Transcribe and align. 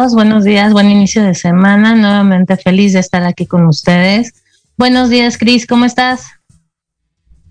Todos, 0.00 0.14
buenos 0.14 0.44
días, 0.44 0.72
buen 0.72 0.88
inicio 0.88 1.22
de 1.22 1.34
semana, 1.34 1.94
nuevamente 1.94 2.56
feliz 2.56 2.94
de 2.94 3.00
estar 3.00 3.22
aquí 3.22 3.44
con 3.44 3.66
ustedes. 3.66 4.32
Buenos 4.78 5.10
días, 5.10 5.36
Cris, 5.36 5.66
¿cómo 5.66 5.84
estás? 5.84 6.24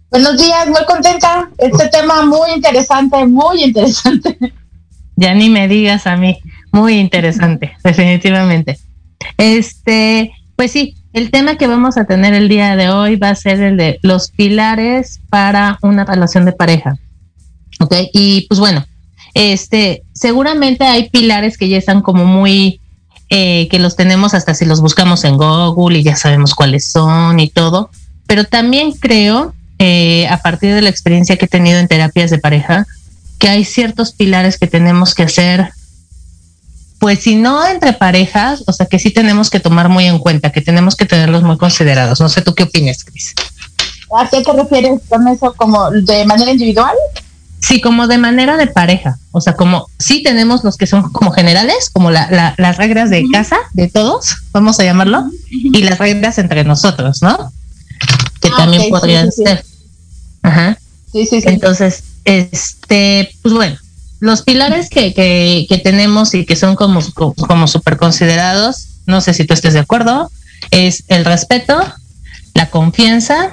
Buenos 0.10 0.36
días, 0.42 0.68
muy 0.68 0.84
contenta. 0.88 1.48
Este 1.60 1.90
tema 1.90 2.26
muy 2.26 2.50
interesante, 2.56 3.24
muy 3.28 3.64
interesante. 3.64 4.36
Ya 5.16 5.36
ni 5.36 5.50
me 5.50 5.68
digas 5.68 6.08
a 6.08 6.16
mí, 6.16 6.40
muy 6.72 6.98
interesante, 6.98 7.74
definitivamente. 7.84 8.80
Este, 9.38 10.32
pues 10.56 10.72
sí, 10.72 10.96
el 11.14 11.30
tema 11.30 11.56
que 11.56 11.68
vamos 11.68 11.98
a 11.98 12.06
tener 12.06 12.34
el 12.34 12.50
día 12.50 12.76
de 12.76 12.90
hoy 12.90 13.18
va 13.18 13.30
a 13.30 13.36
ser 13.36 13.62
el 13.62 13.78
de 13.78 14.00
los 14.02 14.32
pilares 14.32 15.20
para 15.30 15.78
una 15.84 16.04
relación 16.06 16.46
de 16.46 16.54
pareja. 16.54 16.98
Ok, 17.82 17.94
y 18.14 18.48
pues 18.48 18.60
bueno, 18.62 18.86
este, 19.34 20.04
seguramente 20.14 20.86
hay 20.86 21.10
pilares 21.10 21.58
que 21.58 21.70
ya 21.70 21.78
están 21.78 22.02
como 22.02 22.26
muy, 22.26 22.80
eh, 23.30 23.68
que 23.70 23.80
los 23.80 23.96
tenemos 23.96 24.34
hasta 24.34 24.54
si 24.54 24.66
los 24.66 24.82
buscamos 24.82 25.24
en 25.24 25.38
Google 25.38 26.00
y 26.00 26.04
ya 26.04 26.16
sabemos 26.16 26.56
cuáles 26.56 26.90
son 26.90 27.40
y 27.40 27.50
todo, 27.50 27.90
pero 28.28 28.44
también 28.44 28.92
creo, 28.92 29.54
eh, 29.80 30.28
a 30.28 30.38
partir 30.42 30.74
de 30.74 30.82
la 30.82 30.90
experiencia 30.90 31.38
que 31.38 31.46
he 31.46 31.50
tenido 31.50 31.80
en 31.80 31.88
terapias 31.88 32.30
de 32.30 32.40
pareja, 32.40 32.86
que 33.38 33.50
hay 33.50 33.66
ciertos 33.66 34.12
pilares 34.12 34.58
que 34.58 34.68
tenemos 34.68 35.16
que 35.16 35.24
hacer, 35.24 35.72
pues 37.00 37.20
si 37.20 37.36
no 37.36 37.66
entre 37.66 37.94
parejas, 37.94 38.64
o 38.68 38.74
sea 38.74 38.86
que 38.86 39.00
sí 39.00 39.12
tenemos 39.12 39.50
que 39.50 39.62
tomar 39.62 39.88
muy 39.88 40.06
en 40.06 40.20
cuenta, 40.20 40.52
que 40.52 40.62
tenemos 40.62 40.96
que 40.96 41.06
tenerlos 41.06 41.44
muy 41.44 41.58
considerados. 41.58 42.20
No 42.20 42.28
sé 42.28 42.42
tú 42.42 42.54
qué 42.54 42.64
opinas, 42.64 43.06
Cris. 43.06 43.34
¿A 44.18 44.28
qué 44.28 44.42
te 44.42 44.52
refieres 44.52 45.00
con 45.08 45.28
eso? 45.28 45.54
¿Como 45.56 45.90
de 45.92 46.26
manera 46.26 46.52
individual? 46.52 46.96
Sí, 47.62 47.82
como 47.82 48.08
de 48.08 48.18
manera 48.18 48.58
de 48.58 48.68
pareja. 48.68 49.18
O 49.32 49.42
sea, 49.42 49.56
como 49.56 49.88
sí 49.98 50.24
tenemos 50.24 50.64
los 50.64 50.78
que 50.78 50.88
son 50.88 51.12
como 51.12 51.32
generales, 51.32 51.90
como 51.92 52.10
la, 52.10 52.56
las 52.58 52.78
reglas 52.78 53.10
de 53.10 53.26
casa 53.32 53.58
de 53.74 53.90
todos, 53.90 54.38
vamos 54.52 54.80
a 54.80 54.84
llamarlo, 54.84 55.26
y 55.50 55.84
las 55.84 55.98
reglas 55.98 56.38
entre 56.38 56.64
nosotros, 56.64 57.22
¿no? 57.22 57.52
Que 58.40 58.50
ah, 58.50 58.58
también 58.58 58.90
podrían 58.90 59.32
ser. 59.32 59.64
Ajá. 60.42 60.78
Sí, 61.12 61.26
sí, 61.26 61.42
sí. 61.42 61.50
Entonces, 61.50 62.04
este, 62.24 63.36
pues 63.42 63.54
bueno, 63.54 63.78
los 64.20 64.42
pilares 64.44 64.90
que, 64.90 65.14
que, 65.14 65.66
que 65.68 65.78
tenemos 65.80 66.34
y 66.34 66.46
que 66.46 66.56
son 66.56 66.76
como, 66.76 67.02
como 67.14 67.68
súper 67.68 67.98
considerados, 67.98 68.88
no 69.06 69.20
sé 69.22 69.34
si 69.34 69.46
tú 69.46 69.54
estés 69.54 69.74
de 69.74 69.80
acuerdo, 69.80 70.32
es 70.72 71.04
el 71.08 71.26
respeto, 71.26 71.78
la 72.54 72.70
confianza, 72.70 73.52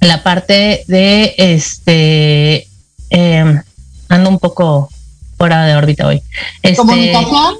la 0.00 0.22
parte 0.22 0.84
de 0.86 1.34
este 1.38 2.67
eh, 3.10 3.62
ando 4.08 4.30
un 4.30 4.38
poco 4.38 4.88
fuera 5.36 5.64
de 5.66 5.76
órbita 5.76 6.06
hoy. 6.06 6.22
Este, 6.62 6.76
¿Comunicación? 6.76 7.54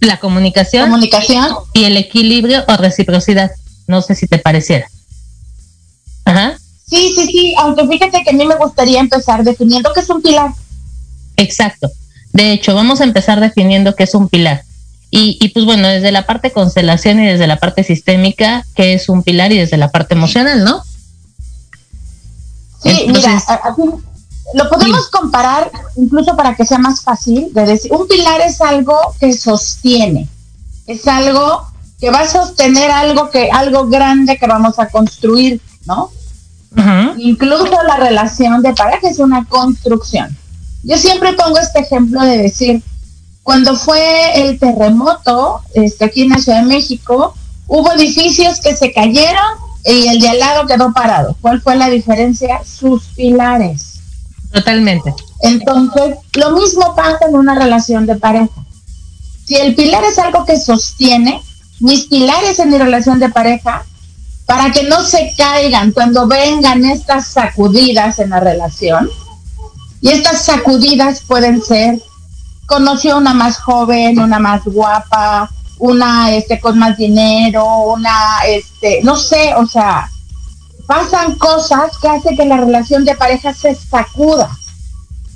La 0.00 0.18
comunicación. 0.18 0.84
Comunicación. 0.84 1.48
Y 1.72 1.84
el 1.84 1.96
equilibrio 1.96 2.64
o 2.68 2.76
reciprocidad. 2.76 3.50
No 3.86 4.02
sé 4.02 4.14
si 4.14 4.26
te 4.26 4.38
pareciera. 4.38 4.86
Ajá. 6.24 6.58
Sí, 6.86 7.12
sí, 7.14 7.26
sí, 7.26 7.54
aunque 7.58 7.86
fíjate 7.86 8.22
que 8.22 8.30
a 8.30 8.32
mí 8.32 8.44
me 8.44 8.56
gustaría 8.56 9.00
empezar 9.00 9.42
definiendo 9.42 9.92
qué 9.92 10.00
es 10.00 10.10
un 10.10 10.22
pilar. 10.22 10.50
Exacto. 11.36 11.90
De 12.32 12.52
hecho, 12.52 12.74
vamos 12.74 13.00
a 13.00 13.04
empezar 13.04 13.40
definiendo 13.40 13.94
qué 13.94 14.04
es 14.04 14.14
un 14.14 14.28
pilar. 14.28 14.64
Y, 15.10 15.38
y, 15.40 15.48
pues 15.48 15.64
bueno, 15.64 15.86
desde 15.88 16.10
la 16.12 16.26
parte 16.26 16.52
constelación 16.52 17.22
y 17.22 17.26
desde 17.26 17.46
la 17.46 17.58
parte 17.58 17.84
sistémica, 17.84 18.66
qué 18.74 18.94
es 18.94 19.08
un 19.08 19.22
pilar 19.22 19.52
y 19.52 19.58
desde 19.58 19.76
la 19.76 19.90
parte 19.90 20.14
emocional, 20.14 20.64
¿no? 20.64 20.82
Sí, 22.82 23.06
mira, 23.06 23.42
lo 24.52 24.68
podemos 24.68 25.08
comparar 25.08 25.70
incluso 25.96 26.36
para 26.36 26.54
que 26.54 26.64
sea 26.64 26.78
más 26.78 27.02
fácil 27.02 27.52
de 27.52 27.64
decir, 27.64 27.92
un 27.92 28.06
pilar 28.06 28.40
es 28.42 28.60
algo 28.60 28.96
que 29.18 29.32
sostiene, 29.32 30.28
es 30.86 31.08
algo 31.08 31.66
que 31.98 32.10
va 32.10 32.20
a 32.20 32.28
sostener 32.28 32.90
algo 32.90 33.30
que 33.30 33.50
algo 33.50 33.86
grande 33.86 34.36
que 34.36 34.46
vamos 34.46 34.78
a 34.78 34.88
construir, 34.88 35.60
¿no? 35.86 36.10
Incluso 37.16 37.82
la 37.86 37.96
relación 37.96 38.60
de 38.62 38.74
pareja 38.74 39.08
es 39.08 39.18
una 39.18 39.44
construcción. 39.46 40.36
Yo 40.82 40.98
siempre 40.98 41.32
pongo 41.32 41.58
este 41.58 41.80
ejemplo 41.80 42.20
de 42.22 42.36
decir, 42.36 42.82
cuando 43.42 43.76
fue 43.76 44.42
el 44.42 44.58
terremoto 44.58 45.62
este, 45.72 46.04
aquí 46.04 46.22
en 46.22 46.30
la 46.30 46.38
Ciudad 46.38 46.60
de 46.60 46.66
México, 46.66 47.34
hubo 47.68 47.92
edificios 47.92 48.60
que 48.60 48.76
se 48.76 48.92
cayeron 48.92 49.44
y 49.84 50.08
el 50.08 50.18
de 50.18 50.28
al 50.28 50.38
lado 50.38 50.66
quedó 50.66 50.92
parado. 50.92 51.36
¿Cuál 51.40 51.60
fue 51.60 51.76
la 51.76 51.88
diferencia? 51.88 52.62
Sus 52.64 53.04
pilares. 53.16 53.93
Totalmente. 54.54 55.12
Entonces, 55.40 56.16
lo 56.34 56.52
mismo 56.52 56.94
pasa 56.94 57.26
en 57.28 57.34
una 57.34 57.56
relación 57.56 58.06
de 58.06 58.14
pareja. 58.14 58.54
Si 59.44 59.56
el 59.56 59.74
pilar 59.74 60.04
es 60.04 60.18
algo 60.18 60.44
que 60.44 60.58
sostiene, 60.58 61.42
mis 61.80 62.04
pilares 62.04 62.60
en 62.60 62.70
mi 62.70 62.78
relación 62.78 63.18
de 63.18 63.28
pareja, 63.30 63.84
para 64.46 64.70
que 64.70 64.84
no 64.84 65.02
se 65.02 65.34
caigan 65.36 65.90
cuando 65.90 66.28
vengan 66.28 66.84
estas 66.84 67.26
sacudidas 67.26 68.20
en 68.20 68.30
la 68.30 68.40
relación, 68.40 69.10
y 70.00 70.10
estas 70.10 70.44
sacudidas 70.44 71.22
pueden 71.26 71.60
ser, 71.60 72.00
conoció 72.66 73.18
una 73.18 73.34
más 73.34 73.58
joven, 73.58 74.20
una 74.20 74.38
más 74.38 74.64
guapa, 74.64 75.50
una 75.78 76.32
este 76.32 76.60
con 76.60 76.78
más 76.78 76.96
dinero, 76.96 77.64
una 77.92 78.38
este, 78.46 79.00
no 79.02 79.16
sé, 79.16 79.52
o 79.56 79.66
sea, 79.66 80.08
pasan 80.86 81.36
cosas 81.36 81.96
que 81.98 82.08
hacen 82.08 82.36
que 82.36 82.44
la 82.44 82.58
relación 82.58 83.04
de 83.04 83.14
pareja 83.14 83.52
se 83.54 83.74
sacuda. 83.74 84.50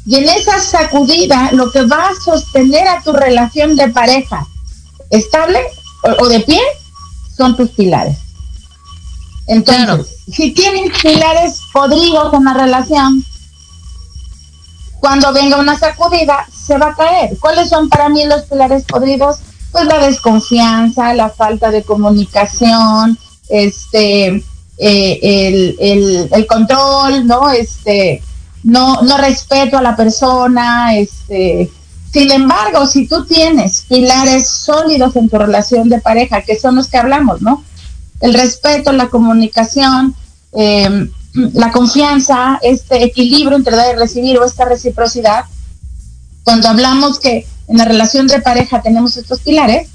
Y 0.07 0.17
en 0.17 0.29
esa 0.29 0.59
sacudida, 0.59 1.51
lo 1.53 1.71
que 1.71 1.85
va 1.85 2.09
a 2.09 2.15
sostener 2.15 2.89
a 2.89 3.03
tu 3.03 3.13
relación 3.13 3.77
de 3.77 3.89
pareja 3.89 4.47
estable 5.11 5.61
o, 6.19 6.29
de 6.29 6.41
pie 6.41 6.61
son 7.37 7.57
tus 7.57 7.71
pilares. 7.71 8.17
Entonces, 9.47 10.17
si 10.31 10.53
tienes 10.53 10.93
pilares 11.03 11.61
podridos 11.73 12.33
en 12.35 12.45
la 12.45 12.55
relación, 12.55 13.25
cuando 15.01 15.33
venga 15.33 15.59
una 15.59 15.79
sacudida, 15.79 16.47
se 16.53 16.77
va 16.77 16.89
a 16.89 16.95
caer. 16.95 17.39
¿Cuáles 17.39 17.69
son 17.69 17.89
para 17.89 18.09
mí 18.09 18.25
los 18.27 18.43
pilares 18.43 18.85
podridos? 18.85 19.39
Pues 19.73 19.85
la 19.87 19.99
desconfianza, 19.99 21.15
la 21.15 21.31
falta 21.31 21.71
de 21.71 21.83
comunicación, 21.83 23.19
este, 23.49 24.43
eh, 24.79 26.29
el, 26.31 26.47
control, 26.47 27.27
¿no? 27.27 27.51
Este, 27.51 28.23
no, 28.63 29.03
no 29.03 29.19
respeto 29.19 29.79
a 29.79 29.83
la 29.83 29.97
persona, 29.97 30.97
este. 30.97 31.71
Sin 32.13 32.33
embargo, 32.33 32.87
si 32.87 33.07
tú 33.07 33.27
tienes 33.27 33.85
pilares 33.87 34.49
sólidos 34.49 35.15
en 35.17 35.29
tu 35.29 35.37
relación 35.37 35.91
de 35.91 36.01
pareja, 36.01 36.41
que 36.41 36.59
son 36.59 36.77
los 36.77 36.89
que 36.89 36.97
hablamos, 36.97 37.43
¿no? 37.43 37.63
El 38.21 38.33
respeto, 38.33 38.93
la 38.93 39.09
comunicación, 39.09 40.15
eh, 40.53 41.11
la 41.35 41.71
confianza, 41.71 42.59
este 42.63 43.05
equilibrio 43.05 43.57
entre 43.57 43.77
dar 43.77 43.95
y 43.95 43.99
recibir 43.99 44.39
o 44.39 44.45
esta 44.45 44.65
reciprocidad, 44.65 45.45
cuando 46.45 46.69
hablamos 46.69 47.19
que 47.19 47.47
en 47.69 47.77
la 47.77 47.85
relación 47.85 48.27
de 48.27 48.41
pareja 48.41 48.81
tenemos 48.81 49.17
estos 49.17 49.41
pilares, 49.41 49.89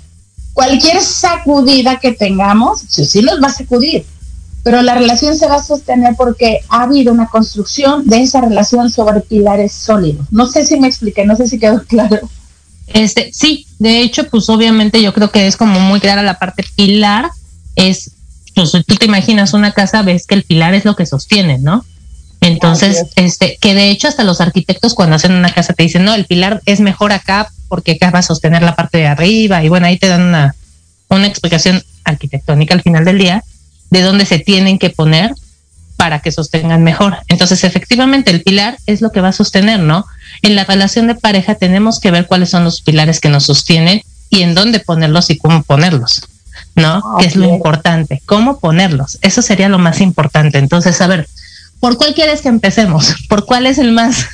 cualquier 0.53 1.01
sacudida 1.01 1.99
que 1.99 2.11
tengamos, 2.11 2.81
sí, 2.87 3.05
sí 3.05 3.21
nos 3.21 3.41
va 3.41 3.47
a 3.47 3.53
sacudir, 3.53 4.05
pero 4.63 4.81
la 4.81 4.95
relación 4.95 5.35
se 5.35 5.47
va 5.47 5.55
a 5.55 5.63
sostener 5.63 6.15
porque 6.15 6.61
ha 6.69 6.83
habido 6.83 7.13
una 7.13 7.27
construcción 7.27 8.07
de 8.07 8.21
esa 8.21 8.39
relación 8.39 8.89
sobre 8.89 9.19
pilares 9.19 9.73
sólidos. 9.73 10.25
No 10.31 10.47
sé 10.47 10.65
si 10.65 10.79
me 10.79 10.87
expliqué, 10.87 11.25
no 11.25 11.35
sé 11.35 11.47
si 11.47 11.59
quedó 11.59 11.83
claro. 11.87 12.29
Este, 12.87 13.31
sí, 13.33 13.67
de 13.79 14.01
hecho, 14.01 14.29
pues 14.29 14.49
obviamente 14.49 15.01
yo 15.01 15.13
creo 15.13 15.31
que 15.31 15.47
es 15.47 15.57
como 15.57 15.79
muy 15.79 15.99
clara 15.99 16.23
la 16.23 16.39
parte 16.39 16.63
pilar, 16.75 17.29
es 17.75 18.11
pues 18.55 18.71
tú 18.71 18.95
te 18.95 19.05
imaginas 19.05 19.53
una 19.53 19.71
casa, 19.71 20.03
ves 20.03 20.27
que 20.27 20.35
el 20.35 20.43
pilar 20.43 20.75
es 20.75 20.85
lo 20.85 20.95
que 20.95 21.07
sostiene, 21.07 21.57
¿no? 21.57 21.83
Entonces, 22.39 23.05
este, 23.15 23.57
que 23.59 23.73
de 23.73 23.89
hecho 23.89 24.07
hasta 24.07 24.23
los 24.23 24.41
arquitectos 24.41 24.93
cuando 24.93 25.15
hacen 25.15 25.31
una 25.31 25.51
casa 25.51 25.73
te 25.73 25.83
dicen, 25.83 26.03
no, 26.03 26.13
el 26.13 26.25
pilar 26.25 26.61
es 26.65 26.81
mejor 26.81 27.13
acá 27.13 27.51
porque 27.67 27.93
acá 27.93 28.11
va 28.11 28.19
a 28.19 28.23
sostener 28.23 28.61
la 28.61 28.75
parte 28.75 28.99
de 28.99 29.07
arriba 29.07 29.63
y 29.63 29.69
bueno, 29.69 29.87
ahí 29.87 29.97
te 29.97 30.07
dan 30.07 30.21
una, 30.21 30.53
una 31.09 31.25
explicación 31.25 31.81
arquitectónica 32.03 32.75
al 32.75 32.81
final 32.81 33.05
del 33.05 33.17
día 33.17 33.43
de 33.93 34.01
dónde 34.01 34.25
se 34.25 34.39
tienen 34.39 34.79
que 34.79 34.89
poner 34.89 35.35
para 35.97 36.19
que 36.19 36.31
sostengan 36.31 36.83
mejor. 36.83 37.17
Entonces, 37.27 37.63
efectivamente, 37.63 38.31
el 38.31 38.41
pilar 38.41 38.77
es 38.87 39.01
lo 39.01 39.11
que 39.11 39.21
va 39.21 39.29
a 39.29 39.33
sostener, 39.33 39.79
¿no? 39.79 40.05
En 40.41 40.55
la 40.55 40.65
relación 40.65 41.05
de 41.07 41.15
pareja 41.15 41.55
tenemos 41.55 41.99
que 41.99 42.09
ver 42.09 42.25
cuáles 42.25 42.49
son 42.49 42.63
los 42.63 42.81
pilares 42.81 43.19
que 43.19 43.29
nos 43.29 43.45
sostienen 43.45 44.01
y 44.31 44.41
en 44.41 44.55
dónde 44.55 44.79
ponerlos 44.79 45.29
y 45.29 45.37
cómo 45.37 45.61
ponerlos. 45.61 46.23
¿no? 46.75 47.01
Ah, 47.05 47.17
que 47.19 47.27
es 47.27 47.35
lo 47.35 47.45
importante, 47.45 48.23
cómo 48.25 48.57
ponerlos. 48.59 49.19
Eso 49.21 49.43
sería 49.43 49.69
lo 49.69 49.77
más 49.77 50.01
importante. 50.01 50.57
Entonces, 50.57 50.99
a 51.01 51.07
ver, 51.07 51.27
¿por 51.79 51.97
cuál 51.97 52.15
quieres 52.15 52.41
que 52.41 52.49
empecemos? 52.49 53.13
¿Por 53.29 53.45
cuál 53.45 53.67
es 53.67 53.77
el 53.77 53.91
más 53.91 54.25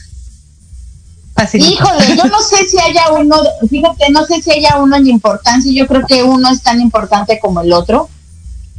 fácil? 1.36 1.66
Híjole, 1.66 2.16
yo 2.16 2.24
no 2.26 2.42
sé 2.42 2.66
si 2.66 2.80
haya 2.80 3.12
uno, 3.12 3.36
fíjate, 3.70 4.10
no 4.12 4.26
sé 4.26 4.42
si 4.42 4.52
haya 4.52 4.78
uno 4.78 4.96
en 4.96 5.08
importancia, 5.08 5.70
yo 5.74 5.86
creo 5.86 6.06
que 6.08 6.24
uno 6.24 6.50
es 6.50 6.62
tan 6.62 6.80
importante 6.80 7.40
como 7.42 7.60
el 7.60 7.74
otro. 7.74 8.10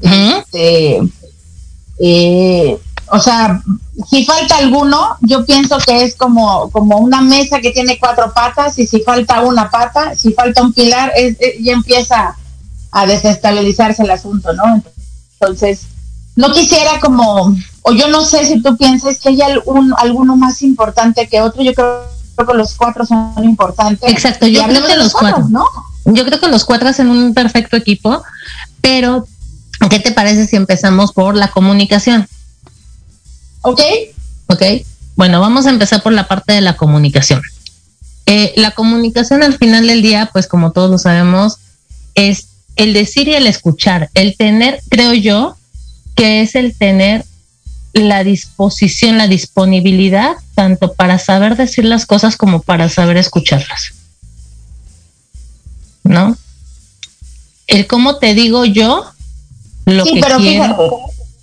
Este, 0.02 1.00
eh, 1.98 2.78
o 3.12 3.18
sea, 3.18 3.60
si 4.08 4.24
falta 4.24 4.56
alguno, 4.56 5.16
yo 5.20 5.44
pienso 5.44 5.78
que 5.78 6.04
es 6.04 6.14
como, 6.14 6.70
como 6.70 6.98
una 6.98 7.20
mesa 7.22 7.60
que 7.60 7.72
tiene 7.72 7.98
cuatro 7.98 8.32
patas 8.32 8.78
y 8.78 8.86
si 8.86 9.00
falta 9.00 9.42
una 9.42 9.68
pata, 9.68 10.14
si 10.14 10.32
falta 10.32 10.62
un 10.62 10.72
pilar, 10.72 11.12
es, 11.16 11.36
ya 11.60 11.72
empieza 11.72 12.36
a 12.92 13.06
desestabilizarse 13.06 14.02
el 14.02 14.10
asunto, 14.10 14.52
¿no? 14.52 14.82
Entonces, 15.40 15.86
no 16.36 16.52
quisiera 16.52 17.00
como, 17.00 17.56
o 17.82 17.92
yo 17.92 18.08
no 18.08 18.24
sé 18.24 18.46
si 18.46 18.62
tú 18.62 18.76
piensas 18.76 19.18
que 19.18 19.30
hay 19.30 19.42
algún, 19.42 19.92
alguno 19.98 20.36
más 20.36 20.62
importante 20.62 21.28
que 21.28 21.40
otro, 21.40 21.62
yo 21.62 21.74
creo, 21.74 22.08
que 22.36 22.54
los 22.54 22.74
cuatro 22.74 23.04
son 23.04 23.34
importantes. 23.42 24.10
Exacto, 24.10 24.46
yo 24.46 24.62
creo 24.64 24.86
que 24.86 24.96
los 24.96 25.12
cuatro, 25.12 25.46
¿no? 25.50 25.66
Yo 26.06 26.24
creo 26.24 26.40
que 26.40 26.48
los 26.48 26.64
cuatro 26.64 26.88
hacen 26.88 27.10
un 27.10 27.34
perfecto 27.34 27.76
equipo, 27.76 28.22
pero 28.80 29.26
¿qué 29.88 29.98
te 29.98 30.12
parece 30.12 30.46
si 30.46 30.56
empezamos 30.56 31.12
por 31.12 31.36
la 31.36 31.50
comunicación? 31.50 32.28
Ok. 33.62 33.80
Ok. 34.46 34.62
Bueno, 35.16 35.40
vamos 35.40 35.66
a 35.66 35.70
empezar 35.70 36.02
por 36.02 36.12
la 36.12 36.28
parte 36.28 36.52
de 36.52 36.60
la 36.60 36.76
comunicación. 36.76 37.42
Eh, 38.26 38.52
la 38.56 38.72
comunicación 38.72 39.42
al 39.42 39.56
final 39.56 39.86
del 39.86 40.02
día, 40.02 40.30
pues 40.32 40.46
como 40.46 40.72
todos 40.72 40.90
lo 40.90 40.98
sabemos, 40.98 41.58
es 42.14 42.46
el 42.76 42.92
decir 42.92 43.28
y 43.28 43.34
el 43.34 43.46
escuchar, 43.46 44.10
el 44.14 44.36
tener, 44.36 44.80
creo 44.88 45.12
yo, 45.12 45.56
que 46.14 46.40
es 46.40 46.54
el 46.54 46.76
tener 46.76 47.24
la 47.92 48.22
disposición, 48.22 49.18
la 49.18 49.26
disponibilidad, 49.26 50.36
tanto 50.54 50.92
para 50.92 51.18
saber 51.18 51.56
decir 51.56 51.84
las 51.84 52.06
cosas 52.06 52.36
como 52.36 52.62
para 52.62 52.88
saber 52.88 53.16
escucharlas. 53.16 53.94
¿No? 56.04 56.36
El 57.66 57.86
cómo 57.86 58.18
te 58.18 58.34
digo 58.34 58.64
yo 58.64 59.10
lo 59.86 60.04
que 60.04 60.20
quiero, 60.20 61.00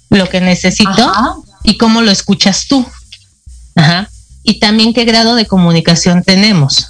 lo 0.09 0.29
que 0.29 0.41
necesito 0.41 1.11
y 1.63 1.77
cómo 1.77 2.01
lo 2.01 2.11
escuchas 2.11 2.67
tú. 2.67 2.85
Ajá. 3.75 4.09
Y 4.43 4.59
también 4.59 4.93
qué 4.93 5.05
grado 5.05 5.35
de 5.35 5.45
comunicación 5.45 6.23
tenemos. 6.23 6.87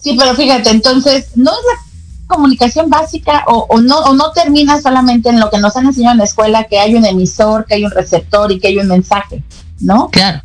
Sí, 0.00 0.14
pero 0.18 0.34
fíjate, 0.34 0.70
entonces, 0.70 1.28
no 1.34 1.50
es 1.50 1.58
la 1.58 2.34
comunicación 2.34 2.90
básica 2.90 3.44
o, 3.46 3.80
no, 3.80 3.98
o 3.98 4.14
no 4.14 4.32
termina 4.32 4.80
solamente 4.80 5.30
en 5.30 5.40
lo 5.40 5.50
que 5.50 5.58
nos 5.58 5.76
han 5.76 5.86
enseñado 5.86 6.12
en 6.12 6.18
la 6.18 6.24
escuela, 6.24 6.64
que 6.64 6.78
hay 6.78 6.94
un 6.94 7.04
emisor, 7.04 7.66
que 7.66 7.74
hay 7.74 7.84
un 7.84 7.90
receptor 7.90 8.50
y 8.52 8.58
que 8.58 8.68
hay 8.68 8.78
un 8.78 8.88
mensaje, 8.88 9.42
¿no? 9.80 10.08
Claro. 10.10 10.42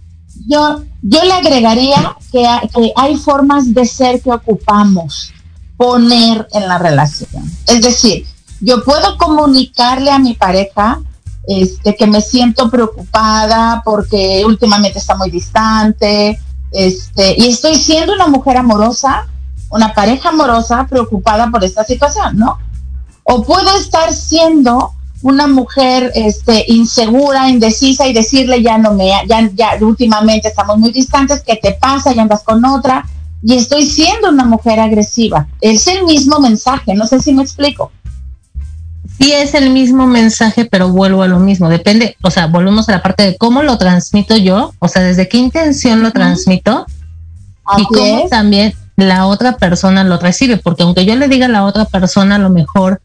Yo, 0.48 0.84
yo 1.02 1.24
le 1.24 1.34
agregaría 1.34 2.16
que, 2.32 2.48
que 2.74 2.94
hay 2.96 3.16
formas 3.18 3.74
de 3.74 3.86
ser 3.86 4.22
que 4.22 4.32
ocupamos 4.32 5.32
poner 5.78 6.48
en 6.54 6.68
la 6.68 6.78
relación. 6.78 7.44
Es 7.68 7.82
decir, 7.82 8.26
yo 8.62 8.84
puedo 8.84 9.18
comunicarle 9.18 10.12
a 10.12 10.20
mi 10.20 10.34
pareja 10.34 11.02
este, 11.48 11.96
que 11.96 12.08
me 12.08 12.22
siento 12.22 12.70
preocupada 12.70 13.82
porque 13.84 14.44
últimamente 14.46 15.00
está 15.00 15.16
muy 15.16 15.30
distante, 15.30 16.40
este, 16.72 17.36
y 17.38 17.50
estoy 17.50 17.76
siendo 17.76 18.14
una 18.14 18.28
mujer 18.28 18.58
amorosa, 18.58 19.28
una 19.70 19.94
pareja 19.94 20.30
amorosa 20.30 20.88
preocupada 20.90 21.50
por 21.50 21.64
esta 21.64 21.84
situación, 21.84 22.38
¿no? 22.38 22.60
O 23.24 23.44
puedo 23.44 23.76
estar 23.78 24.14
siendo 24.14 24.94
una 25.24 25.48
mujer 25.48 26.12
este, 26.16 26.66
insegura, 26.68 27.50
indecisa 27.50 28.08
y 28.08 28.14
decirle 28.14 28.62
ya 28.64 28.78
no 28.78 28.94
me, 28.94 29.10
ya, 29.28 29.50
ya 29.54 29.78
últimamente 29.82 30.48
estamos 30.48 30.78
muy 30.78 30.92
distantes, 30.92 31.42
¿qué 31.42 31.56
te 31.56 31.74
pasa? 31.74 32.14
Ya 32.14 32.24
andas 32.24 32.44
con 32.44 32.64
otra. 32.66 33.06
Y 33.44 33.56
estoy 33.56 33.86
siendo 33.86 34.30
una 34.30 34.46
mujer 34.46 34.80
agresiva. 34.80 35.48
Es 35.62 35.88
el 35.88 36.06
mismo 36.06 36.40
mensaje, 36.40 36.94
no 36.94 37.08
sé 37.08 37.20
si 37.20 37.34
me 37.34 37.42
explico. 37.42 37.92
Sí 39.22 39.34
es 39.34 39.54
el 39.54 39.70
mismo 39.70 40.08
mensaje, 40.08 40.66
pero 40.66 40.90
vuelvo 40.90 41.22
a 41.22 41.28
lo 41.28 41.40
mismo. 41.40 41.70
Depende, 41.70 42.18
o 42.24 42.32
sea, 42.32 42.48
volvemos 42.48 42.90
a 42.90 42.94
la 42.94 43.04
parte 43.04 43.24
de 43.24 43.38
cómo 43.38 43.62
lo 43.62 43.78
transmito 43.78 44.36
yo, 44.36 44.74
o 44.80 44.88
sea, 44.88 45.04
desde 45.04 45.30
qué 45.30 45.38
intención 45.38 46.02
lo 46.02 46.12
transmito 46.12 46.88
y 47.78 47.84
cómo 47.84 48.28
también 48.30 48.74
la 48.96 49.28
otra 49.28 49.58
persona 49.58 50.04
lo 50.04 50.18
recibe, 50.18 50.58
porque 50.58 50.84
aunque 50.84 51.06
yo 51.06 51.16
le 51.16 51.28
diga 51.28 51.46
a 51.46 51.50
la 51.50 51.66
otra 51.66 51.86
persona, 51.86 52.36
a 52.36 52.40
lo 52.40 52.50
mejor, 52.50 53.02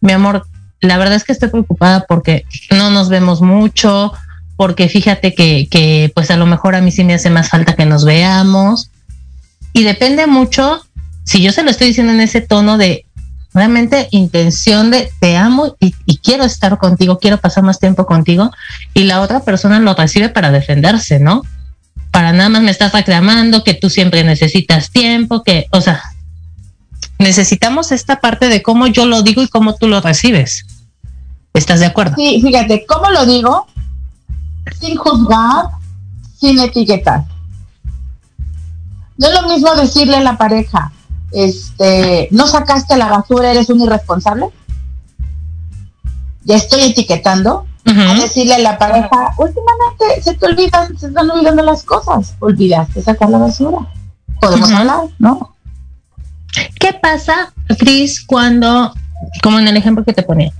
mi 0.00 0.12
amor, 0.12 0.46
la 0.80 0.96
verdad 0.96 1.16
es 1.16 1.24
que 1.24 1.32
estoy 1.32 1.48
preocupada 1.48 2.06
porque 2.08 2.44
no 2.70 2.90
nos 2.90 3.08
vemos 3.08 3.42
mucho, 3.42 4.12
porque 4.56 4.88
fíjate 4.88 5.34
que, 5.34 5.66
que 5.68 6.12
pues 6.14 6.30
a 6.30 6.36
lo 6.36 6.46
mejor 6.46 6.76
a 6.76 6.80
mí 6.80 6.92
sí 6.92 7.02
me 7.02 7.14
hace 7.14 7.30
más 7.30 7.48
falta 7.48 7.74
que 7.74 7.84
nos 7.84 8.04
veamos. 8.04 8.90
Y 9.72 9.82
depende 9.82 10.28
mucho, 10.28 10.82
si 11.24 11.42
yo 11.42 11.50
se 11.50 11.64
lo 11.64 11.70
estoy 11.70 11.88
diciendo 11.88 12.12
en 12.12 12.20
ese 12.20 12.40
tono 12.40 12.78
de 12.78 13.06
realmente 13.54 14.08
intención 14.10 14.90
de 14.90 15.10
te 15.20 15.36
amo 15.36 15.76
y, 15.80 15.92
quiero 16.18 16.44
estar 16.44 16.78
contigo, 16.78 17.18
quiero 17.18 17.38
pasar 17.38 17.64
más 17.64 17.78
tiempo 17.78 18.06
contigo, 18.06 18.50
y 18.94 19.04
la 19.04 19.20
otra 19.20 19.40
persona 19.40 19.80
lo 19.80 19.94
recibe 19.94 20.28
para 20.28 20.50
defenderse, 20.50 21.18
¿no? 21.18 21.42
Para 22.10 22.32
nada 22.32 22.48
más 22.48 22.62
me 22.62 22.70
estás 22.70 22.92
reclamando 22.92 23.64
que 23.64 23.74
tú 23.74 23.90
siempre 23.90 24.24
necesitas 24.24 24.90
tiempo, 24.90 25.42
que, 25.42 25.66
o 25.72 25.80
sea, 25.80 26.02
necesitamos 27.18 27.92
esta 27.92 28.20
parte 28.20 28.48
de 28.48 28.62
cómo 28.62 28.86
yo 28.86 29.06
lo 29.06 29.22
digo 29.22 29.42
y 29.42 29.48
cómo 29.48 29.74
tú 29.74 29.88
lo 29.88 30.00
recibes. 30.00 30.66
¿Estás 31.54 31.80
de 31.80 31.86
acuerdo? 31.86 32.14
Sí, 32.16 32.40
fíjate, 32.42 32.84
¿cómo 32.86 33.10
lo 33.10 33.26
digo? 33.26 33.66
Sin 34.80 34.96
juzgar, 34.96 35.66
sin 36.38 36.58
etiquetar. 36.60 37.24
No 39.16 39.28
es 39.28 39.34
lo 39.34 39.48
mismo 39.48 39.74
decirle 39.74 40.16
a 40.16 40.22
la 40.22 40.38
pareja, 40.38 40.92
este, 41.32 42.28
no 42.30 42.46
sacaste 42.46 42.96
la 42.96 43.08
basura, 43.08 43.50
eres 43.50 43.70
un 43.70 43.80
irresponsable. 43.80 44.46
Ya 46.44 46.56
estoy 46.56 46.82
etiquetando. 46.82 47.66
A 47.86 48.14
decirle 48.20 48.54
a 48.54 48.58
la 48.58 48.76
pareja, 48.76 49.32
últimamente 49.38 50.22
se 50.22 50.34
te 50.34 50.44
olvidan, 50.44 50.98
se 50.98 51.06
están 51.06 51.30
olvidando 51.30 51.62
las 51.62 51.84
cosas. 51.84 52.34
Olvidaste 52.38 53.00
sacar 53.00 53.30
la 53.30 53.38
basura. 53.38 53.78
Podemos 54.42 54.70
hablar, 54.70 55.04
¿no? 55.18 55.56
¿Qué 56.78 56.92
pasa, 56.92 57.54
Cris, 57.78 58.22
cuando, 58.26 58.92
como 59.42 59.58
en 59.58 59.68
el 59.68 59.76
ejemplo 59.78 60.04
que 60.04 60.12
te 60.12 60.22
ponía, 60.22 60.52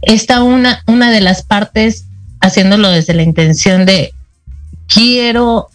está 0.00 0.42
una, 0.42 0.82
una 0.86 1.10
de 1.10 1.20
las 1.20 1.42
partes 1.42 2.06
haciéndolo 2.40 2.88
desde 2.88 3.12
la 3.12 3.22
intención 3.22 3.84
de 3.84 4.14
quiero 4.86 5.68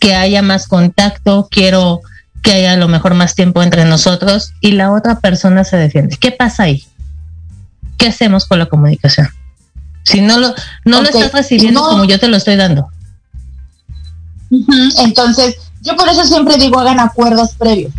que 0.00 0.14
haya 0.14 0.42
más 0.42 0.66
contacto, 0.66 1.48
quiero 1.50 2.00
que 2.46 2.52
haya 2.52 2.74
a 2.74 2.76
lo 2.76 2.86
mejor 2.86 3.14
más 3.14 3.34
tiempo 3.34 3.60
entre 3.60 3.84
nosotros 3.84 4.52
y 4.60 4.70
la 4.72 4.92
otra 4.92 5.18
persona 5.18 5.64
se 5.64 5.76
defiende. 5.76 6.16
¿Qué 6.16 6.30
pasa 6.30 6.62
ahí? 6.62 6.86
¿Qué 7.98 8.06
hacemos 8.06 8.46
con 8.46 8.60
la 8.60 8.66
comunicación? 8.66 9.28
Si 10.04 10.20
no 10.20 10.38
lo, 10.38 10.54
no 10.84 11.02
lo 11.02 11.08
estás 11.08 11.32
recibiendo 11.32 11.82
como 11.82 12.04
yo 12.04 12.20
te 12.20 12.28
lo 12.28 12.36
estoy 12.36 12.54
dando. 12.54 12.88
Entonces, 14.98 15.56
yo 15.82 15.96
por 15.96 16.08
eso 16.08 16.22
siempre 16.22 16.56
digo 16.56 16.78
hagan 16.78 17.00
acuerdos 17.00 17.54
previos. 17.54 17.92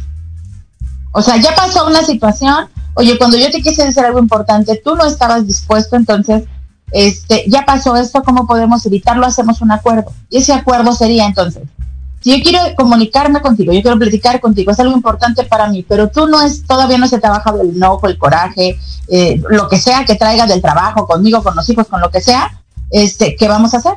O 1.12 1.22
sea, 1.22 1.36
ya 1.36 1.54
pasó 1.54 1.86
una 1.86 2.04
situación, 2.04 2.70
oye, 2.94 3.18
cuando 3.18 3.36
yo 3.36 3.52
te 3.52 3.62
quise 3.62 3.84
decir 3.84 4.06
algo 4.06 4.20
importante, 4.20 4.82
tú 4.82 4.96
no 4.96 5.06
estabas 5.06 5.46
dispuesto, 5.46 5.98
entonces, 5.98 6.46
este, 6.92 7.44
ya 7.50 7.66
pasó 7.66 7.98
esto, 7.98 8.24
¿cómo 8.24 8.48
podemos 8.48 8.86
evitarlo? 8.86 9.26
Hacemos 9.26 9.60
un 9.60 9.74
acuerdo. 9.74 10.14
Y 10.30 10.38
ese 10.38 10.54
acuerdo 10.54 10.94
sería 10.94 11.26
entonces, 11.26 11.64
si 12.28 12.38
yo 12.38 12.44
quiero 12.44 12.60
comunicarme 12.76 13.40
contigo, 13.40 13.72
yo 13.72 13.82
quiero 13.82 13.98
platicar 13.98 14.42
contigo, 14.42 14.70
es 14.70 14.80
algo 14.82 14.94
importante 14.94 15.46
para 15.46 15.70
mí, 15.70 15.86
pero 15.88 16.10
tú 16.10 16.28
no 16.28 16.42
es, 16.42 16.66
todavía 16.66 16.98
no 16.98 17.08
se 17.08 17.20
bajado 17.20 17.62
el 17.62 17.70
enojo, 17.70 18.06
el 18.06 18.18
coraje, 18.18 18.78
eh, 19.08 19.42
lo 19.50 19.70
que 19.70 19.78
sea 19.78 20.04
que 20.04 20.16
traigas 20.16 20.50
del 20.50 20.62
trabajo, 20.62 21.08
conmigo, 21.08 21.42
con 21.42 21.56
los 21.56 21.70
hijos, 21.70 21.88
con 21.88 22.02
lo 22.02 22.12
que 22.12 22.20
sea, 22.20 22.62
este, 22.90 23.38
¿qué 23.38 23.48
vamos 23.48 23.74
a 23.74 23.78
hacer? 23.78 23.94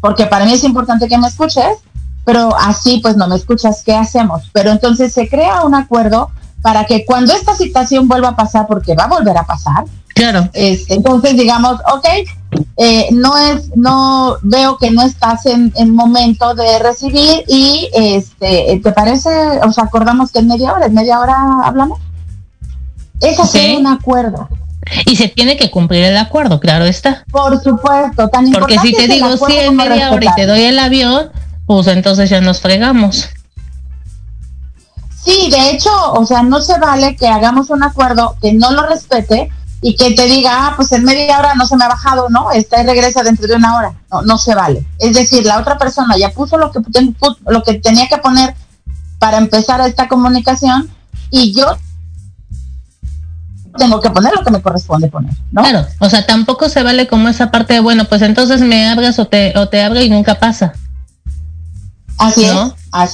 Porque 0.00 0.26
para 0.26 0.46
mí 0.46 0.52
es 0.52 0.64
importante 0.64 1.06
que 1.06 1.16
me 1.16 1.28
escuches, 1.28 1.78
pero 2.24 2.56
así 2.56 2.98
pues 3.00 3.16
no 3.16 3.28
me 3.28 3.36
escuchas, 3.36 3.84
¿qué 3.84 3.94
hacemos? 3.94 4.50
Pero 4.52 4.72
entonces 4.72 5.12
se 5.12 5.28
crea 5.28 5.62
un 5.62 5.76
acuerdo 5.76 6.32
para 6.60 6.86
que 6.86 7.06
cuando 7.06 7.34
esta 7.34 7.54
situación 7.54 8.08
vuelva 8.08 8.30
a 8.30 8.36
pasar, 8.36 8.66
porque 8.66 8.96
va 8.96 9.04
a 9.04 9.08
volver 9.08 9.38
a 9.38 9.46
pasar, 9.46 9.84
Claro. 10.18 10.50
Entonces 10.52 11.36
digamos, 11.36 11.74
ok, 11.94 12.06
eh, 12.76 13.06
no 13.12 13.36
es, 13.36 13.70
no 13.76 14.36
veo 14.42 14.76
que 14.76 14.90
no 14.90 15.02
estás 15.02 15.46
en, 15.46 15.72
en 15.76 15.94
momento 15.94 16.56
de 16.56 16.80
recibir 16.80 17.44
y 17.46 17.88
este, 17.94 18.80
¿te 18.82 18.92
parece? 18.92 19.30
Os 19.64 19.78
acordamos 19.78 20.32
que 20.32 20.40
en 20.40 20.48
media 20.48 20.72
hora, 20.72 20.86
en 20.86 20.94
media 20.94 21.20
hora 21.20 21.36
hablamos. 21.62 22.00
Es 23.20 23.38
hacer 23.38 23.78
un 23.78 23.86
acuerdo. 23.86 24.48
Y 25.06 25.14
se 25.14 25.28
tiene 25.28 25.56
que 25.56 25.70
cumplir 25.70 26.02
el 26.02 26.16
acuerdo, 26.16 26.58
claro 26.58 26.84
está. 26.84 27.24
Por 27.30 27.62
supuesto, 27.62 28.28
tan 28.28 28.50
Porque 28.50 28.78
si 28.80 28.92
te 28.92 29.06
digo 29.06 29.36
sí 29.36 29.56
en 29.56 29.76
media 29.76 30.10
hora 30.10 30.24
y 30.24 30.34
te 30.34 30.46
doy 30.46 30.62
el 30.62 30.80
avión, 30.80 31.30
pues 31.64 31.86
entonces 31.86 32.28
ya 32.28 32.40
nos 32.40 32.60
fregamos. 32.60 33.28
Sí, 35.22 35.48
de 35.48 35.70
hecho, 35.70 35.90
o 36.12 36.26
sea, 36.26 36.42
no 36.42 36.60
se 36.60 36.76
vale 36.80 37.14
que 37.14 37.28
hagamos 37.28 37.70
un 37.70 37.84
acuerdo 37.84 38.36
que 38.40 38.52
no 38.52 38.72
lo 38.72 38.84
respete 38.86 39.52
y 39.80 39.94
que 39.96 40.12
te 40.12 40.24
diga, 40.26 40.66
ah, 40.66 40.72
pues 40.76 40.90
en 40.92 41.04
media 41.04 41.38
hora 41.38 41.54
no 41.54 41.66
se 41.66 41.76
me 41.76 41.84
ha 41.84 41.88
bajado, 41.88 42.28
¿no? 42.28 42.50
Está 42.50 42.82
y 42.82 42.86
regresa 42.86 43.22
dentro 43.22 43.46
de 43.46 43.54
una 43.54 43.76
hora. 43.76 43.92
No, 44.10 44.22
no 44.22 44.38
se 44.38 44.54
vale. 44.54 44.84
Es 44.98 45.14
decir, 45.14 45.44
la 45.44 45.58
otra 45.58 45.78
persona 45.78 46.16
ya 46.18 46.30
puso 46.30 46.58
lo 46.58 46.72
que, 46.72 46.80
lo 47.46 47.62
que 47.62 47.74
tenía 47.74 48.08
que 48.08 48.18
poner 48.18 48.54
para 49.18 49.38
empezar 49.38 49.80
esta 49.82 50.08
comunicación 50.08 50.90
y 51.30 51.52
yo 51.52 51.76
tengo 53.76 54.00
que 54.00 54.10
poner 54.10 54.32
lo 54.34 54.42
que 54.42 54.50
me 54.50 54.60
corresponde 54.60 55.08
poner, 55.08 55.32
¿no? 55.52 55.62
Claro, 55.62 55.86
o 56.00 56.10
sea, 56.10 56.26
tampoco 56.26 56.68
se 56.68 56.82
vale 56.82 57.06
como 57.06 57.28
esa 57.28 57.50
parte 57.50 57.74
de, 57.74 57.80
bueno, 57.80 58.04
pues 58.06 58.22
entonces 58.22 58.60
me 58.60 58.88
abras 58.88 59.18
o 59.20 59.26
te, 59.26 59.56
o 59.56 59.68
te 59.68 59.82
abro 59.82 60.02
y 60.02 60.10
nunca 60.10 60.34
pasa. 60.34 60.72
Así 62.18 62.44
es. 62.44 62.52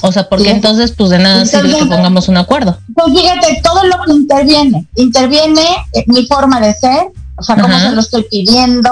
o 0.01 0.11
sea, 0.11 0.27
porque 0.27 0.49
entonces, 0.49 0.91
pues 0.91 1.11
de 1.11 1.19
nada 1.19 1.45
sirve 1.45 1.77
que 1.77 1.85
pongamos 1.85 2.27
un 2.27 2.37
acuerdo. 2.37 2.77
Pues 2.93 3.07
fíjate, 3.15 3.61
todo 3.63 3.83
lo 3.85 4.03
que 4.03 4.13
interviene, 4.13 4.87
interviene 4.95 5.65
eh, 5.93 6.03
mi 6.07 6.25
forma 6.25 6.59
de 6.59 6.73
ser, 6.73 7.07
o 7.37 7.43
sea, 7.43 7.55
cómo 7.55 7.77
se 7.79 7.91
lo 7.91 8.01
estoy 8.01 8.25
pidiendo, 8.29 8.89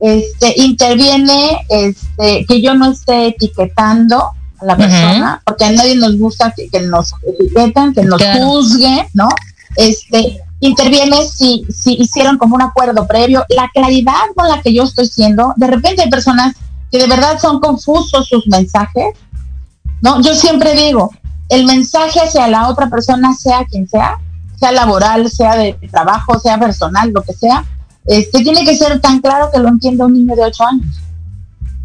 este, 0.00 0.54
interviene 0.56 1.58
este, 1.68 2.46
que 2.46 2.62
yo 2.62 2.74
no 2.74 2.90
esté 2.90 3.28
etiquetando 3.28 4.30
a 4.60 4.64
la 4.64 4.76
persona, 4.76 5.42
porque 5.44 5.64
a 5.64 5.72
nadie 5.72 5.96
nos 5.96 6.18
gusta 6.18 6.54
que, 6.56 6.80
nos 6.80 7.12
etiqueten, 7.26 7.92
que 7.92 8.02
nos 8.02 8.22
juzguen, 8.22 9.06
¿no? 9.12 9.28
Este, 9.76 10.40
interviene 10.60 11.28
si, 11.28 11.64
si 11.68 11.94
hicieron 11.94 12.38
como 12.38 12.54
un 12.54 12.62
acuerdo 12.62 13.06
previo, 13.06 13.44
la 13.50 13.70
claridad 13.72 14.14
con 14.34 14.48
la 14.48 14.62
que 14.62 14.72
yo 14.72 14.84
estoy 14.84 15.06
siendo, 15.06 15.52
de 15.56 15.66
repente 15.66 16.02
hay 16.02 16.10
personas 16.10 16.54
que 16.90 16.98
de 16.98 17.06
verdad 17.06 17.38
son 17.38 17.60
confusos 17.60 18.28
sus 18.28 18.46
mensajes, 18.46 19.14
¿no? 20.00 20.20
Yo 20.20 20.34
siempre 20.34 20.74
digo, 20.74 21.10
el 21.48 21.64
mensaje 21.64 22.20
hacia 22.20 22.48
la 22.48 22.68
otra 22.68 22.88
persona, 22.88 23.34
sea 23.34 23.64
quien 23.64 23.88
sea, 23.88 24.18
sea 24.58 24.72
laboral, 24.72 25.30
sea 25.30 25.56
de 25.56 25.74
trabajo, 25.90 26.38
sea 26.38 26.58
personal, 26.58 27.10
lo 27.10 27.22
que 27.22 27.32
sea, 27.32 27.64
este 28.06 28.42
tiene 28.42 28.64
que 28.64 28.76
ser 28.76 29.00
tan 29.00 29.20
claro 29.20 29.50
que 29.52 29.58
lo 29.58 29.68
entienda 29.68 30.06
un 30.06 30.14
niño 30.14 30.34
de 30.34 30.44
8 30.44 30.64
años. 30.64 30.96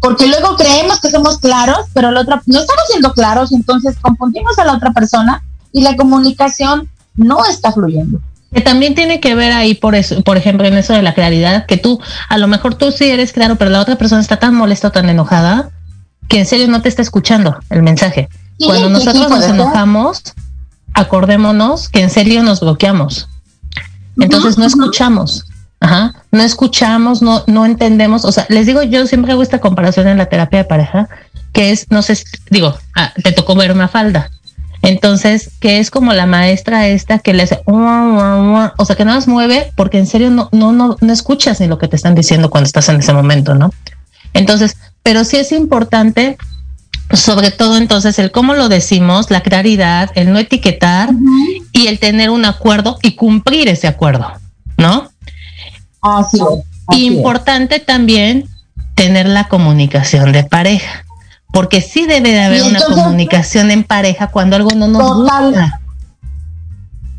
Porque 0.00 0.26
luego 0.26 0.56
creemos 0.56 1.00
que 1.00 1.10
somos 1.10 1.38
claros, 1.38 1.86
pero 1.94 2.10
la 2.10 2.20
otra 2.20 2.42
no 2.46 2.60
estamos 2.60 2.84
siendo 2.88 3.12
claros, 3.12 3.52
entonces 3.52 3.96
confundimos 4.00 4.58
a 4.58 4.64
la 4.64 4.74
otra 4.74 4.92
persona 4.92 5.42
y 5.72 5.82
la 5.82 5.96
comunicación 5.96 6.90
no 7.14 7.44
está 7.46 7.72
fluyendo 7.72 8.20
que 8.54 8.60
también 8.60 8.94
tiene 8.94 9.20
que 9.20 9.34
ver 9.34 9.52
ahí 9.52 9.74
por 9.74 9.94
eso, 9.94 10.22
por 10.22 10.36
ejemplo, 10.36 10.66
en 10.66 10.74
eso 10.74 10.92
de 10.92 11.02
la 11.02 11.12
claridad, 11.12 11.66
que 11.66 11.76
tú, 11.76 12.00
a 12.28 12.38
lo 12.38 12.46
mejor 12.46 12.76
tú 12.76 12.92
sí 12.92 13.04
eres 13.06 13.32
claro, 13.32 13.56
pero 13.56 13.70
la 13.70 13.80
otra 13.80 13.96
persona 13.96 14.20
está 14.20 14.38
tan 14.38 14.54
molesta 14.54 14.88
o 14.88 14.92
tan 14.92 15.08
enojada 15.08 15.70
que 16.28 16.38
en 16.38 16.46
serio 16.46 16.68
no 16.68 16.80
te 16.80 16.88
está 16.88 17.02
escuchando 17.02 17.58
el 17.70 17.82
mensaje. 17.82 18.28
Cuando 18.64 18.88
nosotros 18.88 19.28
nos 19.28 19.44
enojamos, 19.44 20.22
acordémonos 20.94 21.88
que 21.88 22.00
en 22.00 22.10
serio 22.10 22.42
nos 22.42 22.60
bloqueamos. 22.60 23.28
Entonces 24.16 24.56
no 24.56 24.64
escuchamos. 24.64 25.46
Ajá, 25.80 26.14
no 26.30 26.42
escuchamos, 26.42 27.20
no, 27.20 27.42
no 27.46 27.66
entendemos. 27.66 28.24
O 28.24 28.32
sea, 28.32 28.46
les 28.48 28.66
digo, 28.66 28.82
yo 28.84 29.06
siempre 29.06 29.32
hago 29.32 29.42
esta 29.42 29.60
comparación 29.60 30.08
en 30.08 30.16
la 30.16 30.26
terapia 30.26 30.60
de 30.60 30.64
pareja, 30.64 31.08
que 31.52 31.72
es, 31.72 31.90
no 31.90 32.00
sé, 32.02 32.22
digo, 32.50 32.74
ah, 32.94 33.12
te 33.22 33.32
tocó 33.32 33.54
ver 33.54 33.72
una 33.72 33.88
falda. 33.88 34.30
Entonces, 34.84 35.50
que 35.60 35.78
es 35.78 35.90
como 35.90 36.12
la 36.12 36.26
maestra 36.26 36.88
esta 36.88 37.18
que 37.18 37.32
le 37.32 37.44
hace, 37.44 37.62
o 37.66 38.84
sea, 38.84 38.96
que 38.96 39.04
nada 39.04 39.16
más 39.16 39.26
mueve 39.26 39.72
porque 39.76 39.98
en 39.98 40.06
serio 40.06 40.30
no, 40.30 40.50
no, 40.52 40.72
no, 40.72 40.96
no 41.00 41.12
escuchas 41.12 41.60
ni 41.60 41.66
lo 41.66 41.78
que 41.78 41.88
te 41.88 41.96
están 41.96 42.14
diciendo 42.14 42.50
cuando 42.50 42.66
estás 42.66 42.88
en 42.90 42.96
ese 42.96 43.12
momento, 43.12 43.54
¿no? 43.54 43.72
Entonces, 44.34 44.76
pero 45.02 45.24
sí 45.24 45.38
es 45.38 45.52
importante, 45.52 46.36
sobre 47.12 47.50
todo 47.50 47.78
entonces, 47.78 48.18
el 48.18 48.30
cómo 48.30 48.54
lo 48.54 48.68
decimos, 48.68 49.30
la 49.30 49.40
claridad, 49.40 50.10
el 50.16 50.32
no 50.32 50.38
etiquetar 50.38 51.10
y 51.72 51.86
el 51.86 51.98
tener 51.98 52.28
un 52.28 52.44
acuerdo 52.44 52.98
y 53.02 53.14
cumplir 53.14 53.68
ese 53.68 53.88
acuerdo, 53.88 54.32
¿no? 54.76 55.08
Así 56.02 56.38
Importante 56.90 57.80
también 57.80 58.46
tener 58.94 59.26
la 59.26 59.48
comunicación 59.48 60.32
de 60.32 60.44
pareja 60.44 61.03
porque 61.54 61.80
sí 61.80 62.04
debe 62.04 62.32
de 62.32 62.42
haber 62.42 62.62
una 62.64 62.80
comunicación 62.82 63.70
en 63.70 63.84
pareja 63.84 64.26
cuando 64.26 64.56
algo 64.56 64.70
no 64.74 64.88
nos 64.88 65.16
gusta. 65.16 65.80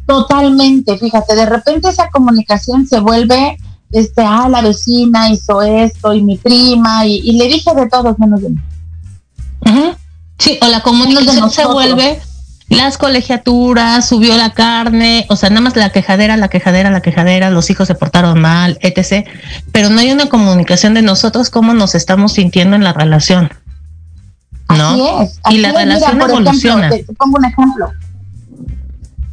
Totalmente, 0.06 0.98
fíjate, 0.98 1.36
de 1.36 1.45
repente 1.45 1.88
esa 1.88 2.10
comunicación 2.10 2.86
se 2.86 3.00
vuelve, 3.00 3.58
este, 3.91 4.21
ah, 4.24 4.50
la 4.50 4.62
vecina 4.62 5.32
hizo 5.32 5.62
esto 5.62 6.13
y 6.13 6.21
mi 6.21 6.36
prima 6.36 7.06
y, 7.06 7.32
le 7.32 7.48
dije 7.48 7.74
de 7.74 7.88
todos 7.88 8.19
menos 8.19 8.41
de 8.41 8.50
mí. 8.50 8.58
Sí, 10.38 10.60
o 10.62 10.67
la 10.67 10.82
comunicación 10.82 11.50
se 11.50 11.65
vuelve 11.65 12.19
las 12.67 12.98
colegiaturas, 12.98 14.08
subió 14.08 14.36
la 14.36 14.52
carne, 14.52 15.26
o 15.30 15.38
sea, 15.38 15.50
nada 15.50 15.62
más 15.62 15.78
la 15.78 15.91
quejadera, 15.91 16.36
la 16.36 16.50
quejadera, 16.50 16.89
la 16.89 17.02
quejadera, 17.02 17.52
los 17.52 17.69
hijos 17.69 17.88
se 17.88 17.95
portaron 17.95 18.41
mal, 18.41 18.78
etc. 18.82 19.26
Pero 19.71 19.89
no 19.89 20.00
hay 20.00 20.12
una 20.12 20.28
comunicación 20.28 20.93
de 20.93 21.04
nosotros 21.04 21.50
cómo 21.50 21.74
nos 21.74 21.95
estamos 21.95 22.34
sintiendo 22.34 22.76
en 22.76 22.84
la 22.84 22.91
relación. 22.91 23.50
¿No? 24.69 25.21
es, 25.21 25.39
y 25.49 25.58
la 25.60 25.71
relación 25.71 26.21
evoluciona. 26.21 26.89
te, 26.89 27.06
pongo 27.17 27.38
un 27.38 27.45
ejemplo. 27.45 27.91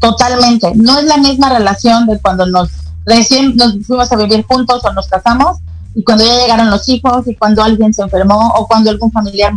Totalmente. 0.01 0.73
No 0.75 0.99
es 0.99 1.05
la 1.05 1.17
misma 1.17 1.49
relación 1.49 2.07
de 2.07 2.19
cuando 2.21 2.47
nos 2.47 2.71
recién 3.05 3.57
nos 3.57 3.85
fuimos 3.87 4.13
a 4.13 4.17
vivir 4.17 4.45
juntos 4.47 4.85
o 4.85 4.93
nos 4.93 5.09
casamos 5.09 5.59
y 5.95 6.05
cuando 6.05 6.25
ya 6.25 6.37
llegaron 6.37 6.71
los 6.71 6.89
hijos 6.89 7.27
y 7.27 7.35
cuando 7.35 7.63
alguien 7.63 7.93
se 7.93 8.03
enfermó 8.03 8.53
o 8.57 8.67
cuando 8.67 8.91
algún 8.91 9.11
familiar 9.11 9.53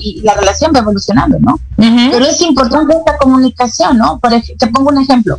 y 0.00 0.20
la 0.22 0.34
relación 0.34 0.72
va 0.74 0.80
evolucionando, 0.80 1.38
¿no? 1.40 1.58
Pero 1.76 2.26
es 2.26 2.40
importante 2.42 2.94
esta 2.94 3.16
comunicación, 3.16 3.98
¿no? 3.98 4.18
Por 4.18 4.32
ejemplo, 4.32 4.54
te 4.58 4.66
pongo 4.68 4.90
un 4.90 4.98
ejemplo. 4.98 5.38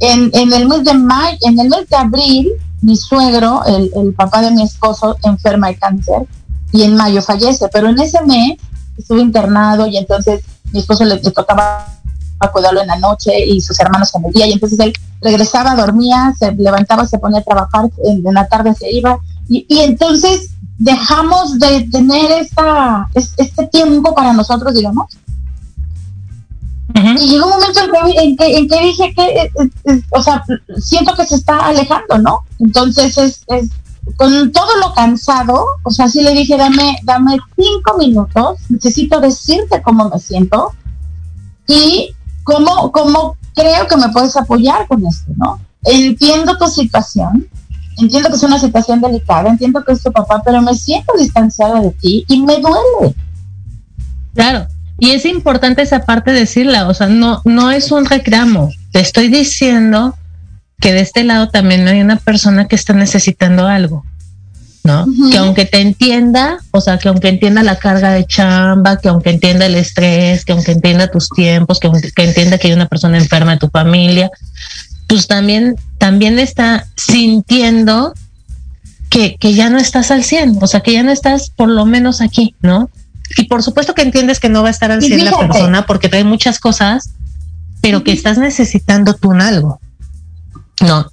En, 0.00 0.30
en 0.34 0.52
el 0.52 0.66
mes 0.68 0.84
de 0.84 0.94
mayo, 0.94 1.38
en 1.42 1.58
el 1.60 1.68
mes 1.68 1.88
de 1.88 1.96
abril, 1.96 2.52
mi 2.82 2.96
suegro, 2.96 3.64
el, 3.66 3.90
el 3.94 4.12
papá 4.14 4.42
de 4.42 4.50
mi 4.50 4.62
esposo, 4.62 5.16
enferma 5.22 5.68
de 5.68 5.78
cáncer 5.78 6.26
y 6.72 6.82
en 6.82 6.96
mayo 6.96 7.22
fallece, 7.22 7.68
pero 7.72 7.88
en 7.88 7.98
ese 8.00 8.20
mes 8.22 8.58
estuvo 8.96 9.18
internado 9.18 9.86
y 9.86 9.96
entonces 9.96 10.42
mi 10.72 10.80
esposo 10.80 11.04
le, 11.04 11.18
tocaba 11.18 11.86
a 12.38 12.48
cuidarlo 12.52 12.82
en 12.82 12.88
la 12.88 12.98
noche 12.98 13.32
y 13.46 13.60
sus 13.60 13.78
hermanos 13.80 14.14
en 14.14 14.26
el 14.26 14.32
día 14.32 14.46
y 14.46 14.52
entonces 14.52 14.78
él 14.80 14.92
regresaba, 15.20 15.74
dormía, 15.74 16.34
se 16.38 16.52
levantaba, 16.52 17.06
se 17.06 17.18
ponía 17.18 17.40
a 17.40 17.44
trabajar, 17.44 17.90
en, 18.04 18.22
la 18.22 18.46
tarde 18.46 18.74
se 18.74 18.90
iba 18.92 19.18
y, 19.48 19.66
y 19.68 19.80
entonces 19.80 20.50
dejamos 20.78 21.58
de 21.58 21.88
tener 21.90 22.30
esta, 22.32 23.08
este 23.14 23.66
tiempo 23.68 24.14
para 24.14 24.32
nosotros, 24.32 24.74
digamos. 24.74 25.16
Y 26.94 27.28
llegó 27.28 27.46
un 27.46 27.52
momento 27.52 27.80
en 28.16 28.36
que, 28.36 28.56
en 28.56 28.68
que, 28.68 28.80
dije 28.80 29.12
que, 29.14 29.22
eh, 29.22 29.52
eh, 29.60 29.70
eh, 29.84 30.02
o 30.10 30.22
sea, 30.22 30.42
siento 30.78 31.14
que 31.14 31.26
se 31.26 31.34
está 31.34 31.66
alejando, 31.66 32.16
¿no? 32.18 32.44
Entonces, 32.58 33.18
es, 33.18 33.42
es, 33.48 33.68
con 34.14 34.52
todo 34.52 34.76
lo 34.80 34.94
cansado, 34.94 35.66
o 35.82 35.90
sea, 35.90 36.08
sí 36.08 36.22
le 36.22 36.32
dije, 36.32 36.56
dame, 36.56 36.96
dame 37.02 37.38
cinco 37.56 37.98
minutos, 37.98 38.60
necesito 38.68 39.20
decirte 39.20 39.82
cómo 39.82 40.08
me 40.08 40.18
siento 40.18 40.72
y 41.66 42.14
cómo, 42.44 42.92
cómo 42.92 43.36
creo 43.54 43.88
que 43.88 43.96
me 43.96 44.08
puedes 44.10 44.36
apoyar 44.36 44.86
con 44.86 45.04
esto, 45.06 45.32
¿no? 45.36 45.60
Entiendo 45.82 46.56
tu 46.56 46.68
situación, 46.68 47.46
entiendo 47.98 48.28
que 48.28 48.36
es 48.36 48.42
una 48.42 48.58
situación 48.58 49.00
delicada, 49.00 49.50
entiendo 49.50 49.82
que 49.84 49.92
es 49.92 50.02
tu 50.02 50.12
papá, 50.12 50.42
pero 50.44 50.62
me 50.62 50.74
siento 50.74 51.12
distanciada 51.18 51.80
de 51.80 51.90
ti 51.90 52.24
y 52.28 52.42
me 52.42 52.60
duele. 52.60 53.14
Claro, 54.34 54.66
y 54.98 55.10
es 55.10 55.26
importante 55.26 55.82
esa 55.82 56.04
parte 56.04 56.30
decirla, 56.32 56.88
o 56.88 56.94
sea, 56.94 57.08
no, 57.08 57.42
no 57.44 57.70
es 57.70 57.90
un 57.90 58.04
reclamo, 58.04 58.70
te 58.92 59.00
estoy 59.00 59.28
diciendo 59.28 60.16
que 60.80 60.92
de 60.92 61.00
este 61.00 61.24
lado 61.24 61.48
también 61.48 61.86
hay 61.88 62.00
una 62.00 62.16
persona 62.16 62.68
que 62.68 62.76
está 62.76 62.92
necesitando 62.92 63.66
algo, 63.66 64.04
¿no? 64.84 65.06
Que 65.30 65.38
aunque 65.38 65.64
te 65.64 65.80
entienda, 65.80 66.58
o 66.70 66.80
sea, 66.80 66.98
que 66.98 67.08
aunque 67.08 67.28
entienda 67.28 67.62
la 67.62 67.78
carga 67.78 68.12
de 68.12 68.26
chamba, 68.26 68.98
que 68.98 69.08
aunque 69.08 69.30
entienda 69.30 69.66
el 69.66 69.74
estrés, 69.74 70.44
que 70.44 70.52
aunque 70.52 70.72
entienda 70.72 71.10
tus 71.10 71.28
tiempos, 71.30 71.80
que, 71.80 71.90
que 72.14 72.24
entienda 72.24 72.58
que 72.58 72.68
hay 72.68 72.74
una 72.74 72.88
persona 72.88 73.18
enferma 73.18 73.52
de 73.52 73.58
tu 73.58 73.68
familia, 73.68 74.30
pues 75.06 75.26
también, 75.26 75.76
también 75.98 76.38
está 76.38 76.86
sintiendo 76.96 78.12
que, 79.08 79.36
que 79.36 79.54
ya 79.54 79.70
no 79.70 79.78
estás 79.78 80.10
al 80.10 80.24
100, 80.24 80.58
o 80.60 80.66
sea, 80.66 80.80
que 80.80 80.92
ya 80.92 81.02
no 81.02 81.10
estás 81.10 81.50
por 81.50 81.68
lo 81.68 81.86
menos 81.86 82.20
aquí, 82.20 82.54
¿no? 82.60 82.90
Y 83.36 83.44
por 83.44 83.62
supuesto 83.62 83.94
que 83.94 84.02
entiendes 84.02 84.40
que 84.40 84.48
no 84.48 84.62
va 84.62 84.68
a 84.68 84.72
estar 84.72 84.90
al 84.90 85.02
100 85.02 85.24
la 85.24 85.38
persona 85.38 85.86
porque 85.86 86.08
trae 86.08 86.24
muchas 86.24 86.58
cosas, 86.58 87.10
pero 87.80 88.04
que 88.04 88.12
estás 88.12 88.38
necesitando 88.38 89.14
tú 89.14 89.32
en 89.32 89.40
algo, 89.40 89.80
¿no? 90.82 91.06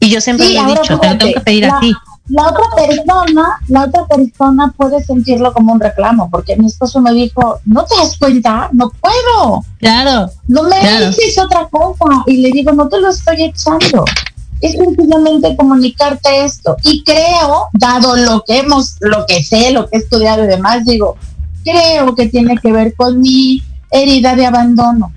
Y 0.00 0.10
yo 0.10 0.20
siempre 0.20 0.48
le 0.48 0.60
he 0.60 0.66
dicho, 0.66 0.98
te 0.98 1.10
lo 1.10 1.18
tengo 1.18 1.34
que 1.34 1.40
pedir 1.40 1.66
a 1.66 1.80
ti 1.80 1.92
la 2.28 2.48
otra 2.48 2.64
persona, 2.76 3.58
la 3.68 3.84
otra 3.84 4.06
persona 4.06 4.72
puede 4.76 5.02
sentirlo 5.02 5.52
como 5.52 5.72
un 5.72 5.80
reclamo, 5.80 6.28
porque 6.30 6.56
mi 6.56 6.66
esposo 6.66 7.00
me 7.00 7.12
dijo, 7.14 7.58
¿no 7.64 7.84
te 7.84 7.96
das 7.96 8.18
cuenta? 8.18 8.68
No 8.72 8.90
puedo. 8.90 9.64
Claro. 9.78 10.30
No 10.46 10.64
me 10.64 10.76
dices 11.08 11.38
otra 11.38 11.68
cosa. 11.70 12.22
Y 12.26 12.38
le 12.38 12.50
digo, 12.50 12.72
no 12.72 12.88
te 12.88 13.00
lo 13.00 13.08
estoy 13.08 13.44
echando. 13.44 14.04
Es 14.60 14.72
sencillamente 14.72 15.56
comunicarte 15.56 16.44
esto. 16.44 16.76
Y 16.82 17.02
creo, 17.04 17.68
dado 17.72 18.16
lo 18.16 18.44
que 18.44 18.58
hemos, 18.58 18.96
lo 19.00 19.24
que 19.26 19.42
sé, 19.42 19.70
lo 19.70 19.88
que 19.88 19.96
he 19.96 20.00
estudiado 20.00 20.44
y 20.44 20.48
demás, 20.48 20.84
digo, 20.84 21.16
creo 21.64 22.14
que 22.14 22.28
tiene 22.28 22.56
que 22.58 22.72
ver 22.72 22.94
con 22.94 23.20
mi 23.20 23.62
herida 23.90 24.36
de 24.36 24.46
abandono. 24.46 25.12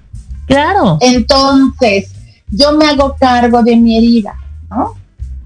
Claro. 0.46 0.98
Entonces, 1.02 2.12
yo 2.52 2.74
me 2.74 2.86
hago 2.86 3.16
cargo 3.20 3.64
de 3.64 3.76
mi 3.76 3.98
herida, 3.98 4.36
¿no? 4.70 4.96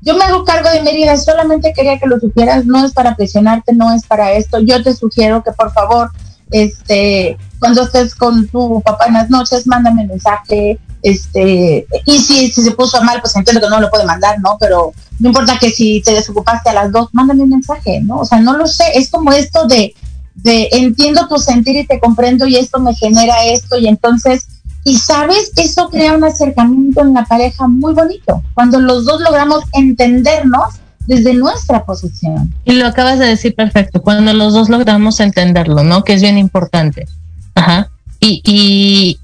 Yo 0.05 0.15
me 0.15 0.23
hago 0.23 0.45
cargo 0.45 0.69
de 0.69 0.83
Mérida, 0.83 1.17
solamente 1.17 1.73
quería 1.73 1.97
que 1.97 2.05
lo 2.05 2.19
supieras, 2.19 2.63
no 2.65 2.85
es 2.85 2.93
para 2.93 3.15
presionarte, 3.15 3.73
no 3.73 3.91
es 3.91 4.05
para 4.05 4.33
esto. 4.33 4.59
Yo 4.59 4.83
te 4.83 4.95
sugiero 4.95 5.43
que 5.43 5.51
por 5.51 5.73
favor, 5.73 6.11
este, 6.51 7.39
cuando 7.57 7.81
estés 7.81 8.13
con 8.13 8.47
tu 8.47 8.83
papá 8.85 9.07
en 9.07 9.15
las 9.15 9.31
noches, 9.31 9.65
mándame 9.65 10.03
un 10.03 10.09
mensaje, 10.09 10.79
este, 11.01 11.87
y 12.05 12.19
si, 12.19 12.51
si 12.51 12.61
se 12.61 12.71
puso 12.71 13.01
mal, 13.01 13.19
pues 13.19 13.35
entiendo 13.35 13.59
que 13.61 13.69
no 13.69 13.79
lo 13.79 13.89
puede 13.89 14.05
mandar, 14.05 14.39
¿no? 14.41 14.57
Pero 14.59 14.93
no 15.17 15.29
importa 15.29 15.57
que 15.57 15.71
si 15.71 16.03
te 16.03 16.13
desocupaste 16.13 16.69
a 16.69 16.73
las 16.73 16.91
dos, 16.91 17.09
mándame 17.11 17.41
un 17.41 17.49
mensaje, 17.49 17.99
¿no? 18.01 18.19
O 18.19 18.25
sea, 18.25 18.39
no 18.39 18.55
lo 18.55 18.67
sé, 18.67 18.83
es 18.93 19.09
como 19.09 19.31
esto 19.31 19.65
de, 19.65 19.95
de 20.35 20.69
entiendo 20.71 21.27
tu 21.27 21.39
sentir 21.39 21.77
y 21.77 21.87
te 21.87 21.99
comprendo 21.99 22.45
y 22.45 22.57
esto 22.57 22.79
me 22.79 22.93
genera 22.93 23.43
esto 23.45 23.79
y 23.79 23.87
entonces 23.87 24.45
y 24.85 24.97
sabes, 24.97 25.51
eso 25.57 25.89
crea 25.89 26.13
un 26.13 26.23
acercamiento 26.23 27.01
en 27.01 27.15
la 27.15 27.25
pareja 27.25 27.67
muy 27.67 27.93
bonito, 27.93 28.43
cuando 28.53 28.79
los 28.79 29.03
dos 29.03 29.19
logramos 29.19 29.63
entendernos 29.73 30.75
desde 31.07 31.33
nuestra 31.33 31.83
posición. 31.83 32.53
Y 32.65 32.73
lo 32.73 32.85
acabas 32.85 33.17
de 33.17 33.25
decir 33.25 33.55
perfecto, 33.55 34.03
cuando 34.03 34.31
los 34.33 34.53
dos 34.53 34.69
logramos 34.69 35.19
entenderlo, 35.19 35.83
¿no? 35.83 36.03
Que 36.03 36.13
es 36.13 36.21
bien 36.21 36.37
importante. 36.37 37.07
Ajá. 37.55 37.89
Y, 38.19 38.41
y 38.45 39.19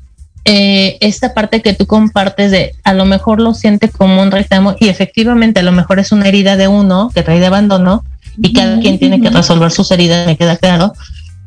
eh, 0.45 0.97
esta 0.99 1.35
parte 1.35 1.61
que 1.61 1.75
tú 1.75 1.85
compartes 1.85 2.49
de 2.49 2.73
a 2.83 2.93
lo 2.93 3.05
mejor 3.05 3.39
lo 3.39 3.53
siente 3.53 3.87
como 3.89 4.23
un 4.23 4.31
reclamo 4.31 4.75
y 4.79 4.89
efectivamente 4.89 5.59
a 5.59 5.63
lo 5.63 5.71
mejor 5.71 5.99
es 5.99 6.11
una 6.11 6.27
herida 6.27 6.57
de 6.57 6.67
uno 6.67 7.11
que 7.13 7.21
trae 7.21 7.39
de 7.39 7.45
abandono 7.45 8.03
y 8.37 8.51
cada 8.51 8.79
quien 8.79 8.97
tiene 8.97 9.21
que 9.21 9.29
resolver 9.29 9.71
sus 9.71 9.91
heridas, 9.91 10.25
me 10.25 10.37
queda 10.37 10.57
claro, 10.57 10.93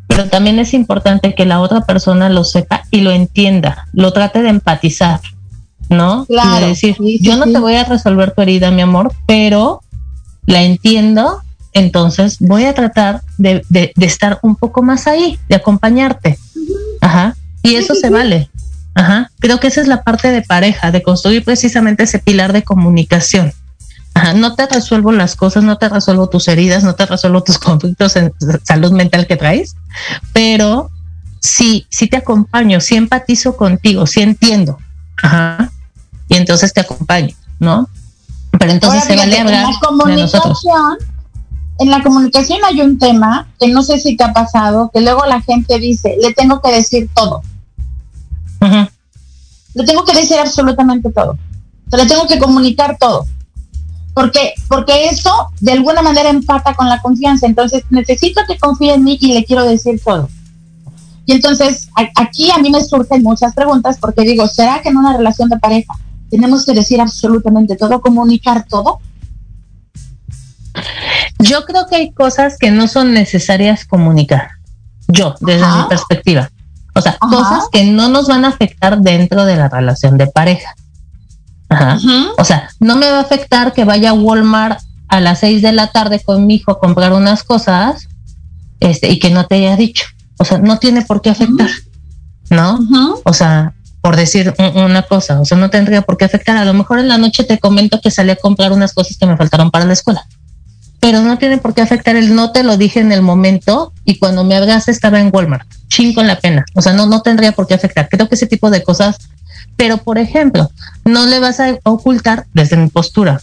pero 0.08 0.28
también 0.28 0.58
es 0.58 0.74
importante 0.74 1.34
que 1.34 1.46
la 1.46 1.60
otra 1.60 1.82
persona 1.82 2.28
lo 2.28 2.44
sepa 2.44 2.84
y 2.90 3.00
lo 3.00 3.10
entienda, 3.10 3.88
lo 3.92 4.12
trate 4.12 4.42
de 4.42 4.50
empatizar, 4.50 5.20
¿no? 5.88 6.24
Claro, 6.26 6.58
y 6.58 6.60
de 6.60 6.68
decir, 6.68 6.96
yo 7.20 7.36
no 7.36 7.44
te 7.44 7.58
voy 7.58 7.74
a 7.74 7.84
resolver 7.84 8.32
tu 8.32 8.42
herida, 8.42 8.70
mi 8.70 8.82
amor, 8.82 9.12
pero 9.26 9.82
la 10.46 10.62
entiendo, 10.62 11.42
entonces 11.72 12.36
voy 12.40 12.64
a 12.64 12.74
tratar 12.74 13.22
de, 13.38 13.62
de, 13.68 13.92
estar 13.96 14.38
un 14.42 14.56
poco 14.56 14.82
más 14.82 15.06
ahí, 15.06 15.38
de 15.48 15.56
acompañarte. 15.56 16.38
Ajá. 17.00 17.34
Y 17.62 17.74
eso 17.76 17.94
se 17.94 18.10
vale. 18.10 18.50
Ajá. 18.94 19.30
Creo 19.40 19.58
que 19.58 19.66
esa 19.66 19.80
es 19.80 19.88
la 19.88 20.02
parte 20.02 20.30
de 20.30 20.42
pareja, 20.42 20.92
de 20.92 21.02
construir 21.02 21.44
precisamente 21.44 22.04
ese 22.04 22.18
pilar 22.18 22.52
de 22.52 22.62
comunicación 22.62 23.52
no 24.36 24.54
te 24.54 24.66
resuelvo 24.66 25.12
las 25.12 25.36
cosas, 25.36 25.64
no 25.64 25.76
te 25.76 25.88
resuelvo 25.88 26.28
tus 26.28 26.48
heridas, 26.48 26.84
no 26.84 26.94
te 26.94 27.06
resuelvo 27.06 27.42
tus 27.42 27.58
conflictos 27.58 28.16
en 28.16 28.32
salud 28.62 28.92
mental 28.92 29.26
que 29.26 29.36
traes, 29.36 29.76
pero 30.32 30.90
sí, 31.40 31.86
sí 31.90 32.08
te 32.08 32.18
acompaño, 32.18 32.80
sí 32.80 32.96
empatizo 32.96 33.56
contigo, 33.56 34.06
sí 34.06 34.22
entiendo. 34.22 34.78
Ajá. 35.22 35.70
Y 36.28 36.36
entonces 36.36 36.72
te 36.72 36.80
acompaño, 36.80 37.34
¿no? 37.58 37.88
Pero 38.58 38.72
entonces 38.72 39.04
se 39.04 39.16
vale 39.16 39.38
hablar 39.38 39.66
de 40.06 40.16
nosotros. 40.16 40.62
En 41.80 41.90
la 41.90 42.02
comunicación 42.04 42.60
hay 42.64 42.80
un 42.80 42.98
tema 42.98 43.48
que 43.58 43.68
no 43.68 43.82
sé 43.82 43.98
si 43.98 44.16
te 44.16 44.22
ha 44.22 44.32
pasado, 44.32 44.90
que 44.94 45.00
luego 45.00 45.26
la 45.26 45.42
gente 45.42 45.80
dice, 45.80 46.16
le 46.20 46.32
tengo 46.32 46.62
que 46.62 46.70
decir 46.70 47.10
todo. 47.14 47.42
Le 49.74 49.84
tengo 49.84 50.04
que 50.04 50.14
decir 50.14 50.38
absolutamente 50.38 51.10
todo. 51.10 51.36
le 51.90 52.06
tengo 52.06 52.26
que 52.26 52.38
comunicar 52.38 52.96
todo 52.98 53.26
porque, 54.14 54.54
porque 54.68 55.06
eso 55.06 55.30
de 55.60 55.72
alguna 55.72 56.00
manera 56.00 56.30
empata 56.30 56.74
con 56.74 56.88
la 56.88 57.02
confianza. 57.02 57.46
Entonces, 57.46 57.82
necesito 57.90 58.40
que 58.46 58.58
confíe 58.58 58.94
en 58.94 59.04
mí 59.04 59.18
y 59.20 59.34
le 59.34 59.44
quiero 59.44 59.64
decir 59.64 60.00
todo. 60.02 60.28
Y 61.26 61.32
entonces, 61.32 61.88
aquí 62.16 62.50
a 62.50 62.58
mí 62.58 62.70
me 62.70 62.82
surgen 62.82 63.22
muchas 63.22 63.54
preguntas 63.54 63.98
porque 64.00 64.22
digo, 64.22 64.46
¿será 64.46 64.82
que 64.82 64.90
en 64.90 64.98
una 64.98 65.16
relación 65.16 65.48
de 65.48 65.58
pareja 65.58 65.94
tenemos 66.30 66.64
que 66.64 66.74
decir 66.74 67.00
absolutamente 67.00 67.76
todo, 67.76 68.00
comunicar 68.00 68.66
todo? 68.68 69.00
Yo 71.40 71.64
creo 71.64 71.86
que 71.86 71.96
hay 71.96 72.12
cosas 72.12 72.56
que 72.58 72.70
no 72.70 72.88
son 72.88 73.14
necesarias 73.14 73.84
comunicar. 73.84 74.50
Yo, 75.08 75.34
desde 75.40 75.66
mi 75.66 75.88
perspectiva. 75.88 76.50
O 76.94 77.00
sea, 77.00 77.18
cosas 77.18 77.64
que 77.72 77.84
no 77.84 78.08
nos 78.08 78.28
van 78.28 78.44
a 78.44 78.48
afectar 78.48 79.00
dentro 79.00 79.44
de 79.44 79.56
la 79.56 79.68
relación 79.68 80.16
de 80.16 80.28
pareja. 80.28 80.74
Ajá. 81.68 81.98
O 82.38 82.44
sea, 82.44 82.68
no 82.80 82.96
me 82.96 83.10
va 83.10 83.18
a 83.18 83.22
afectar 83.22 83.72
que 83.72 83.84
vaya 83.84 84.10
a 84.10 84.14
Walmart 84.14 84.80
a 85.08 85.20
las 85.20 85.40
seis 85.40 85.62
de 85.62 85.72
la 85.72 85.88
tarde 85.88 86.20
con 86.20 86.46
mi 86.46 86.56
hijo 86.56 86.72
a 86.72 86.78
comprar 86.78 87.12
unas 87.12 87.42
cosas 87.44 88.08
este, 88.80 89.10
y 89.10 89.18
que 89.18 89.30
no 89.30 89.46
te 89.46 89.56
haya 89.56 89.76
dicho. 89.76 90.04
O 90.38 90.44
sea, 90.44 90.58
no 90.58 90.78
tiene 90.78 91.02
por 91.02 91.22
qué 91.22 91.30
afectar, 91.30 91.70
¿no? 92.50 92.78
O 93.24 93.32
sea, 93.32 93.74
por 94.00 94.16
decir 94.16 94.52
una 94.74 95.02
cosa, 95.02 95.40
o 95.40 95.44
sea, 95.44 95.56
no 95.56 95.70
tendría 95.70 96.02
por 96.02 96.16
qué 96.16 96.24
afectar. 96.24 96.56
A 96.56 96.64
lo 96.64 96.74
mejor 96.74 96.98
en 96.98 97.08
la 97.08 97.18
noche 97.18 97.44
te 97.44 97.58
comento 97.58 98.00
que 98.00 98.10
salí 98.10 98.30
a 98.30 98.36
comprar 98.36 98.72
unas 98.72 98.92
cosas 98.92 99.16
que 99.16 99.26
me 99.26 99.36
faltaron 99.36 99.70
para 99.70 99.84
la 99.84 99.92
escuela, 99.92 100.26
pero 101.00 101.22
no 101.22 101.38
tiene 101.38 101.58
por 101.58 101.74
qué 101.74 101.82
afectar 101.82 102.16
el 102.16 102.34
no 102.34 102.50
te 102.50 102.64
lo 102.64 102.76
dije 102.76 103.00
en 103.00 103.12
el 103.12 103.22
momento 103.22 103.92
y 104.04 104.18
cuando 104.18 104.42
me 104.42 104.56
hablaste 104.56 104.90
estaba 104.90 105.20
en 105.20 105.30
Walmart. 105.32 105.66
Chin 105.88 106.12
con 106.12 106.26
la 106.26 106.38
pena. 106.38 106.64
O 106.74 106.82
sea, 106.82 106.92
no, 106.92 107.06
no 107.06 107.22
tendría 107.22 107.52
por 107.52 107.66
qué 107.66 107.74
afectar. 107.74 108.08
Creo 108.10 108.28
que 108.28 108.34
ese 108.34 108.46
tipo 108.46 108.70
de 108.70 108.82
cosas 108.82 109.16
pero, 109.76 109.98
por 109.98 110.18
ejemplo, 110.18 110.70
no 111.04 111.26
le 111.26 111.40
vas 111.40 111.60
a 111.60 111.78
ocultar 111.84 112.46
desde 112.52 112.76
mi 112.76 112.88
postura 112.88 113.40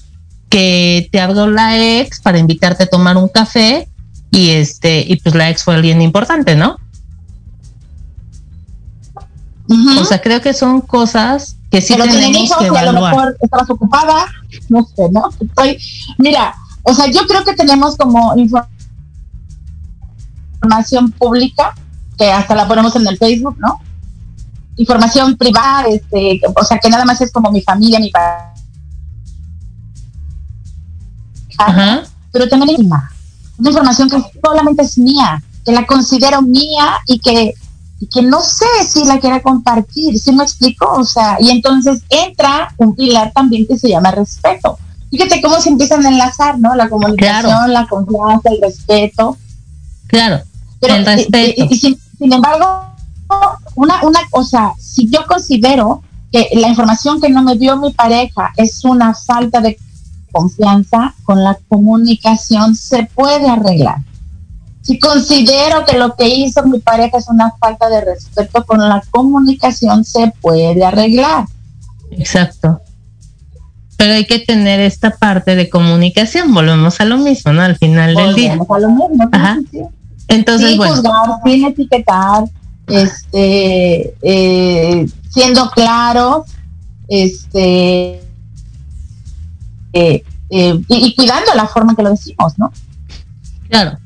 que 0.49 1.07
te 1.11 1.21
habló 1.21 1.47
la 1.47 1.77
ex 1.77 2.19
para 2.19 2.37
invitarte 2.37 2.83
a 2.83 2.87
tomar 2.87 3.15
un 3.17 3.29
café 3.29 3.87
y 4.31 4.49
este 4.49 4.99
y 5.07 5.15
pues 5.17 5.33
la 5.33 5.49
ex 5.49 5.63
fue 5.63 5.75
alguien 5.75 6.01
importante, 6.01 6.55
¿no? 6.55 6.77
O 9.99 10.03
sea, 10.03 10.21
creo 10.21 10.41
que 10.41 10.53
son 10.53 10.81
cosas 10.81 11.55
que 11.69 11.79
sí 11.81 11.95
tenemos 11.95 12.51
que 12.57 12.65
evaluar. 12.65 12.87
a 12.87 12.91
lo 12.91 13.01
mejor 13.01 13.37
estabas 13.39 13.69
ocupada, 13.69 14.25
no 14.67 14.85
sé, 14.85 15.09
¿no? 15.09 15.29
Estoy, 15.39 15.77
mira, 16.17 16.53
o 16.83 16.93
sea, 16.93 17.09
yo 17.09 17.25
creo 17.27 17.45
que 17.45 17.53
tenemos 17.53 17.95
como 17.95 18.33
información 20.61 21.11
pública 21.11 21.73
que 22.17 22.29
hasta 22.29 22.55
la 22.55 22.67
ponemos 22.67 22.93
en 22.97 23.07
el 23.07 23.17
Facebook, 23.17 23.55
¿no? 23.59 23.79
Información 24.81 25.37
privada, 25.37 25.83
este, 25.83 26.41
o 26.55 26.63
sea, 26.63 26.79
que 26.79 26.89
nada 26.89 27.05
más 27.05 27.21
es 27.21 27.31
como 27.31 27.51
mi 27.51 27.61
familia, 27.61 27.99
mi 27.99 28.11
pareja. 28.11 28.51
Pero 32.31 32.49
también 32.49 32.77
hay 32.77 32.85
una, 32.85 33.11
información 33.59 34.09
que 34.09 34.17
solamente 34.43 34.81
es 34.81 34.97
mía, 34.97 35.41
que 35.63 35.71
la 35.71 35.85
considero 35.85 36.41
mía 36.41 36.97
y 37.05 37.19
que, 37.19 37.53
que 38.11 38.21
no 38.23 38.41
sé 38.41 38.65
si 38.87 39.05
la 39.05 39.19
quiera 39.19 39.41
compartir, 39.41 40.17
¿sí 40.17 40.31
me 40.31 40.43
explico? 40.43 40.91
O 40.91 41.05
sea, 41.05 41.37
y 41.39 41.51
entonces 41.51 42.01
entra 42.09 42.73
un 42.77 42.95
pilar 42.95 43.31
también 43.33 43.67
que 43.67 43.77
se 43.77 43.89
llama 43.89 44.09
respeto. 44.11 44.79
Fíjate 45.11 45.41
cómo 45.41 45.59
se 45.59 45.69
empiezan 45.69 46.03
a 46.05 46.09
enlazar, 46.09 46.57
¿no? 46.57 46.73
La 46.73 46.89
comunicación, 46.89 47.71
la 47.71 47.85
confianza, 47.87 48.49
el 48.49 48.61
respeto. 48.61 49.37
Claro, 50.07 50.41
Pero, 50.79 50.95
el 50.95 51.05
respeto. 51.05 51.65
Y, 51.69 51.77
sin, 51.77 51.99
sin 52.17 52.33
embargo, 52.33 52.91
una, 53.75 54.03
una, 54.03 54.19
cosa, 54.29 54.73
si 54.77 55.09
yo 55.09 55.25
considero 55.27 56.01
que 56.31 56.49
la 56.53 56.69
información 56.69 57.19
que 57.21 57.29
no 57.29 57.43
me 57.43 57.57
dio 57.57 57.77
mi 57.77 57.91
pareja 57.91 58.51
es 58.57 58.83
una 58.85 59.13
falta 59.13 59.61
de 59.61 59.77
confianza, 60.31 61.13
con 61.23 61.43
la 61.43 61.57
comunicación 61.67 62.75
se 62.75 63.09
puede 63.13 63.49
arreglar. 63.49 63.97
Si 64.81 64.97
considero 64.97 65.85
que 65.85 65.97
lo 65.97 66.15
que 66.15 66.27
hizo 66.27 66.63
mi 66.63 66.79
pareja 66.79 67.17
es 67.17 67.27
una 67.27 67.51
falta 67.59 67.89
de 67.89 68.01
respeto, 68.01 68.65
con 68.65 68.79
la 68.79 69.03
comunicación 69.11 70.03
se 70.03 70.33
puede 70.41 70.83
arreglar. 70.83 71.45
Exacto. 72.11 72.81
Pero 73.97 74.13
hay 74.13 74.25
que 74.25 74.39
tener 74.39 74.79
esta 74.79 75.11
parte 75.11 75.55
de 75.55 75.69
comunicación, 75.69 76.53
volvemos 76.53 76.99
a 76.99 77.05
lo 77.05 77.17
mismo, 77.17 77.53
¿no? 77.53 77.61
Al 77.61 77.77
final 77.77 78.15
del 78.15 78.33
día. 78.33 78.53
A 78.53 78.79
lo 78.79 78.89
mismo. 78.89 79.29
Ajá. 79.31 79.59
Entonces, 80.27 80.75
bueno. 80.77 80.95
Juzgar, 80.95 81.29
sin 81.45 81.65
etiquetar, 81.65 82.45
este, 82.91 84.13
eh, 84.21 85.05
siendo 85.29 85.69
claro, 85.71 86.45
este, 87.07 88.21
eh, 89.93 90.23
eh, 90.49 90.81
y, 90.87 91.15
cuidando 91.15 91.53
la 91.55 91.67
forma 91.67 91.95
que 91.95 92.03
lo 92.03 92.11
decimos, 92.11 92.57
¿no? 92.57 92.71
Claro. 93.69 93.97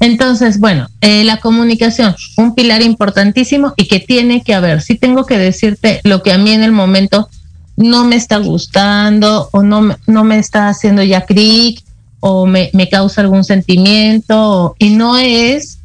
Entonces, 0.00 0.58
bueno, 0.58 0.88
la 1.00 1.36
comunicación, 1.36 2.16
un 2.36 2.56
pilar 2.56 2.82
importantísimo 2.82 3.72
y 3.76 3.86
que 3.86 4.00
tiene 4.00 4.42
que 4.42 4.52
haber. 4.52 4.82
Si 4.82 4.96
tengo 4.96 5.26
que 5.26 5.38
decirte 5.38 6.00
lo 6.02 6.24
que 6.24 6.32
a 6.32 6.38
mí 6.38 6.50
en 6.50 6.64
el 6.64 6.72
momento 6.72 7.28
no 7.76 8.04
me 8.04 8.16
está 8.16 8.38
gustando 8.38 9.48
o 9.52 9.62
no, 9.62 9.96
no 10.08 10.24
me 10.24 10.38
está 10.38 10.68
haciendo 10.68 11.04
ya 11.04 11.20
clic 11.20 11.84
o 12.18 12.46
me, 12.46 12.70
me, 12.72 12.88
causa 12.88 13.20
algún 13.20 13.44
sentimiento 13.44 14.74
y 14.80 14.90
no 14.90 15.16
es 15.16 15.78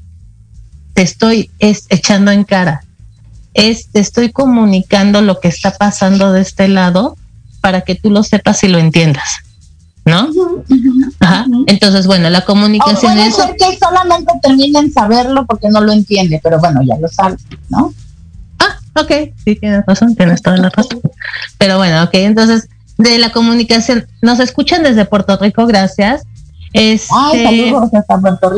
te 0.97 1.03
estoy 1.03 1.51
echando 1.59 2.31
en 2.31 2.43
cara, 2.43 2.81
es 3.53 3.89
te 3.91 3.99
estoy 3.99 4.31
comunicando 4.31 5.21
lo 5.21 5.39
que 5.39 5.47
está 5.47 5.69
pasando 5.69 6.33
de 6.33 6.41
este 6.41 6.67
lado 6.67 7.15
para 7.61 7.81
que 7.81 7.93
tú 7.93 8.09
lo 8.09 8.23
sepas 8.23 8.63
y 8.63 8.67
lo 8.67 8.79
entiendas. 8.79 9.29
¿No? 10.05 10.27
Ajá. 11.19 11.45
Entonces, 11.67 12.07
bueno, 12.07 12.31
la 12.31 12.45
comunicación 12.45 13.13
puede 13.13 13.31
ser 13.31 13.55
que 13.57 13.77
solamente 13.77 14.33
termine 14.41 14.79
en 14.79 14.91
saberlo 14.91 15.45
porque 15.45 15.69
no 15.69 15.81
lo 15.81 15.91
entiende, 15.91 16.39
pero 16.41 16.57
bueno, 16.59 16.81
ya 16.81 16.97
lo 16.97 17.07
sabe, 17.09 17.37
¿no? 17.69 17.93
Ah, 18.57 18.79
ok, 18.99 19.35
sí, 19.45 19.55
tienes 19.55 19.85
razón, 19.85 20.15
tienes 20.15 20.41
toda 20.41 20.57
la 20.57 20.71
razón. 20.71 20.99
Pero 21.59 21.77
bueno, 21.77 22.05
ok, 22.05 22.13
entonces, 22.13 22.69
de 22.97 23.19
la 23.19 23.29
comunicación, 23.29 24.07
nos 24.23 24.39
escuchan 24.39 24.81
desde 24.81 25.05
Puerto 25.05 25.37
Rico, 25.37 25.67
gracias. 25.67 26.23
Este, 26.73 27.07
saludos 27.07 27.89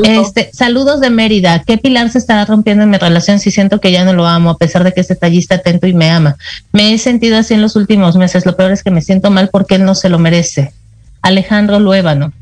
Este, 0.02 0.50
saludos 0.52 1.00
de 1.00 1.10
Mérida. 1.10 1.62
¿Qué 1.64 1.78
pilar 1.78 2.10
se 2.10 2.18
está 2.18 2.44
rompiendo 2.44 2.84
en 2.84 2.90
mi 2.90 2.96
relación 2.96 3.38
si 3.38 3.50
siento 3.50 3.80
que 3.80 3.92
ya 3.92 4.04
no 4.04 4.12
lo 4.12 4.26
amo, 4.26 4.50
a 4.50 4.58
pesar 4.58 4.84
de 4.84 4.92
que 4.92 5.00
este 5.00 5.14
tallista 5.14 5.56
atento 5.56 5.86
y 5.86 5.94
me 5.94 6.10
ama? 6.10 6.36
Me 6.72 6.92
he 6.92 6.98
sentido 6.98 7.38
así 7.38 7.54
en 7.54 7.62
los 7.62 7.76
últimos 7.76 8.16
meses. 8.16 8.46
Lo 8.46 8.56
peor 8.56 8.72
es 8.72 8.82
que 8.82 8.90
me 8.90 9.02
siento 9.02 9.30
mal 9.30 9.48
porque 9.48 9.76
él 9.76 9.84
no 9.84 9.94
se 9.94 10.08
lo 10.08 10.18
merece. 10.18 10.72
Alejandro 11.22 11.78
Luébano. 11.78 12.32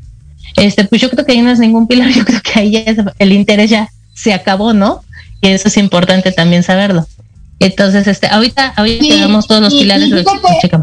Este, 0.55 0.85
pues 0.85 1.01
yo 1.01 1.09
creo 1.09 1.25
que 1.25 1.33
ahí 1.33 1.41
no 1.41 1.51
es 1.51 1.59
ningún 1.59 1.87
pilar. 1.87 2.09
Yo 2.13 2.25
creo 2.25 2.41
que 2.41 2.59
ahí 2.59 2.85
el 3.19 3.33
interés 3.33 3.69
ya 3.69 3.89
se 4.13 4.33
acabó, 4.33 4.73
¿no? 4.73 5.03
Y 5.41 5.49
eso 5.49 5.67
es 5.67 5.77
importante 5.77 6.31
también 6.31 6.63
saberlo. 6.63 7.07
Entonces, 7.59 8.07
este, 8.07 8.27
ahorita, 8.27 8.73
ahorita 8.75 9.03
sí, 9.03 9.47
todos 9.47 9.61
los 9.61 9.73
pilares, 9.73 10.07
y 10.07 10.11
fíjate, 10.11 10.79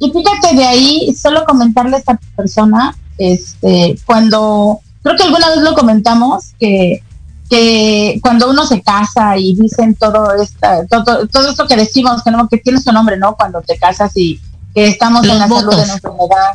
Y 0.00 0.10
fíjate 0.10 0.56
de 0.56 0.64
ahí, 0.64 1.14
solo 1.16 1.44
comentarle 1.44 1.96
a 1.96 1.98
esta 1.98 2.20
persona 2.36 2.94
este, 3.18 3.98
cuando, 4.06 4.80
creo 5.02 5.16
que 5.16 5.22
alguna 5.24 5.50
vez 5.50 5.58
lo 5.58 5.74
comentamos, 5.74 6.52
que, 6.58 7.02
que 7.50 8.18
cuando 8.22 8.50
uno 8.50 8.66
se 8.66 8.80
casa 8.82 9.36
y 9.36 9.54
dicen 9.54 9.94
todo, 9.94 10.34
esta, 10.34 10.86
todo, 10.86 11.26
todo 11.26 11.50
esto 11.50 11.66
que 11.66 11.76
decimos, 11.76 12.22
que, 12.22 12.30
no, 12.30 12.48
que 12.48 12.58
tiene 12.58 12.80
su 12.80 12.92
nombre, 12.92 13.16
¿no? 13.16 13.36
Cuando 13.36 13.60
te 13.62 13.76
casas 13.78 14.12
y 14.16 14.40
que 14.74 14.86
estamos 14.86 15.24
en 15.24 15.38
la 15.38 15.48
salud 15.48 15.70
de 15.70 15.86
nuestra 15.86 16.10
edad 16.10 16.54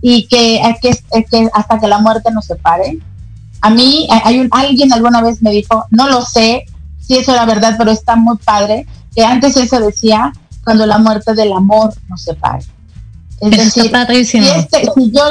y 0.00 0.26
que, 0.28 0.60
que, 0.80 1.24
que 1.24 1.48
hasta 1.52 1.78
que 1.78 1.88
la 1.88 1.98
muerte 1.98 2.30
nos 2.30 2.46
separe. 2.46 2.98
A 3.60 3.70
mí, 3.70 4.08
hay 4.24 4.40
un, 4.40 4.48
alguien 4.52 4.92
alguna 4.92 5.20
vez 5.20 5.42
me 5.42 5.50
dijo, 5.50 5.84
no 5.90 6.08
lo 6.08 6.22
sé 6.22 6.64
si 6.98 7.18
eso 7.18 7.32
era 7.32 7.44
verdad, 7.44 7.74
pero 7.76 7.90
está 7.90 8.16
muy 8.16 8.38
padre, 8.38 8.86
que 9.14 9.24
antes 9.24 9.56
eso 9.56 9.80
decía, 9.80 10.32
cuando 10.64 10.86
la 10.86 10.98
muerte 10.98 11.34
del 11.34 11.52
amor 11.52 11.92
nos 12.08 12.22
separe. 12.22 12.64
Es 13.40 13.50
decir, 13.50 13.90
si, 14.24 14.38
este, 14.38 14.88
si 14.94 15.10
yo 15.10 15.22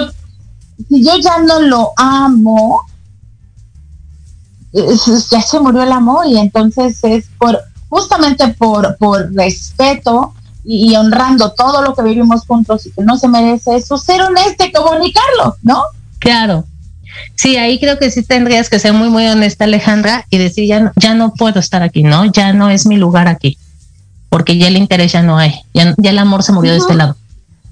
si 0.88 1.04
yo 1.04 1.18
ya 1.18 1.40
no 1.40 1.62
lo 1.62 1.92
amo, 1.98 2.82
ya 4.72 5.42
se 5.42 5.60
murió 5.60 5.84
el 5.84 5.92
amor 5.92 6.28
y 6.28 6.38
entonces 6.38 7.00
es 7.04 7.26
por 7.38 7.60
justamente 7.90 8.48
por, 8.50 8.96
por 8.98 9.34
respeto 9.34 10.34
y, 10.64 10.96
honrando 10.96 11.52
todo 11.54 11.82
lo 11.82 11.96
que 11.96 12.04
vivimos 12.04 12.46
juntos 12.46 12.86
y 12.86 12.92
que 12.92 13.02
no 13.02 13.18
se 13.18 13.28
merece 13.28 13.76
eso, 13.76 13.98
ser 13.98 14.22
honesto 14.22 14.66
y 14.66 14.72
comunicarlo, 14.72 15.58
¿no? 15.64 15.84
Claro. 16.20 16.66
Sí, 17.36 17.58
ahí 17.58 17.80
creo 17.80 17.98
que 17.98 18.12
sí 18.12 18.22
tendrías 18.22 18.70
que 18.70 18.78
ser 18.78 18.94
muy, 18.94 19.10
muy 19.10 19.26
honesta, 19.26 19.64
Alejandra, 19.64 20.26
y 20.30 20.38
decir, 20.38 20.68
ya 20.68 20.80
no, 20.80 20.92
ya 20.96 21.16
no 21.16 21.34
puedo 21.34 21.60
estar 21.60 21.82
aquí, 21.82 22.04
¿no? 22.04 22.26
Ya 22.26 22.54
no 22.54 22.70
es 22.70 22.86
mi 22.86 22.98
lugar 22.98 23.28
aquí, 23.28 23.58
porque 24.30 24.58
ya 24.58 24.68
el 24.68 24.78
interés 24.78 25.12
ya 25.12 25.24
no 25.24 25.38
hay, 25.38 25.60
ya, 25.74 25.96
ya 25.98 26.12
el 26.12 26.20
amor 26.20 26.44
se 26.44 26.52
murió 26.52 26.72
de 26.72 26.78
este 26.78 26.94
lado, 26.94 27.16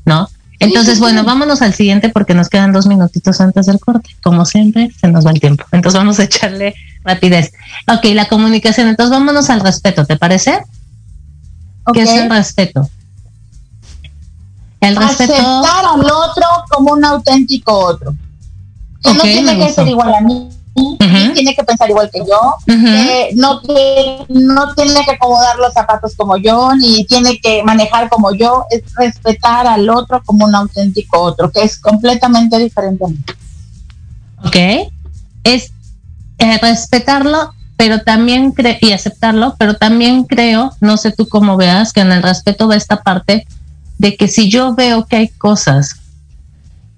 ¿no? 0.05 0.27
Entonces, 0.59 0.99
bueno, 0.99 1.23
vámonos 1.23 1.61
al 1.61 1.73
siguiente 1.73 2.09
porque 2.09 2.33
nos 2.33 2.49
quedan 2.49 2.73
dos 2.73 2.87
minutitos 2.87 3.39
antes 3.41 3.67
del 3.67 3.79
corte. 3.79 4.09
Como 4.23 4.45
siempre, 4.45 4.91
se 4.99 5.07
nos 5.07 5.25
va 5.25 5.31
el 5.31 5.39
tiempo. 5.39 5.65
Entonces 5.71 5.97
vamos 5.99 6.19
a 6.19 6.23
echarle 6.23 6.73
rapidez. 7.03 7.51
Ok, 7.87 8.05
la 8.13 8.27
comunicación. 8.27 8.87
Entonces 8.87 9.11
vámonos 9.11 9.49
al 9.49 9.59
respeto, 9.59 10.05
¿te 10.05 10.17
parece? 10.17 10.63
¿Qué 11.93 12.01
es 12.01 12.09
el 12.09 12.29
respeto? 12.29 12.89
El 14.81 14.95
respeto. 14.95 15.33
Aceptar 15.33 15.85
al 15.85 16.05
otro 16.05 16.45
como 16.69 16.93
un 16.93 17.05
auténtico 17.05 17.77
otro. 17.77 18.15
Que 19.03 19.13
no 19.13 19.21
tiene 19.21 19.57
que 19.57 19.71
ser 19.71 19.87
igual 19.87 20.13
a 20.13 20.21
mí, 20.21 20.49
tiene 21.33 21.55
que 21.55 21.63
pensar 21.63 21.89
igual 21.89 22.09
que 22.11 22.19
yo, 22.19 22.55
no, 23.35 23.61
no 24.29 24.73
tiene 24.75 25.05
que 25.05 25.11
acomodar 25.11 25.57
los 25.57 25.73
zapatos 25.73 26.15
como 26.15 26.37
yo, 26.37 26.71
ni 26.75 27.05
tiene 27.05 27.39
que 27.39 27.63
manejar 27.63 28.09
como 28.09 28.33
yo, 28.33 28.65
es 28.69 28.83
respetar 28.95 29.67
al 29.67 29.89
otro 29.89 30.21
como 30.25 30.45
un 30.45 30.55
auténtico 30.55 31.19
otro, 31.19 31.51
que 31.51 31.63
es 31.63 31.79
completamente 31.79 32.57
diferente 32.57 33.05
a 33.05 33.07
mí. 33.07 33.17
Ok, 34.45 34.91
es 35.43 35.71
eh, 36.37 36.57
respetarlo, 36.61 37.53
pero 37.75 38.01
también 38.01 38.53
y 38.81 38.91
aceptarlo, 38.91 39.55
pero 39.57 39.75
también 39.75 40.23
creo, 40.23 40.71
no 40.81 40.97
sé 40.97 41.11
tú 41.11 41.27
cómo 41.27 41.57
veas, 41.57 41.93
que 41.93 42.01
en 42.01 42.11
el 42.11 42.23
respeto 42.23 42.67
va 42.67 42.75
esta 42.75 43.01
parte 43.01 43.47
de 43.97 44.15
que 44.15 44.27
si 44.27 44.49
yo 44.49 44.75
veo 44.75 45.05
que 45.05 45.15
hay 45.15 45.27
cosas 45.29 45.95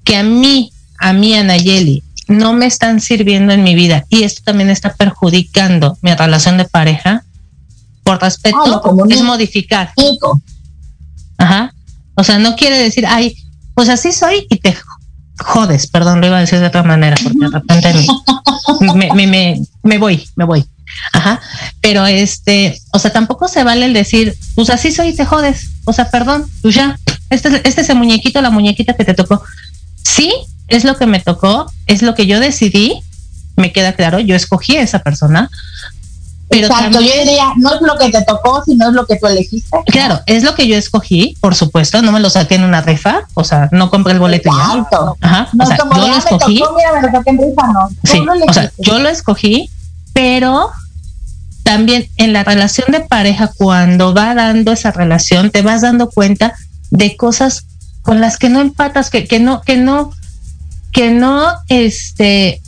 que 0.03 0.17
a 0.17 0.23
mí, 0.23 0.71
a 0.97 1.13
mí, 1.13 1.35
Anayeli, 1.35 2.03
no 2.29 2.53
me 2.53 2.67
están 2.67 3.01
sirviendo 3.01 3.51
en 3.51 3.63
mi 3.63 3.75
vida 3.75 4.05
y 4.07 4.23
esto 4.23 4.41
también 4.45 4.69
está 4.69 4.93
perjudicando 4.93 5.97
mi 6.01 6.13
relación 6.13 6.57
de 6.57 6.65
pareja, 6.65 7.23
por 8.03 8.21
respeto, 8.21 8.81
ah, 8.83 9.05
es 9.09 9.21
modificar. 9.23 9.91
Ajá. 11.37 11.73
O 12.15 12.23
sea, 12.23 12.39
no 12.39 12.55
quiere 12.55 12.77
decir, 12.77 13.05
ay, 13.05 13.35
pues 13.73 13.89
así 13.89 14.11
soy 14.11 14.45
y 14.49 14.57
te 14.57 14.75
jodes, 15.39 15.87
perdón, 15.87 16.21
lo 16.21 16.27
iba 16.27 16.37
a 16.37 16.41
decir 16.41 16.59
de 16.59 16.67
otra 16.67 16.83
manera, 16.83 17.17
porque 17.21 17.37
de 17.39 17.47
repente 17.49 17.93
me, 18.95 19.13
me, 19.13 19.27
me, 19.27 19.61
me 19.83 19.97
voy, 19.97 20.27
me 20.35 20.45
voy. 20.45 20.65
Ajá. 21.13 21.39
Pero 21.81 22.05
este, 22.05 22.79
o 22.91 22.99
sea, 22.99 23.11
tampoco 23.11 23.47
se 23.47 23.63
vale 23.63 23.85
el 23.85 23.93
decir, 23.93 24.35
pues 24.55 24.69
así 24.69 24.91
soy 24.91 25.09
y 25.09 25.15
te 25.15 25.25
jodes. 25.25 25.69
O 25.85 25.93
sea, 25.93 26.09
perdón, 26.09 26.45
pues 26.61 26.75
ya, 26.75 26.99
este, 27.29 27.61
este 27.67 27.81
es 27.81 27.89
el 27.89 27.97
muñequito, 27.97 28.41
la 28.41 28.49
muñequita 28.49 28.93
que 28.93 29.05
te 29.05 29.13
tocó. 29.13 29.41
Sí, 30.03 30.31
es 30.69 30.83
lo 30.83 30.97
que 30.97 31.05
me 31.05 31.19
tocó, 31.19 31.71
es 31.87 32.01
lo 32.01 32.15
que 32.15 32.27
yo 32.27 32.39
decidí, 32.39 33.01
me 33.55 33.71
queda 33.71 33.93
claro, 33.93 34.19
yo 34.19 34.35
escogí 34.35 34.77
a 34.77 34.81
esa 34.81 34.99
persona. 34.99 35.49
Pero 36.49 36.65
Exacto, 36.65 36.99
yo 36.99 37.11
diría, 37.11 37.53
no 37.57 37.75
es 37.75 37.81
lo 37.81 37.95
que 37.97 38.09
te 38.09 38.23
tocó, 38.23 38.63
sino 38.65 38.87
es 38.87 38.93
lo 38.93 39.05
que 39.05 39.17
tú 39.17 39.27
elegiste. 39.27 39.77
Claro, 39.85 40.19
es 40.25 40.43
lo 40.43 40.55
que 40.55 40.67
yo 40.67 40.75
escogí, 40.77 41.37
por 41.41 41.53
supuesto, 41.53 42.01
no 42.01 42.11
me 42.11 42.19
lo 42.19 42.29
saqué 42.31 42.55
en 42.55 42.63
una 42.63 42.81
rifa, 42.81 43.21
o 43.35 43.43
sea, 43.43 43.69
no 43.71 43.91
compré 43.91 44.13
el 44.13 44.19
boleto 44.19 44.49
Exacto. 44.49 45.15
Ajá, 45.21 45.49
no, 45.53 45.63
o 45.63 45.67
sea, 45.67 45.77
yo 45.77 46.07
lo 46.07 46.15
escogí. 46.15 46.59
Tocó, 46.59 46.75
mira, 46.75 46.93
me 46.93 47.01
lo 47.01 47.11
saqué 47.11 47.29
en 47.29 47.37
rifa, 47.37 47.67
no. 47.67 47.89
Sí, 48.03 48.25
o 48.47 48.53
sea, 48.53 48.71
yo 48.79 48.97
lo 48.97 49.09
escogí, 49.09 49.69
pero 50.13 50.71
también 51.63 52.09
en 52.17 52.33
la 52.33 52.43
relación 52.43 52.91
de 52.91 53.01
pareja, 53.01 53.51
cuando 53.55 54.15
va 54.15 54.33
dando 54.33 54.71
esa 54.71 54.89
relación, 54.89 55.51
te 55.51 55.61
vas 55.61 55.81
dando 55.81 56.09
cuenta 56.09 56.55
de 56.89 57.15
cosas 57.15 57.65
con 58.01 58.21
las 58.21 58.37
que 58.37 58.49
no 58.49 58.59
empatas, 58.59 59.11
que, 59.11 59.27
que 59.27 59.39
no, 59.39 59.61
que 59.61 59.77
no, 59.77 60.09
que 60.91 61.11
no, 61.11 61.47
este, 61.67 62.61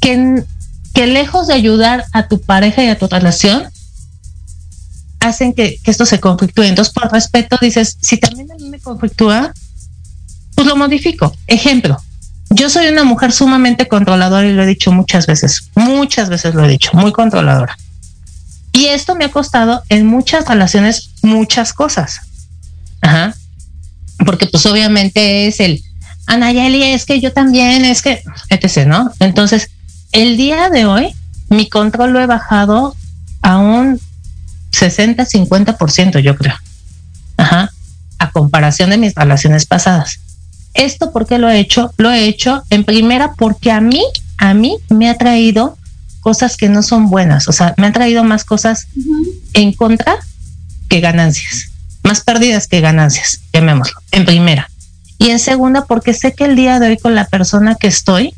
que, 0.00 0.44
que 0.92 1.06
lejos 1.06 1.46
de 1.46 1.54
ayudar 1.54 2.04
a 2.12 2.28
tu 2.28 2.40
pareja 2.40 2.84
y 2.84 2.88
a 2.88 2.98
tu 2.98 3.06
relación, 3.06 3.64
hacen 5.20 5.54
que, 5.54 5.78
que 5.82 5.90
esto 5.90 6.06
se 6.06 6.20
conflictúe. 6.20 6.64
Entonces, 6.64 6.92
por 6.92 7.10
respeto, 7.10 7.58
dices, 7.60 7.96
si 8.00 8.18
también 8.18 8.52
a 8.52 8.56
mí 8.56 8.68
me 8.68 8.78
conflictúa, 8.78 9.52
pues 10.54 10.66
lo 10.66 10.76
modifico. 10.76 11.34
Ejemplo, 11.46 12.00
yo 12.50 12.70
soy 12.70 12.86
una 12.86 13.04
mujer 13.04 13.32
sumamente 13.32 13.88
controladora 13.88 14.46
y 14.46 14.52
lo 14.52 14.62
he 14.62 14.66
dicho 14.66 14.92
muchas 14.92 15.26
veces, 15.26 15.70
muchas 15.74 16.28
veces 16.28 16.54
lo 16.54 16.64
he 16.64 16.68
dicho, 16.68 16.90
muy 16.94 17.12
controladora. 17.12 17.76
Y 18.72 18.86
esto 18.86 19.14
me 19.14 19.24
ha 19.24 19.30
costado 19.30 19.82
en 19.88 20.06
muchas 20.06 20.46
relaciones 20.46 21.10
muchas 21.22 21.72
cosas. 21.72 22.20
Ajá. 23.00 23.34
Porque 24.24 24.46
pues 24.46 24.66
obviamente 24.66 25.46
es 25.46 25.60
el, 25.60 25.82
Anayeli, 26.26 26.82
es 26.82 27.04
que 27.04 27.20
yo 27.20 27.32
también, 27.32 27.84
es 27.84 28.02
que, 28.02 28.22
etc., 28.50 28.86
¿no? 28.86 29.12
Entonces, 29.20 29.70
el 30.12 30.36
día 30.36 30.70
de 30.70 30.86
hoy, 30.86 31.14
mi 31.48 31.68
control 31.68 32.12
lo 32.12 32.20
he 32.20 32.26
bajado 32.26 32.96
a 33.42 33.58
un 33.58 34.00
60, 34.72 35.24
50%, 35.24 36.18
yo 36.20 36.36
creo. 36.36 36.54
Ajá. 37.36 37.70
A 38.18 38.30
comparación 38.30 38.90
de 38.90 38.98
mis 38.98 39.14
relaciones 39.14 39.66
pasadas. 39.66 40.20
¿Esto 40.74 41.12
por 41.12 41.26
qué 41.26 41.38
lo 41.38 41.48
he 41.48 41.58
hecho? 41.58 41.92
Lo 41.98 42.10
he 42.10 42.26
hecho 42.26 42.62
en 42.70 42.84
primera 42.84 43.32
porque 43.34 43.70
a 43.70 43.80
mí, 43.80 44.02
a 44.38 44.54
mí 44.54 44.76
me 44.88 45.08
ha 45.08 45.16
traído 45.16 45.76
cosas 46.20 46.56
que 46.56 46.68
no 46.68 46.82
son 46.82 47.10
buenas. 47.10 47.48
O 47.48 47.52
sea, 47.52 47.74
me 47.76 47.86
han 47.86 47.92
traído 47.92 48.24
más 48.24 48.44
cosas 48.44 48.88
en 49.52 49.72
contra 49.72 50.16
que 50.88 51.00
ganancias. 51.00 51.70
Más 52.02 52.22
pérdidas 52.22 52.66
que 52.66 52.80
ganancias, 52.80 53.40
llamémoslo. 53.52 54.00
En 54.10 54.24
primera. 54.24 54.68
Y 55.18 55.30
en 55.30 55.38
segunda, 55.38 55.84
porque 55.86 56.12
sé 56.12 56.34
que 56.34 56.44
el 56.44 56.56
día 56.56 56.78
de 56.78 56.88
hoy 56.88 56.98
con 56.98 57.14
la 57.14 57.26
persona 57.26 57.76
que 57.76 57.86
estoy 57.86 58.34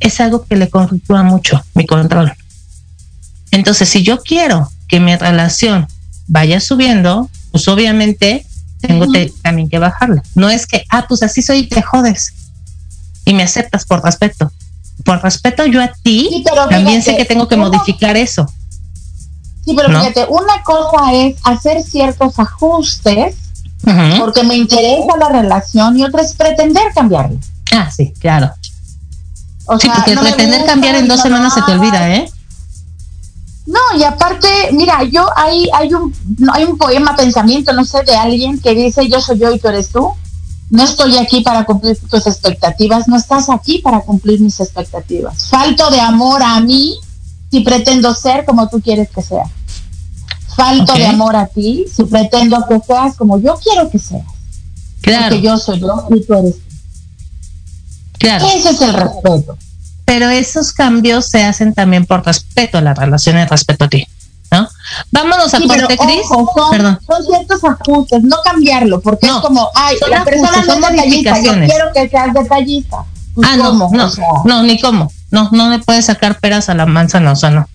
es 0.00 0.20
algo 0.20 0.44
que 0.44 0.56
le 0.56 0.68
conflictúa 0.68 1.22
mucho, 1.22 1.62
mi 1.74 1.86
control. 1.86 2.32
Entonces, 3.50 3.88
si 3.88 4.02
yo 4.02 4.22
quiero 4.22 4.70
que 4.88 5.00
mi 5.00 5.14
relación 5.16 5.86
vaya 6.26 6.60
subiendo, 6.60 7.28
pues 7.50 7.68
obviamente 7.68 8.46
tengo 8.80 9.06
también 9.42 9.68
que 9.68 9.78
bajarla. 9.78 10.22
No 10.34 10.48
es 10.50 10.66
que, 10.66 10.84
ah, 10.90 11.06
pues 11.08 11.22
así 11.22 11.42
soy 11.42 11.58
y 11.58 11.68
te 11.68 11.82
jodes 11.82 12.32
y 13.24 13.34
me 13.34 13.42
aceptas 13.42 13.84
por 13.84 14.02
respeto. 14.02 14.50
Por 15.04 15.22
respeto 15.22 15.64
yo 15.66 15.82
a 15.82 15.92
ti, 16.02 16.44
también 16.70 17.02
sé 17.02 17.16
que 17.16 17.24
tengo 17.24 17.48
que 17.48 17.56
modificar 17.56 18.16
eso. 18.16 18.46
Sí, 19.64 19.74
pero 19.76 19.88
fíjate, 19.88 20.26
una 20.28 20.62
cosa 20.64 21.12
es 21.12 21.36
hacer 21.44 21.82
ciertos 21.82 22.38
ajustes 22.38 23.36
porque 24.18 24.44
me 24.44 24.56
interesa 24.56 25.16
la 25.18 25.28
relación 25.28 25.98
y 25.98 26.04
otra 26.04 26.22
es 26.22 26.34
pretender 26.34 26.92
cambiarlo. 26.94 27.38
Ah, 27.72 27.90
sí, 27.90 28.12
claro. 28.18 28.52
O 29.66 29.78
sí, 29.78 29.88
porque 29.94 30.16
pretender 30.16 30.64
cambiar 30.64 30.96
en 30.96 31.08
dos 31.08 31.20
semanas 31.20 31.54
se 31.54 31.62
te 31.62 31.72
olvida, 31.72 32.14
¿eh? 32.14 32.30
No, 33.66 33.78
y 33.96 34.02
aparte, 34.02 34.48
mira, 34.72 35.04
yo 35.04 35.26
hay, 35.36 35.68
hay 35.72 35.94
un 35.94 36.12
hay 36.52 36.64
un 36.64 36.76
poema 36.76 37.14
pensamiento, 37.14 37.72
no 37.72 37.84
sé, 37.84 38.02
de 38.02 38.16
alguien 38.16 38.60
que 38.60 38.74
dice 38.74 39.08
yo 39.08 39.20
soy 39.20 39.38
yo 39.38 39.52
y 39.52 39.58
tú 39.58 39.68
eres 39.68 39.90
tú. 39.90 40.12
No 40.70 40.84
estoy 40.84 41.18
aquí 41.18 41.42
para 41.42 41.64
cumplir 41.64 41.98
tus 42.10 42.26
expectativas, 42.26 43.06
no 43.06 43.16
estás 43.16 43.50
aquí 43.50 43.78
para 43.78 44.00
cumplir 44.00 44.40
mis 44.40 44.58
expectativas. 44.58 45.48
Falto 45.48 45.90
de 45.90 46.00
amor 46.00 46.42
a 46.42 46.60
mí 46.60 46.98
si 47.50 47.60
pretendo 47.60 48.14
ser 48.14 48.46
como 48.46 48.68
tú 48.68 48.80
quieres 48.80 49.10
que 49.10 49.20
sea 49.22 49.44
falto 50.56 50.94
de 50.94 51.06
amor 51.06 51.36
a 51.36 51.46
ti 51.46 51.84
si 51.94 52.04
pretendo 52.04 52.64
que 52.68 52.80
seas 52.80 53.16
como 53.16 53.40
yo 53.40 53.58
quiero 53.62 53.90
que 53.90 53.98
seas. 53.98 54.26
Claro. 55.00 55.28
Porque 55.30 55.42
yo 55.42 55.58
soy 55.58 55.80
yo 55.80 56.06
y 56.10 56.24
tú 56.24 56.34
eres 56.34 56.54
tú. 56.54 56.62
Claro. 58.18 58.46
Ese 58.46 58.70
es 58.70 58.80
el 58.80 58.94
respeto. 58.94 59.56
Pero 60.04 60.28
esos 60.28 60.72
cambios 60.72 61.26
se 61.26 61.42
hacen 61.44 61.74
también 61.74 62.06
por 62.06 62.24
respeto 62.24 62.78
a 62.78 62.80
la 62.80 62.94
relación 62.94 63.38
y 63.38 63.44
respeto 63.44 63.84
a 63.84 63.88
ti. 63.88 64.06
¿no? 64.52 64.68
Vámonos 65.10 65.54
a 65.54 65.60
corte, 65.60 65.96
Cris. 65.96 66.28
Son 66.28 67.24
ciertos 67.24 67.64
ajustes, 67.64 68.22
no 68.22 68.36
cambiarlo, 68.44 69.00
porque 69.00 69.26
es 69.26 69.32
como, 69.32 69.68
ay, 69.74 69.96
la 70.10 70.24
persona 70.24 70.62
no 70.66 70.74
es 70.74 70.80
detallista, 70.80 71.40
yo 71.40 71.52
quiero 71.54 71.92
que 71.94 72.08
seas 72.08 72.34
detallista. 72.34 73.04
Ah, 73.42 73.56
no, 73.56 73.72
no, 73.72 74.12
no, 74.44 74.62
ni 74.62 74.78
cómo. 74.78 75.10
No, 75.30 75.48
no 75.52 75.70
le 75.70 75.78
puedes 75.78 76.04
sacar 76.04 76.38
peras 76.38 76.68
a 76.68 76.74
la 76.74 76.84
manzana, 76.84 77.32
o 77.32 77.36
sea, 77.36 77.50
no. 77.50 77.66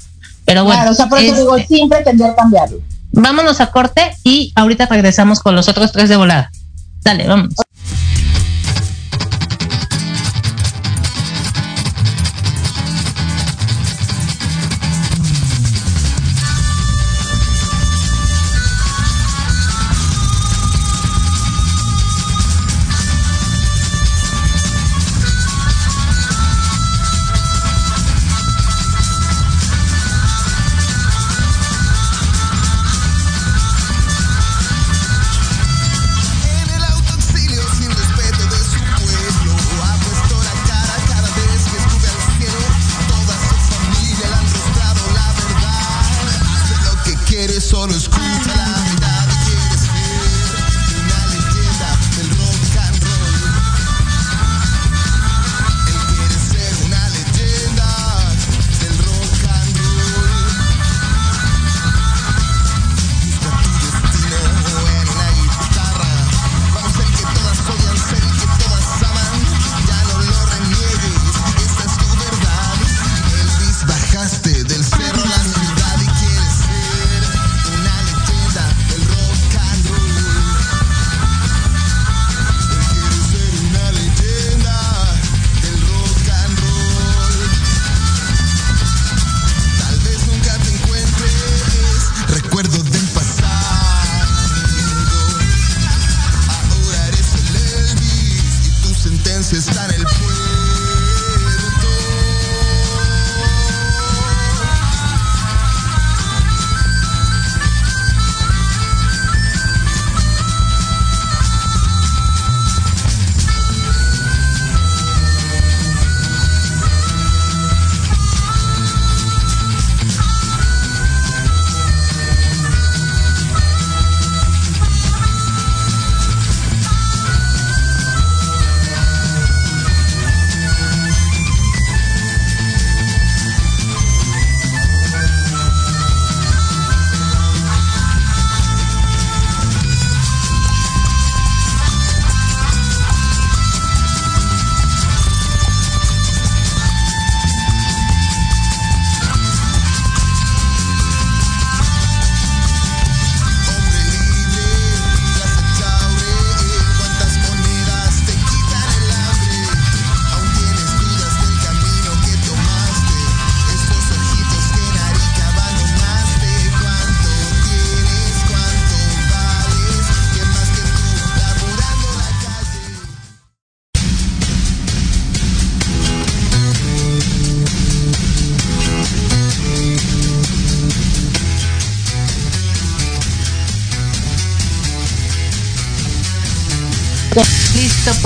Pero 0.47 0.63
bueno. 0.63 0.79
Claro, 0.79 0.91
o 0.91 0.95
sea, 0.95 1.07
por 1.07 1.19
eso 1.19 1.35
digo, 1.35 1.57
este, 1.57 1.75
sin 1.75 1.89
pretender 1.89 2.33
cambiarlo. 2.33 2.79
Vámonos 3.11 3.59
a 3.59 3.69
corte 3.69 4.01
y 4.23 4.53
ahorita 4.55 4.85
regresamos 4.85 5.41
con 5.41 5.55
los 5.55 5.67
otros 5.67 5.91
tres 5.91 6.07
de 6.07 6.15
volada. 6.15 6.49
Dale, 7.03 7.27
vamos. 7.27 7.53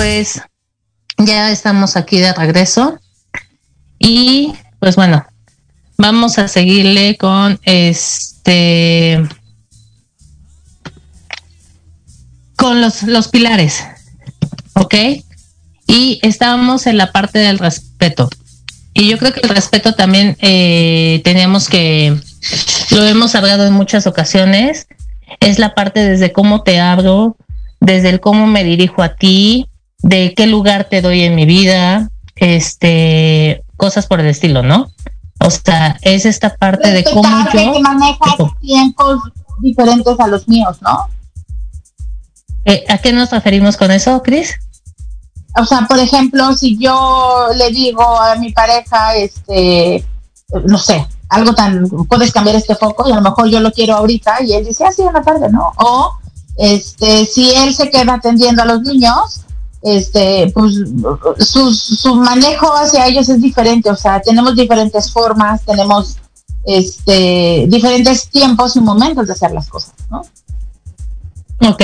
Pues 0.02 0.42
ya 1.20 1.52
estamos 1.52 1.96
aquí 1.96 2.18
de 2.18 2.34
regreso. 2.34 3.00
Y 4.00 4.52
pues 4.80 4.96
bueno, 4.96 5.24
vamos 5.96 6.40
a 6.40 6.48
seguirle 6.48 7.18
con 7.18 7.60
este 7.66 9.22
con 12.56 12.82
los, 12.82 13.04
los 13.04 13.28
pilares. 13.28 13.84
¿Ok? 14.74 14.96
Y 15.86 16.20
estábamos 16.24 16.88
en 16.88 16.98
la 16.98 17.12
parte 17.12 17.38
del 17.38 17.60
respeto. 17.60 18.28
Y 18.96 19.08
yo 19.08 19.20
creo 19.20 19.34
que 19.34 19.42
el 19.42 19.50
respeto 19.50 19.94
también 19.94 20.36
eh, 20.42 21.22
tenemos 21.24 21.70
que, 21.70 22.20
lo 22.90 23.06
hemos 23.06 23.36
hablado 23.36 23.68
en 23.68 23.74
muchas 23.74 24.08
ocasiones, 24.08 24.88
es 25.42 25.60
la 25.60 25.76
parte 25.76 26.00
desde 26.00 26.32
cómo 26.32 26.64
te 26.64 26.80
hablo, 26.80 27.38
desde 27.80 28.10
el 28.10 28.20
cómo 28.20 28.48
me 28.48 28.64
dirijo 28.64 29.04
a 29.04 29.16
ti, 29.16 29.68
de 30.04 30.34
qué 30.36 30.48
lugar 30.48 30.86
te 30.86 31.02
doy 31.02 31.24
en 31.24 31.36
mi 31.36 31.46
vida, 31.46 32.10
este, 32.36 33.64
cosas 33.78 34.08
por 34.08 34.20
el 34.20 34.28
estilo, 34.28 34.64
¿no? 34.64 34.92
O 35.40 35.50
sea, 35.50 35.98
es 36.02 36.26
esta 36.26 36.56
parte 36.56 36.92
de 36.92 37.04
cómo 37.04 37.46
yo... 37.54 37.74
Que 37.74 37.80
manejas 37.80 38.36
tiempos 38.62 39.20
diferentes 39.60 40.20
a 40.20 40.28
los 40.28 40.48
míos, 40.48 40.78
¿no? 40.82 41.08
Eh, 42.66 42.86
¿A 42.90 43.00
qué 43.00 43.12
nos 43.12 43.32
referimos 43.32 43.78
con 43.78 43.92
eso, 43.92 44.22
Cris? 44.22 44.60
O 45.60 45.66
sea, 45.66 45.88
por 45.88 46.00
ejemplo, 46.00 46.54
si 46.54 46.78
yo 46.78 47.48
le 47.56 47.72
digo 47.72 48.04
a 48.04 48.36
mi 48.36 48.54
pareja, 48.54 49.16
este, 49.16 50.06
no 50.66 50.78
sé, 50.78 51.06
algo 51.30 51.54
tan, 51.54 51.88
puedes 52.08 52.32
cambiar 52.32 52.56
este 52.56 52.76
foco 52.76 53.08
y 53.08 53.12
a 53.12 53.16
lo 53.16 53.22
mejor 53.22 53.50
yo 53.50 53.60
lo 53.60 53.72
quiero 53.72 53.96
ahorita 53.96 54.44
y 54.44 54.54
él 54.54 54.66
dice, 54.66 54.86
así 54.86 55.02
ah, 55.02 55.08
en 55.08 55.14
la 55.14 55.22
tarde, 55.22 55.50
¿no? 55.50 55.74
O, 55.78 56.18
este, 56.58 57.26
si 57.26 57.52
él 57.56 57.74
se 57.74 57.90
queda 57.90 58.14
atendiendo 58.14 58.62
a 58.62 58.66
los 58.66 58.82
niños, 58.82 59.42
este, 59.82 60.52
pues 60.54 60.76
su, 61.40 61.74
su 61.74 62.16
manejo 62.16 62.72
hacia 62.76 63.08
ellos 63.08 63.30
es 63.30 63.42
diferente, 63.42 63.90
o 63.90 63.96
sea, 63.96 64.22
tenemos 64.22 64.56
diferentes 64.56 65.12
formas, 65.12 65.62
tenemos 65.66 66.18
este, 66.64 67.66
diferentes 67.68 68.30
tiempos 68.30 68.76
y 68.76 68.82
momentos 68.82 69.28
de 69.28 69.34
hacer 69.34 69.52
las 69.52 69.68
cosas, 69.68 69.94
¿no? 70.10 70.22
Ok, 71.68 71.82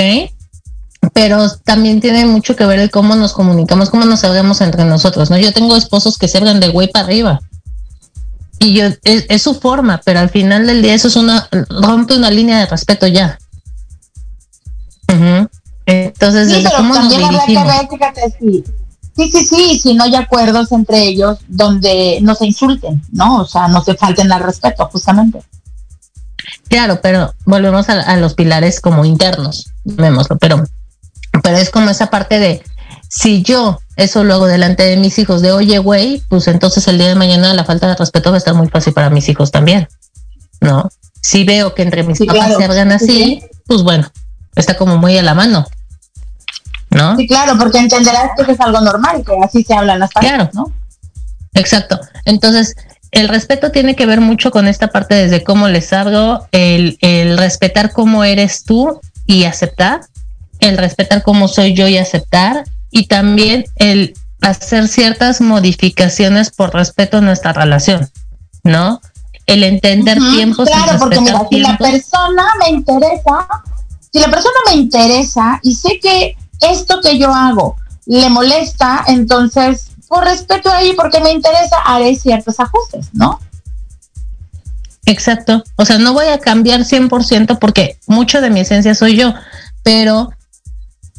pero 1.12 1.48
también 1.64 2.00
tiene 2.00 2.26
mucho 2.26 2.56
que 2.56 2.66
ver 2.66 2.78
el 2.78 2.90
cómo 2.90 3.16
nos 3.16 3.32
comunicamos, 3.32 3.90
cómo 3.90 4.04
nos 4.04 4.24
hablamos 4.24 4.60
entre 4.60 4.84
nosotros, 4.84 5.30
¿no? 5.30 5.38
Yo 5.38 5.52
tengo 5.52 5.76
esposos 5.76 6.18
que 6.18 6.28
se 6.28 6.38
hablan 6.38 6.60
de 6.60 6.68
güey 6.68 6.88
para 6.88 7.06
arriba. 7.06 7.40
Y 8.60 8.74
yo, 8.74 8.86
es, 9.04 9.42
su 9.42 9.54
forma, 9.54 10.00
pero 10.04 10.18
al 10.18 10.30
final 10.30 10.66
del 10.66 10.82
día 10.82 10.94
eso 10.94 11.06
es 11.06 11.14
una, 11.14 11.48
rompe 11.68 12.16
una 12.16 12.30
línea 12.30 12.58
de 12.58 12.66
respeto 12.66 13.06
ya. 13.06 13.38
Entonces, 15.90 16.52
sí, 16.52 16.64
cómo 16.76 16.94
nos 16.94 17.08
dirigimos. 17.08 17.42
sí. 18.38 18.62
sí, 19.16 19.46
sí, 19.46 19.78
si 19.78 19.94
no 19.94 20.04
hay 20.04 20.16
acuerdos 20.16 20.70
entre 20.70 21.02
ellos 21.02 21.38
donde 21.48 22.18
no 22.20 22.34
se 22.34 22.44
insulten, 22.44 23.02
¿no? 23.10 23.40
O 23.40 23.46
sea, 23.46 23.68
no 23.68 23.82
se 23.82 23.94
falten 23.94 24.30
al 24.30 24.42
respeto, 24.42 24.86
justamente. 24.92 25.40
Claro, 26.68 27.00
pero 27.00 27.32
volvemos 27.46 27.88
a, 27.88 28.16
los 28.18 28.34
pilares 28.34 28.82
como 28.82 29.06
internos, 29.06 29.72
vémoslo, 29.84 30.36
pero, 30.36 30.62
pero 31.42 31.56
es 31.56 31.70
como 31.70 31.88
esa 31.88 32.10
parte 32.10 32.38
de 32.38 32.62
si 33.08 33.42
yo 33.42 33.80
eso 33.96 34.24
lo 34.24 34.34
hago 34.34 34.46
delante 34.46 34.82
de 34.82 34.98
mis 34.98 35.18
hijos 35.18 35.40
de 35.40 35.52
oye, 35.52 35.78
güey, 35.78 36.22
pues 36.28 36.48
entonces 36.48 36.86
el 36.86 36.98
día 36.98 37.08
de 37.08 37.14
mañana 37.14 37.54
la 37.54 37.64
falta 37.64 37.88
de 37.88 37.96
respeto 37.96 38.28
va 38.30 38.36
a 38.36 38.38
estar 38.38 38.54
muy 38.54 38.68
fácil 38.68 38.92
para 38.92 39.08
mis 39.08 39.26
hijos 39.30 39.50
también, 39.50 39.88
¿no? 40.60 40.90
Si 41.22 41.44
veo 41.44 41.74
que 41.74 41.80
entre 41.80 42.02
mis 42.02 42.18
papás 42.18 42.56
se 42.58 42.64
hagan 42.64 42.92
así, 42.92 43.42
pues 43.66 43.82
bueno, 43.82 44.06
está 44.54 44.76
como 44.76 44.98
muy 44.98 45.16
a 45.16 45.22
la 45.22 45.34
mano. 45.34 45.66
¿No? 46.98 47.16
Sí, 47.16 47.26
claro, 47.26 47.56
porque 47.56 47.78
entenderás 47.78 48.30
que 48.36 48.52
es 48.52 48.60
algo 48.60 48.80
normal, 48.80 49.24
que 49.24 49.32
así 49.42 49.62
se 49.62 49.74
hablan 49.74 50.00
las 50.00 50.10
palabras, 50.10 50.52
¿no? 50.52 50.72
Exacto. 51.54 52.00
Entonces, 52.24 52.74
el 53.12 53.28
respeto 53.28 53.70
tiene 53.70 53.94
que 53.94 54.04
ver 54.04 54.20
mucho 54.20 54.50
con 54.50 54.66
esta 54.66 54.88
parte 54.88 55.14
desde 55.14 55.44
cómo 55.44 55.68
les 55.68 55.92
hablo, 55.92 56.46
el, 56.52 56.98
el 57.00 57.38
respetar 57.38 57.92
cómo 57.92 58.24
eres 58.24 58.64
tú 58.64 59.00
y 59.26 59.44
aceptar, 59.44 60.00
el 60.58 60.76
respetar 60.76 61.22
cómo 61.22 61.48
soy 61.48 61.74
yo 61.74 61.86
y 61.86 61.98
aceptar, 61.98 62.64
y 62.90 63.06
también 63.06 63.64
el 63.76 64.14
hacer 64.40 64.88
ciertas 64.88 65.40
modificaciones 65.40 66.50
por 66.50 66.74
respeto 66.74 67.18
a 67.18 67.20
nuestra 67.20 67.52
relación, 67.52 68.10
¿no? 68.64 69.00
El 69.46 69.64
entender 69.64 70.18
tiempos. 70.18 70.68
Claro, 70.68 70.98
porque 70.98 71.20
mira, 71.20 71.46
si 71.50 71.60
la 71.60 71.78
persona 71.78 72.44
me 72.60 72.68
interesa, 72.70 73.46
si 74.12 74.18
la 74.18 74.28
persona 74.28 74.56
me 74.66 74.76
interesa 74.76 75.60
y 75.62 75.74
sé 75.74 75.98
que 76.00 76.36
esto 76.60 77.00
que 77.00 77.18
yo 77.18 77.32
hago 77.32 77.76
le 78.06 78.28
molesta, 78.30 79.04
entonces, 79.06 79.90
por 80.08 80.24
respeto 80.24 80.70
a 80.70 80.78
porque 80.96 81.20
me 81.20 81.30
interesa, 81.30 81.76
haré 81.84 82.16
ciertos 82.16 82.58
ajustes, 82.58 83.08
¿no? 83.12 83.38
Exacto. 85.04 85.62
O 85.76 85.84
sea, 85.84 85.98
no 85.98 86.12
voy 86.12 86.26
a 86.26 86.38
cambiar 86.38 86.80
100% 86.80 87.58
porque 87.58 87.98
mucho 88.06 88.40
de 88.40 88.50
mi 88.50 88.60
esencia 88.60 88.94
soy 88.94 89.16
yo, 89.16 89.34
pero 89.82 90.30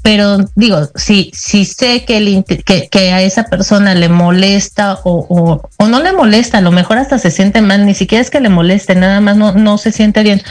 pero 0.01 0.37
digo, 0.55 0.89
si, 0.95 1.31
si 1.33 1.65
sé 1.65 2.05
que, 2.05 2.17
el, 2.17 2.43
que, 2.89 3.11
a 3.11 3.21
esa 3.21 3.43
persona 3.43 3.95
le 3.95 4.07
molesta 4.07 4.99
o, 5.03 5.61
o, 5.77 5.87
no 5.87 6.01
le 6.01 6.13
molesta, 6.13 6.59
a 6.59 6.61
lo 6.61 6.71
mejor 6.71 6.97
hasta 6.97 7.19
se 7.19 7.31
siente 7.31 7.61
mal, 7.61 7.85
ni 7.85 7.93
siquiera 7.93 8.21
es 8.21 8.29
que 8.29 8.39
le 8.39 8.49
moleste, 8.49 8.95
nada 8.95 9.19
más 9.19 9.35
no, 9.35 9.51
no 9.53 9.77
se 9.77 9.91
siente 9.91 10.23
bien, 10.23 10.41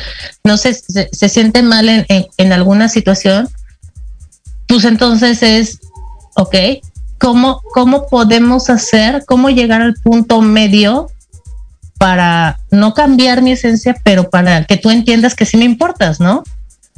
no 0.44 0.58
se, 0.58 0.74
se, 0.74 1.28
siente 1.28 1.62
mal 1.62 1.88
en, 1.88 2.06
en, 2.08 2.52
alguna 2.52 2.88
situación, 2.88 3.48
pues 4.68 4.84
entonces 4.84 5.42
es, 5.42 5.80
ok, 6.36 6.54
¿cómo, 7.18 7.62
¿cómo 7.72 8.06
podemos 8.06 8.70
hacer, 8.70 9.24
cómo 9.26 9.50
llegar 9.50 9.82
al 9.82 9.94
punto 9.94 10.40
medio 10.40 11.08
para 11.98 12.60
no 12.70 12.94
cambiar 12.94 13.42
mi 13.42 13.52
esencia, 13.52 13.96
pero 14.04 14.30
para 14.30 14.64
que 14.64 14.76
tú 14.76 14.90
entiendas 14.90 15.34
que 15.34 15.46
sí 15.46 15.56
me 15.56 15.64
importas, 15.64 16.20
¿no? 16.20 16.44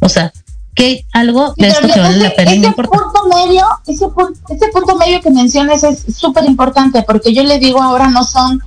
O 0.01 0.09
sea, 0.09 0.33
que 0.75 1.05
algo 1.13 1.55
de 1.57 1.69
esto 1.69 1.89
que 1.89 2.01
vale 2.01 2.19
la 2.19 2.35
pena 2.35 2.53
ese 2.53 2.73
punto 2.73 3.27
medio, 3.35 3.67
ese, 3.87 4.07
ese 4.51 4.69
punto 4.73 4.97
medio 4.97 5.21
que 5.21 5.31
mencionas 5.31 5.83
es 5.85 6.05
súper 6.17 6.45
importante 6.45 7.03
porque 7.03 7.33
yo 7.33 7.43
le 7.45 7.59
digo 7.59 7.83
ahora 7.83 8.09
no 8.09 8.25
son 8.25 8.63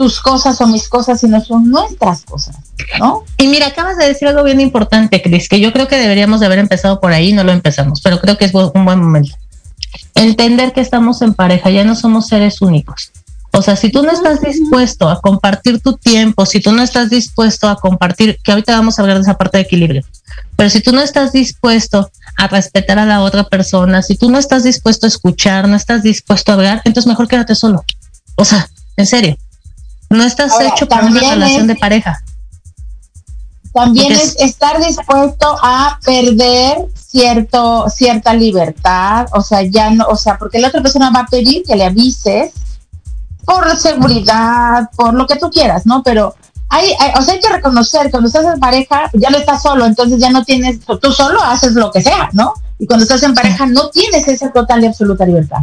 tus 0.00 0.22
cosas 0.22 0.58
o 0.62 0.66
mis 0.66 0.88
cosas, 0.88 1.20
sino 1.20 1.44
son 1.44 1.68
nuestras 1.68 2.22
cosas, 2.22 2.56
¿no? 2.98 3.22
Y 3.36 3.48
mira, 3.48 3.66
acabas 3.66 3.98
de 3.98 4.06
decir 4.06 4.28
algo 4.28 4.42
bien 4.42 4.58
importante, 4.58 5.20
Cris, 5.20 5.46
que 5.46 5.60
yo 5.60 5.74
creo 5.74 5.88
que 5.88 5.96
deberíamos 5.96 6.40
de 6.40 6.46
haber 6.46 6.58
empezado 6.58 7.00
por 7.00 7.12
ahí, 7.12 7.34
no 7.34 7.44
lo 7.44 7.52
empezamos, 7.52 8.00
pero 8.00 8.18
creo 8.18 8.38
que 8.38 8.46
es 8.46 8.54
un 8.54 8.86
buen 8.86 8.98
momento. 8.98 9.36
Entender 10.14 10.72
que 10.72 10.80
estamos 10.80 11.20
en 11.20 11.34
pareja, 11.34 11.68
ya 11.68 11.84
no 11.84 11.94
somos 11.94 12.28
seres 12.28 12.62
únicos. 12.62 13.12
O 13.52 13.60
sea, 13.60 13.76
si 13.76 13.90
tú 13.90 14.02
no 14.02 14.10
estás 14.10 14.40
dispuesto 14.40 15.06
a 15.06 15.20
compartir 15.20 15.80
tu 15.80 15.98
tiempo, 15.98 16.46
si 16.46 16.60
tú 16.60 16.72
no 16.72 16.82
estás 16.82 17.10
dispuesto 17.10 17.68
a 17.68 17.76
compartir, 17.76 18.38
que 18.42 18.52
ahorita 18.52 18.72
vamos 18.72 18.98
a 18.98 19.02
hablar 19.02 19.18
de 19.18 19.24
esa 19.24 19.36
parte 19.36 19.58
de 19.58 19.64
equilibrio, 19.64 20.02
pero 20.56 20.70
si 20.70 20.80
tú 20.80 20.92
no 20.92 21.02
estás 21.02 21.32
dispuesto 21.32 22.10
a 22.38 22.48
respetar 22.48 22.98
a 22.98 23.04
la 23.04 23.20
otra 23.20 23.44
persona, 23.44 24.00
si 24.00 24.16
tú 24.16 24.30
no 24.30 24.38
estás 24.38 24.64
dispuesto 24.64 25.04
a 25.04 25.08
escuchar, 25.08 25.68
no 25.68 25.76
estás 25.76 26.02
dispuesto 26.02 26.52
a 26.52 26.54
hablar, 26.54 26.80
entonces 26.86 27.06
mejor 27.06 27.28
quédate 27.28 27.54
solo. 27.54 27.84
O 28.36 28.46
sea, 28.46 28.66
en 28.96 29.04
serio, 29.04 29.36
no 30.10 30.24
estás 30.24 30.60
hecho 30.60 30.88
para 30.88 31.06
una 31.06 31.20
relación 31.20 31.66
de 31.66 31.76
pareja. 31.76 32.22
También 33.72 34.12
es, 34.12 34.36
estar 34.40 34.84
dispuesto 34.84 35.56
a 35.62 36.00
perder 36.04 36.78
cierto 36.94 37.88
cierta 37.88 38.34
libertad, 38.34 39.28
o 39.32 39.40
sea, 39.40 39.62
ya 39.62 39.90
no, 39.90 40.06
o 40.06 40.16
sea, 40.16 40.38
porque 40.38 40.58
la 40.58 40.68
otra 40.68 40.82
persona 40.82 41.10
va 41.10 41.20
a 41.20 41.26
pedir 41.26 41.62
que 41.62 41.76
le 41.76 41.84
avises 41.84 42.52
por 43.44 43.76
seguridad, 43.76 44.90
por 44.96 45.14
lo 45.14 45.26
que 45.26 45.36
tú 45.36 45.50
quieras, 45.50 45.86
¿no? 45.86 46.02
Pero 46.02 46.34
hay, 46.68 46.92
o 47.16 47.22
sea, 47.22 47.34
hay 47.34 47.40
que 47.40 47.48
reconocer 47.48 48.10
cuando 48.10 48.26
estás 48.26 48.44
en 48.52 48.58
pareja, 48.58 49.08
ya 49.12 49.30
no 49.30 49.38
estás 49.38 49.62
solo, 49.62 49.86
entonces 49.86 50.18
ya 50.18 50.30
no 50.30 50.44
tienes, 50.44 50.80
tú 51.00 51.12
solo 51.12 51.40
haces 51.42 51.72
lo 51.74 51.92
que 51.92 52.02
sea, 52.02 52.28
¿no? 52.32 52.54
Y 52.78 52.86
cuando 52.86 53.04
estás 53.04 53.22
en 53.22 53.34
pareja 53.34 53.66
no 53.66 53.90
tienes 53.90 54.26
esa 54.26 54.50
total 54.50 54.82
y 54.82 54.86
absoluta 54.86 55.24
libertad. 55.24 55.60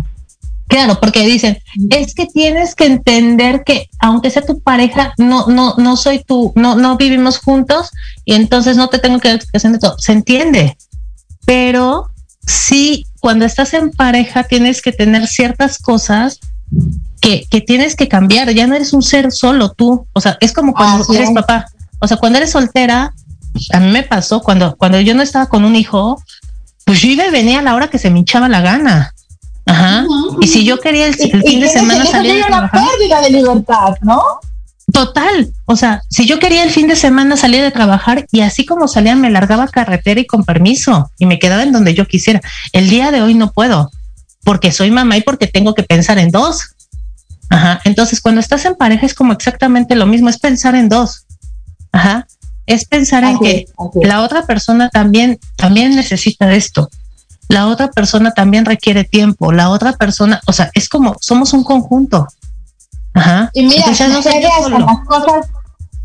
Claro, 0.68 0.99
porque 0.99 1.26
dicen, 1.26 1.59
es 1.89 2.13
que 2.13 2.26
tienes 2.26 2.76
que 2.76 2.86
entender 2.86 3.63
que 3.63 3.89
aunque 3.99 4.30
sea 4.30 4.45
tu 4.45 4.59
pareja, 4.59 5.13
no, 5.18 5.47
no, 5.47 5.76
no 5.78 5.95
soy 5.95 6.24
tú, 6.24 6.51
no, 6.55 6.76
no 6.76 6.97
vivimos 6.97 7.39
juntos 7.39 7.89
y 8.26 8.34
entonces 8.34 8.76
no 8.76 8.89
te 8.89 8.99
tengo 8.99 9.20
que 9.20 9.30
dar 9.30 9.38
explicación 9.38 9.74
de 9.74 9.80
todo. 9.80 9.97
Se 9.97 10.11
entiende, 10.11 10.78
pero 11.45 12.11
sí, 12.45 13.05
cuando 13.22 13.45
estás 13.45 13.74
en 13.74 13.91
pareja 13.91 14.43
tienes 14.43 14.82
que 14.82 14.91
tener 14.91 15.28
ciertas 15.28 15.78
cosas 15.78 16.39
que, 17.22 17.45
que 17.49 17.61
tienes 17.61 17.95
que 17.95 18.09
cambiar. 18.09 18.49
Ya 18.51 18.68
no 18.68 18.76
eres 18.76 18.91
un 18.91 19.03
ser 19.03 19.32
solo 19.32 19.72
tú. 19.72 20.05
O 20.13 20.20
sea, 20.20 20.38
es 20.41 20.51
como 20.51 20.74
cuando 20.74 21.13
eres 21.13 21.32
papá. 21.32 21.68
O 21.99 22.07
sea, 22.07 22.18
cuando 22.18 22.38
eres 22.38 22.51
soltera, 22.51 23.13
a 23.72 23.80
mí 23.80 23.91
me 23.91 24.03
pasó 24.03 24.41
cuando, 24.41 24.76
cuando 24.76 24.99
yo 24.99 25.15
no 25.15 25.22
estaba 25.22 25.47
con 25.47 25.65
un 25.65 25.76
hijo, 25.76 26.22
pues 26.86 27.01
yo 27.01 27.07
iba 27.07 27.26
y 27.26 27.32
venía 27.32 27.59
a 27.59 27.63
la 27.63 27.76
hora 27.76 27.89
que 27.89 27.97
se 27.97 28.09
me 28.09 28.20
hinchaba 28.20 28.49
la 28.49 28.61
gana. 28.61 29.13
Ajá. 29.68 30.05
Y 30.41 30.47
si 30.47 30.63
yo 30.63 30.80
quería 30.80 31.07
el, 31.07 31.15
fin 31.15 31.59
de 31.59 31.68
semana 31.68 32.05
salir 32.05 32.43
a 32.43 32.47
trabajar. 32.47 32.82
una 32.82 32.89
pérdida 32.89 33.22
de 33.22 33.30
libertad, 33.30 33.95
¿no? 34.01 34.22
Total. 34.91 35.51
O 35.65 35.76
sea, 35.76 36.01
si 36.09 36.26
yo 36.26 36.39
quería 36.39 36.63
el 36.63 36.72
fin 36.72 36.88
de 36.88 36.95
semana 36.95 37.36
salir 37.36 37.61
de 37.61 37.72
trabajar 37.72 38.26
y 38.32 38.41
así 38.41 38.65
como 38.65 38.88
salía 38.88 39.15
me 39.15 39.30
largaba 39.30 39.68
carretera 39.68 40.22
y 40.22 40.26
con 40.26 40.45
permiso 40.45 41.11
y 41.20 41.26
me 41.26 41.39
quedaba 41.39 41.63
en 41.63 41.74
donde 41.74 41.93
yo 41.93 42.07
quisiera. 42.07 42.41
El 42.72 42.89
día 42.89 43.11
de 43.11 43.22
hoy 43.22 43.34
no 43.34 43.51
puedo. 43.51 43.91
porque 44.43 44.72
soy 44.72 44.91
mamá 44.91 45.18
y 45.18 45.22
porque 45.22 45.47
tengo 45.47 45.74
que 45.74 45.84
pensar 45.84 46.18
en 46.18 46.32
dos. 46.32 46.61
Ajá. 47.49 47.82
Entonces, 47.84 48.22
cuando 48.22 48.39
estás 48.39 48.63
en 48.63 48.76
pareja 48.76 49.05
es 49.05 49.13
como 49.13 49.34
exactamente 49.34 49.93
lo 49.93 50.05
mismo, 50.05 50.30
es 50.30 50.39
pensar 50.39 50.74
en 50.76 50.88
dos. 50.88 51.26
Ajá. 51.91 52.26
Es 52.65 52.86
pensar 52.86 53.26
en 53.26 53.39
que 53.39 53.65
la 54.01 54.22
otra 54.22 54.45
persona 54.45 54.89
también, 54.89 55.38
también 55.57 55.95
necesita 55.95 56.53
esto. 56.53 56.89
La 57.50 57.68
otra 57.68 57.89
persona 57.89 58.32
también 58.32 58.66
requiere 58.66 59.04
tiempo. 59.04 59.52
La 59.52 59.70
otra 59.70 59.93
persona, 59.93 60.41
o 60.48 60.54
sea, 60.54 60.70
es 60.74 60.89
como, 60.89 61.16
somos 61.22 61.54
un 61.54 61.64
conjunto. 61.64 62.28
Ajá. 63.14 63.50
Y 63.54 63.64
mira, 63.64 63.86
sucede, 63.88 64.10
no 64.10 64.20
hasta 64.20 64.80
las 64.80 65.00
cosas, 65.06 65.48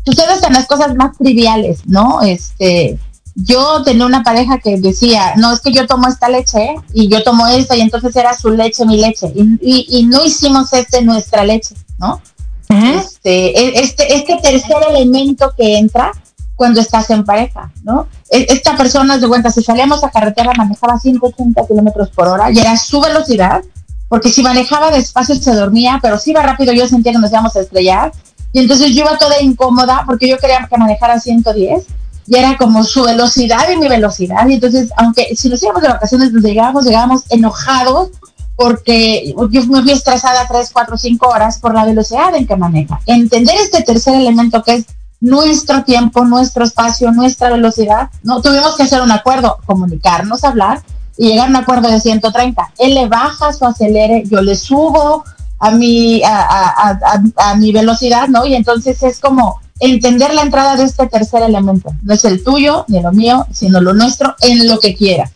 sucede 0.05 0.31
hasta 0.31 0.49
las 0.49 0.67
cosas 0.67 0.95
más 0.95 1.17
triviales, 1.17 1.81
¿no? 1.85 2.21
Este, 2.21 2.97
yo 3.35 3.83
tenía 3.83 4.05
una 4.05 4.23
pareja 4.23 4.59
que 4.59 4.77
decía, 4.77 5.33
no, 5.37 5.53
es 5.53 5.61
que 5.61 5.71
yo 5.71 5.85
tomo 5.87 6.07
esta 6.07 6.29
leche 6.29 6.75
y 6.93 7.07
yo 7.07 7.23
tomo 7.23 7.47
esta 7.47 7.75
y 7.75 7.81
entonces 7.81 8.15
era 8.15 8.33
su 8.35 8.49
leche, 8.51 8.85
mi 8.85 8.97
leche. 8.97 9.31
Y, 9.35 9.85
y, 9.89 10.05
no 10.05 10.23
hicimos 10.23 10.71
este 10.73 11.01
nuestra 11.01 11.43
leche, 11.43 11.75
¿no? 11.97 12.21
este, 12.69 13.59
e, 13.59 13.81
este, 13.81 14.15
este 14.15 14.37
tercer 14.37 14.77
elemento 14.89 15.53
que 15.55 15.77
entra 15.77 16.11
cuando 16.55 16.81
estás 16.81 17.09
en 17.09 17.23
pareja, 17.23 17.71
¿no? 17.83 18.07
E, 18.29 18.45
esta 18.49 18.77
persona, 18.77 19.17
de 19.17 19.27
cuenta, 19.27 19.49
si 19.51 19.63
salíamos 19.63 20.03
a 20.03 20.11
carretera 20.11 20.53
manejaba 20.55 20.99
180 20.99 21.67
kilómetros 21.67 22.09
por 22.09 22.27
hora 22.27 22.51
y 22.51 22.59
era 22.59 22.77
su 22.77 23.01
velocidad, 23.01 23.61
porque 24.09 24.29
si 24.29 24.43
manejaba 24.43 24.91
despacio 24.91 25.35
se 25.35 25.55
dormía, 25.55 25.99
pero 26.01 26.19
si 26.19 26.31
iba 26.31 26.43
rápido 26.43 26.71
yo 26.73 26.87
sentía 26.87 27.13
que 27.13 27.19
nos 27.19 27.31
íbamos 27.31 27.55
a 27.55 27.61
estrellar. 27.61 28.11
Y 28.51 28.59
entonces 28.59 28.93
yo 28.93 29.01
iba 29.01 29.17
toda 29.17 29.41
incómoda 29.41 30.03
porque 30.05 30.29
yo 30.29 30.37
quería 30.37 30.67
que 30.69 30.77
manejara 30.77 31.19
110 31.19 31.85
y 32.27 32.37
era 32.37 32.55
como 32.57 32.83
su 32.83 33.03
velocidad 33.03 33.67
y 33.71 33.77
mi 33.77 33.87
velocidad. 33.87 34.47
Y 34.47 34.53
entonces, 34.53 34.91
aunque 34.97 35.35
si 35.35 35.49
nos 35.49 35.61
íbamos 35.63 35.81
de 35.81 35.89
vacaciones, 35.89 36.31
nos 36.31 36.43
llegábamos, 36.43 36.85
llegábamos 36.85 37.23
enojados 37.29 38.11
porque 38.55 39.33
yo 39.49 39.65
me 39.65 39.81
fui 39.81 39.91
estresada 39.91 40.47
tres, 40.47 40.69
cuatro, 40.71 40.97
cinco 40.97 41.29
horas 41.29 41.59
por 41.59 41.73
la 41.73 41.85
velocidad 41.85 42.35
en 42.35 42.45
que 42.45 42.55
maneja. 42.55 42.99
Entender 43.07 43.55
este 43.55 43.81
tercer 43.81 44.15
elemento 44.15 44.61
que 44.61 44.75
es 44.75 44.85
nuestro 45.23 45.85
tiempo, 45.85 46.25
nuestro 46.25 46.65
espacio, 46.65 47.13
nuestra 47.13 47.49
velocidad, 47.49 48.09
no 48.23 48.41
tuvimos 48.41 48.75
que 48.75 48.83
hacer 48.83 49.01
un 49.01 49.11
acuerdo, 49.11 49.57
comunicarnos, 49.65 50.43
hablar 50.43 50.81
y 51.17 51.29
llegar 51.29 51.47
a 51.47 51.49
un 51.49 51.55
acuerdo 51.55 51.89
de 51.89 52.01
130. 52.01 52.73
Él 52.77 52.93
le 52.93 53.07
baja 53.07 53.53
su 53.53 53.65
acelere, 53.65 54.23
yo 54.25 54.41
le 54.41 54.53
subo 54.55 55.23
a 55.59 55.71
mi, 55.71 56.21
a, 56.23 56.99
a, 57.01 57.23
a 57.37 57.55
mi 57.55 57.71
velocidad, 57.71 58.27
¿no? 58.27 58.45
Y 58.45 58.53
entonces 58.53 59.01
es 59.01 59.21
como 59.21 59.61
entender 59.79 60.33
la 60.33 60.41
entrada 60.41 60.75
de 60.75 60.83
este 60.83 61.07
tercer 61.07 61.41
elemento. 61.41 61.95
No 62.01 62.13
es 62.13 62.25
el 62.25 62.43
tuyo 62.43 62.83
ni 62.89 63.01
lo 63.01 63.13
mío, 63.13 63.47
sino 63.49 63.79
lo 63.79 63.93
nuestro 63.93 64.35
en 64.41 64.67
lo 64.67 64.77
que 64.79 64.93
quiera. 64.93 65.31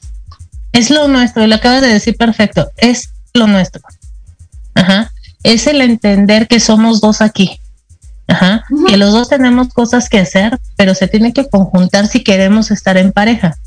Es 0.74 0.90
lo 0.90 1.08
nuestro, 1.08 1.48
lo 1.48 1.56
acabas 1.56 1.82
de 1.82 1.94
decir 1.94 2.18
perfecto, 2.18 2.70
es 2.76 3.12
lo 3.34 3.48
nuestro. 3.48 3.82
Ajá. 4.76 5.14
Es 5.44 5.66
el 5.66 5.80
entender 5.80 6.50
que 6.50 6.60
somos 6.60 7.00
dos 7.00 7.22
aquí. 7.22 7.62
Ajá. 8.28 8.65
Que 8.88 8.97
los 8.97 9.13
dos 9.13 9.30
tenemos 9.30 9.69
cosas 9.69 10.09
que 10.09 10.19
hacer, 10.19 10.59
pero 10.75 10.93
se 10.93 11.07
tiene 11.07 11.34
que 11.34 11.49
conjuntar 11.49 12.07
si 12.07 12.23
queremos 12.23 12.71
estar 12.71 12.97
en 12.97 13.11
pareja. 13.11 13.57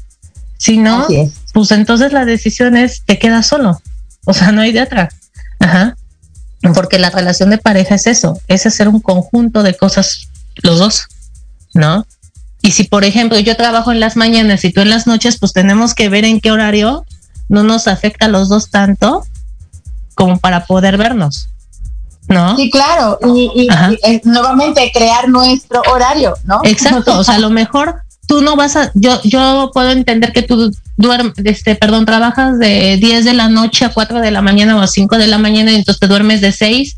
Si 0.59 0.77
no, 0.77 1.07
pues 1.55 1.71
entonces 1.71 2.13
la 2.13 2.27
decisión 2.27 2.77
es 2.77 3.01
que 3.01 3.19
queda 3.19 3.43
solo. 3.43 3.81
O 4.27 4.35
sea, 4.35 4.53
no 4.53 4.61
hay 4.61 4.73
de 4.73 4.83
otra. 4.83 5.09
Ajá. 5.59 5.97
Porque 6.75 6.99
la 6.99 7.09
relación 7.09 7.49
de 7.49 7.57
pareja 7.57 7.95
es 7.95 8.07
eso, 8.07 8.39
es 8.47 8.67
hacer 8.67 8.89
un 8.89 9.01
conjunto 9.01 9.63
de 9.63 9.75
cosas 9.75 10.29
los 10.57 10.79
dos, 10.79 11.07
¿no? 11.73 12.07
Y 12.61 12.73
si, 12.73 12.85
por 12.85 13.05
ejemplo, 13.05 13.39
yo 13.39 13.57
trabajo 13.57 13.93
en 13.93 14.01
las 14.01 14.17
mañanas 14.17 14.65
y 14.65 14.73
tú 14.73 14.83
en 14.83 14.91
las 14.91 15.07
noches, 15.07 15.39
pues 15.39 15.55
tenemos 15.55 15.95
que 15.95 16.11
ver 16.11 16.27
en 16.27 16.41
qué 16.41 16.51
horario 16.51 17.07
no 17.49 17.63
nos 17.63 17.89
afecta 17.89 18.27
a 18.27 18.29
los 18.29 18.51
dos 18.51 18.71
tanto 18.71 19.25
como 20.15 20.39
para 20.39 20.67
poder 20.67 20.99
vernos, 20.99 21.49
¿no? 22.31 22.57
Sí, 22.57 22.71
claro. 22.71 23.19
Y, 23.35 23.69
y, 23.69 24.21
nuevamente 24.25 24.91
crear 24.95 25.29
nuestro 25.29 25.83
horario, 25.93 26.35
¿no? 26.45 26.61
Exacto. 26.65 27.19
o 27.19 27.25
sea, 27.25 27.35
a 27.35 27.39
lo 27.39 27.51
mejor 27.51 27.97
tú 28.27 28.41
no 28.41 28.57
vas 28.57 28.77
a, 28.77 28.91
yo, 28.95 29.21
yo 29.23 29.71
puedo 29.75 29.91
entender 29.91 30.33
que 30.33 30.43
tú 30.43 30.73
duermes, 30.97 31.35
este, 31.45 31.75
perdón, 31.75 32.07
trabajas 32.07 32.59
de 32.59 32.97
10 32.97 33.25
de 33.25 33.35
la 33.35 33.49
noche 33.49 33.85
a 33.85 33.93
4 33.93 34.21
de 34.21 34.31
la 34.31 34.41
mañana 34.41 34.77
o 34.77 34.81
a 34.81 34.87
5 34.87 35.19
de 35.19 35.27
la 35.27 35.37
mañana 35.37 35.73
y 35.73 35.77
entonces 35.77 36.01
te 36.01 36.07
duermes 36.07 36.41
de 36.41 36.53
6 36.53 36.97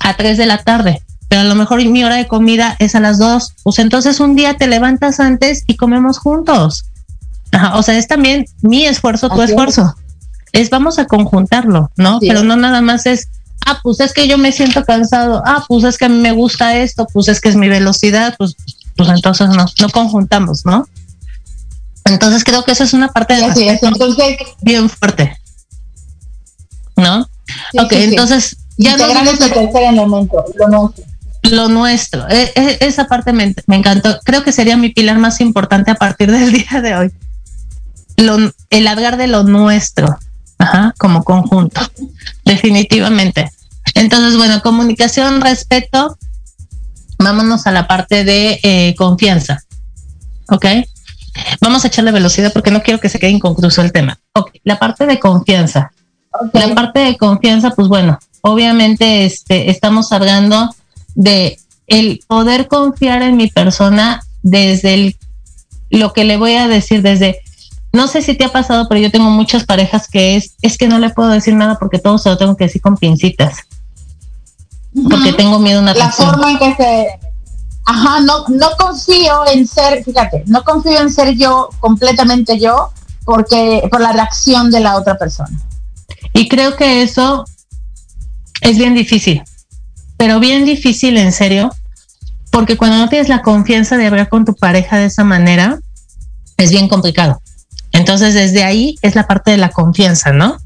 a 0.00 0.14
3 0.14 0.36
de 0.36 0.46
la 0.46 0.58
tarde 0.58 1.02
pero 1.28 1.40
a 1.40 1.44
lo 1.44 1.54
mejor 1.54 1.84
mi 1.84 2.04
hora 2.04 2.16
de 2.16 2.28
comida 2.28 2.76
es 2.78 2.94
a 2.94 3.00
las 3.00 3.18
dos. 3.18 3.54
Pues 3.62 3.78
entonces 3.78 4.20
un 4.20 4.36
día 4.36 4.56
te 4.56 4.68
levantas 4.68 5.20
antes 5.20 5.64
y 5.66 5.76
comemos 5.76 6.18
juntos. 6.18 6.84
o 7.74 7.82
sea, 7.82 7.96
es 7.98 8.06
también 8.06 8.46
mi 8.62 8.86
esfuerzo, 8.86 9.28
tu 9.28 9.42
esfuerzo. 9.42 9.94
Es. 10.52 10.70
vamos 10.70 10.98
a 10.98 11.06
conjuntarlo, 11.06 11.90
¿no? 11.96 12.18
Pero 12.20 12.44
no 12.44 12.56
nada 12.56 12.80
más 12.80 13.06
es, 13.06 13.28
ah, 13.64 13.80
pues 13.82 14.00
es 14.00 14.12
que 14.12 14.28
yo 14.28 14.38
me 14.38 14.52
siento 14.52 14.84
cansado, 14.84 15.42
ah, 15.46 15.64
pues 15.68 15.84
es 15.84 15.98
que 15.98 16.06
a 16.06 16.08
mí 16.08 16.18
me 16.18 16.32
gusta 16.32 16.76
esto, 16.76 17.06
pues 17.12 17.28
es 17.28 17.40
que 17.40 17.48
es 17.48 17.56
mi 17.56 17.68
velocidad, 17.68 18.34
pues, 18.36 18.56
pues 18.96 19.08
entonces 19.08 19.48
no, 19.48 19.66
no 19.80 19.88
conjuntamos, 19.90 20.66
¿no? 20.66 20.88
Entonces 22.04 22.44
creo 22.44 22.64
que 22.64 22.72
esa 22.72 22.84
es 22.84 22.92
una 22.92 23.08
parte 23.08 23.34
de 23.34 23.44
entonces, 23.44 24.36
bien 24.60 24.88
fuerte. 24.88 25.36
¿No? 26.96 27.28
ok, 27.78 27.92
entonces 27.92 28.56
ya 28.78 28.96
no 28.96 29.06
elemento, 29.06 30.44
lo 30.56 30.68
nuestro 30.68 31.04
lo 31.50 31.68
nuestro. 31.68 32.28
E, 32.28 32.52
e, 32.54 32.78
esa 32.80 33.06
parte 33.06 33.32
me, 33.32 33.54
encantó. 33.68 34.18
Creo 34.24 34.42
que 34.42 34.52
sería 34.52 34.76
mi 34.76 34.90
pilar 34.90 35.18
más 35.18 35.40
importante 35.40 35.90
a 35.90 35.94
partir 35.94 36.30
del 36.30 36.52
día 36.52 36.80
de 36.82 36.96
hoy. 36.96 37.12
el 38.70 38.86
hablar 38.86 39.16
de 39.16 39.26
lo 39.26 39.42
nuestro, 39.42 40.18
como 40.98 41.24
conjunto, 41.24 41.80
definitivamente. 42.44 43.50
Entonces, 43.94 44.36
bueno, 44.36 44.60
comunicación, 44.62 45.40
respeto. 45.40 46.16
Vámonos 47.18 47.66
a 47.66 47.72
la 47.72 47.86
parte 47.86 48.24
de 48.24 48.60
eh, 48.62 48.94
confianza. 48.96 49.62
¿Ok? 50.48 50.66
Vamos 51.60 51.84
a 51.84 51.88
echarle 51.88 52.12
velocidad 52.12 52.52
porque 52.52 52.70
no 52.70 52.82
quiero 52.82 53.00
que 53.00 53.08
se 53.08 53.18
quede 53.18 53.30
inconcluso 53.30 53.82
el 53.82 53.92
tema. 53.92 54.18
Ok, 54.34 54.50
la 54.64 54.78
parte 54.78 55.06
de 55.06 55.18
confianza. 55.18 55.92
La 56.52 56.74
parte 56.74 57.00
de 57.00 57.16
confianza, 57.16 57.70
pues 57.70 57.88
bueno, 57.88 58.18
obviamente 58.42 59.24
este, 59.24 59.70
estamos 59.70 60.12
hablando 60.12 60.74
de 61.14 61.58
el 61.86 62.20
poder 62.26 62.68
confiar 62.68 63.22
en 63.22 63.36
mi 63.36 63.48
persona 63.48 64.22
desde 64.42 64.94
el, 64.94 65.16
lo 65.90 66.12
que 66.12 66.24
le 66.24 66.36
voy 66.36 66.54
a 66.54 66.68
decir, 66.68 67.02
desde, 67.02 67.40
no 67.96 68.06
sé 68.06 68.22
si 68.22 68.34
te 68.34 68.44
ha 68.44 68.52
pasado, 68.52 68.86
pero 68.88 69.00
yo 69.00 69.10
tengo 69.10 69.30
muchas 69.30 69.64
parejas 69.64 70.08
que 70.08 70.36
es, 70.36 70.54
es 70.62 70.78
que 70.78 70.86
no 70.86 70.98
le 70.98 71.10
puedo 71.10 71.30
decir 71.30 71.54
nada 71.54 71.78
porque 71.78 71.98
todo 71.98 72.18
se 72.18 72.28
lo 72.28 72.38
tengo 72.38 72.56
que 72.56 72.64
decir 72.64 72.80
con 72.80 72.96
pincitas. 72.96 73.58
Porque 75.10 75.32
tengo 75.32 75.58
miedo 75.58 75.80
a 75.80 75.82
una 75.82 75.94
La 75.94 76.10
forma 76.10 76.52
en 76.52 76.58
que 76.58 76.74
se... 76.74 77.06
Ajá, 77.84 78.20
no, 78.20 78.44
no 78.48 78.68
confío 78.78 79.46
en 79.52 79.66
ser, 79.66 80.02
fíjate, 80.04 80.44
no 80.46 80.64
confío 80.64 81.00
en 81.00 81.12
ser 81.12 81.36
yo, 81.36 81.70
completamente 81.80 82.58
yo, 82.58 82.90
porque 83.24 83.86
por 83.90 84.00
la 84.00 84.12
reacción 84.12 84.70
de 84.70 84.80
la 84.80 84.96
otra 84.96 85.16
persona. 85.18 85.60
Y 86.32 86.48
creo 86.48 86.76
que 86.76 87.02
eso 87.02 87.44
es 88.60 88.78
bien 88.78 88.94
difícil 88.94 89.42
pero 90.16 90.40
bien 90.40 90.64
difícil, 90.64 91.16
en 91.18 91.32
serio, 91.32 91.70
porque 92.50 92.76
cuando 92.76 92.98
no 92.98 93.08
tienes 93.08 93.28
la 93.28 93.42
confianza 93.42 93.96
de 93.96 94.06
hablar 94.06 94.28
con 94.28 94.44
tu 94.44 94.54
pareja 94.54 94.98
de 94.98 95.06
esa 95.06 95.24
manera, 95.24 95.78
es 96.56 96.70
bien 96.70 96.88
complicado. 96.88 97.42
Entonces, 97.96 98.34
desde 98.34 98.62
ahí 98.62 98.98
es 99.02 99.14
la 99.14 99.26
parte 99.26 99.50
de 99.50 99.56
la 99.56 99.70
confianza, 99.70 100.32
¿no? 100.32 100.58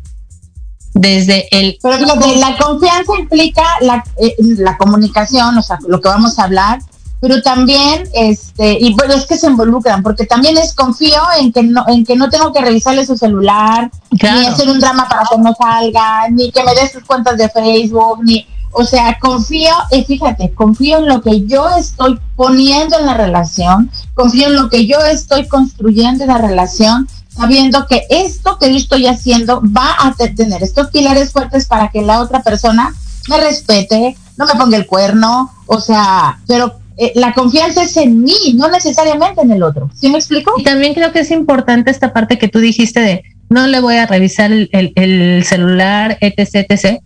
Desde 0.94 1.46
el... 1.56 1.78
Pero 1.80 1.98
la 1.98 2.56
confianza 2.58 3.12
implica 3.18 3.62
la, 3.80 4.04
eh, 4.20 4.34
la 4.38 4.76
comunicación, 4.76 5.56
o 5.56 5.62
sea, 5.62 5.78
lo 5.86 6.00
que 6.00 6.08
vamos 6.08 6.38
a 6.38 6.44
hablar, 6.44 6.80
pero 7.20 7.42
también, 7.42 8.08
este, 8.14 8.78
y 8.80 8.94
bueno, 8.94 9.14
es 9.14 9.26
que 9.26 9.36
se 9.36 9.46
involucran, 9.46 10.02
porque 10.02 10.24
también 10.24 10.56
es 10.56 10.74
confío 10.74 11.20
en 11.38 11.52
que 11.52 11.62
no, 11.62 11.84
en 11.86 12.04
que 12.04 12.16
no 12.16 12.30
tengo 12.30 12.52
que 12.52 12.62
revisarle 12.62 13.04
su 13.04 13.16
celular, 13.16 13.90
ni 14.10 14.46
hacer 14.46 14.68
un 14.68 14.80
drama 14.80 15.06
para 15.08 15.24
que 15.30 15.38
no 15.38 15.54
salga, 15.54 16.28
ni 16.30 16.50
que 16.50 16.64
me 16.64 16.74
dé 16.74 16.88
sus 16.88 17.04
cuentas 17.04 17.36
de 17.36 17.50
Facebook, 17.50 18.24
ni, 18.24 18.46
o 18.72 18.84
sea, 18.84 19.18
confío, 19.20 19.72
y 19.90 20.02
fíjate, 20.04 20.52
confío 20.54 20.98
en 20.98 21.08
lo 21.08 21.20
que 21.20 21.46
yo 21.46 21.68
estoy 21.68 22.18
poniendo 22.36 22.98
en 22.98 23.06
la 23.06 23.14
relación, 23.14 23.90
confío 24.14 24.46
en 24.46 24.56
lo 24.56 24.70
que 24.70 24.86
yo 24.86 24.98
estoy 25.00 25.46
construyendo 25.46 26.24
en 26.24 26.30
la 26.30 26.38
relación, 26.38 27.06
sabiendo 27.40 27.86
que 27.86 28.04
esto 28.10 28.58
que 28.58 28.70
yo 28.70 28.76
estoy 28.76 29.06
haciendo 29.06 29.62
va 29.62 29.96
a 29.98 30.14
tener 30.34 30.62
estos 30.62 30.88
pilares 30.88 31.32
fuertes 31.32 31.66
para 31.66 31.88
que 31.88 32.02
la 32.02 32.20
otra 32.20 32.42
persona 32.42 32.94
me 33.28 33.38
respete, 33.38 34.16
no 34.36 34.46
me 34.46 34.54
ponga 34.54 34.76
el 34.76 34.86
cuerno, 34.86 35.50
o 35.66 35.80
sea, 35.80 36.38
pero 36.46 36.74
eh, 36.96 37.12
la 37.14 37.32
confianza 37.32 37.82
es 37.82 37.96
en 37.96 38.22
mí, 38.22 38.54
no 38.54 38.68
necesariamente 38.68 39.40
en 39.40 39.52
el 39.52 39.62
otro. 39.62 39.90
¿Sí 39.94 40.10
me 40.10 40.18
explico? 40.18 40.52
Y 40.58 40.64
también 40.64 40.92
creo 40.92 41.12
que 41.12 41.20
es 41.20 41.30
importante 41.30 41.90
esta 41.90 42.12
parte 42.12 42.38
que 42.38 42.48
tú 42.48 42.58
dijiste 42.58 43.00
de 43.00 43.22
no 43.48 43.66
le 43.66 43.80
voy 43.80 43.96
a 43.96 44.06
revisar 44.06 44.52
el, 44.52 44.68
el 44.72 45.44
celular, 45.44 46.18
etc., 46.20 46.66
etc., 46.68 47.00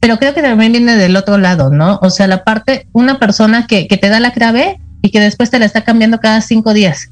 pero 0.00 0.18
creo 0.18 0.34
que 0.34 0.42
también 0.42 0.72
viene 0.72 0.96
del 0.96 1.14
otro 1.16 1.38
lado, 1.38 1.70
¿no? 1.70 2.00
O 2.02 2.10
sea, 2.10 2.26
la 2.26 2.42
parte, 2.42 2.88
una 2.92 3.20
persona 3.20 3.68
que, 3.68 3.86
que 3.86 3.96
te 3.96 4.08
da 4.08 4.18
la 4.18 4.32
clave 4.32 4.80
y 5.00 5.10
que 5.10 5.20
después 5.20 5.50
te 5.50 5.60
la 5.60 5.64
está 5.64 5.84
cambiando 5.84 6.18
cada 6.18 6.40
cinco 6.40 6.74
días, 6.74 7.11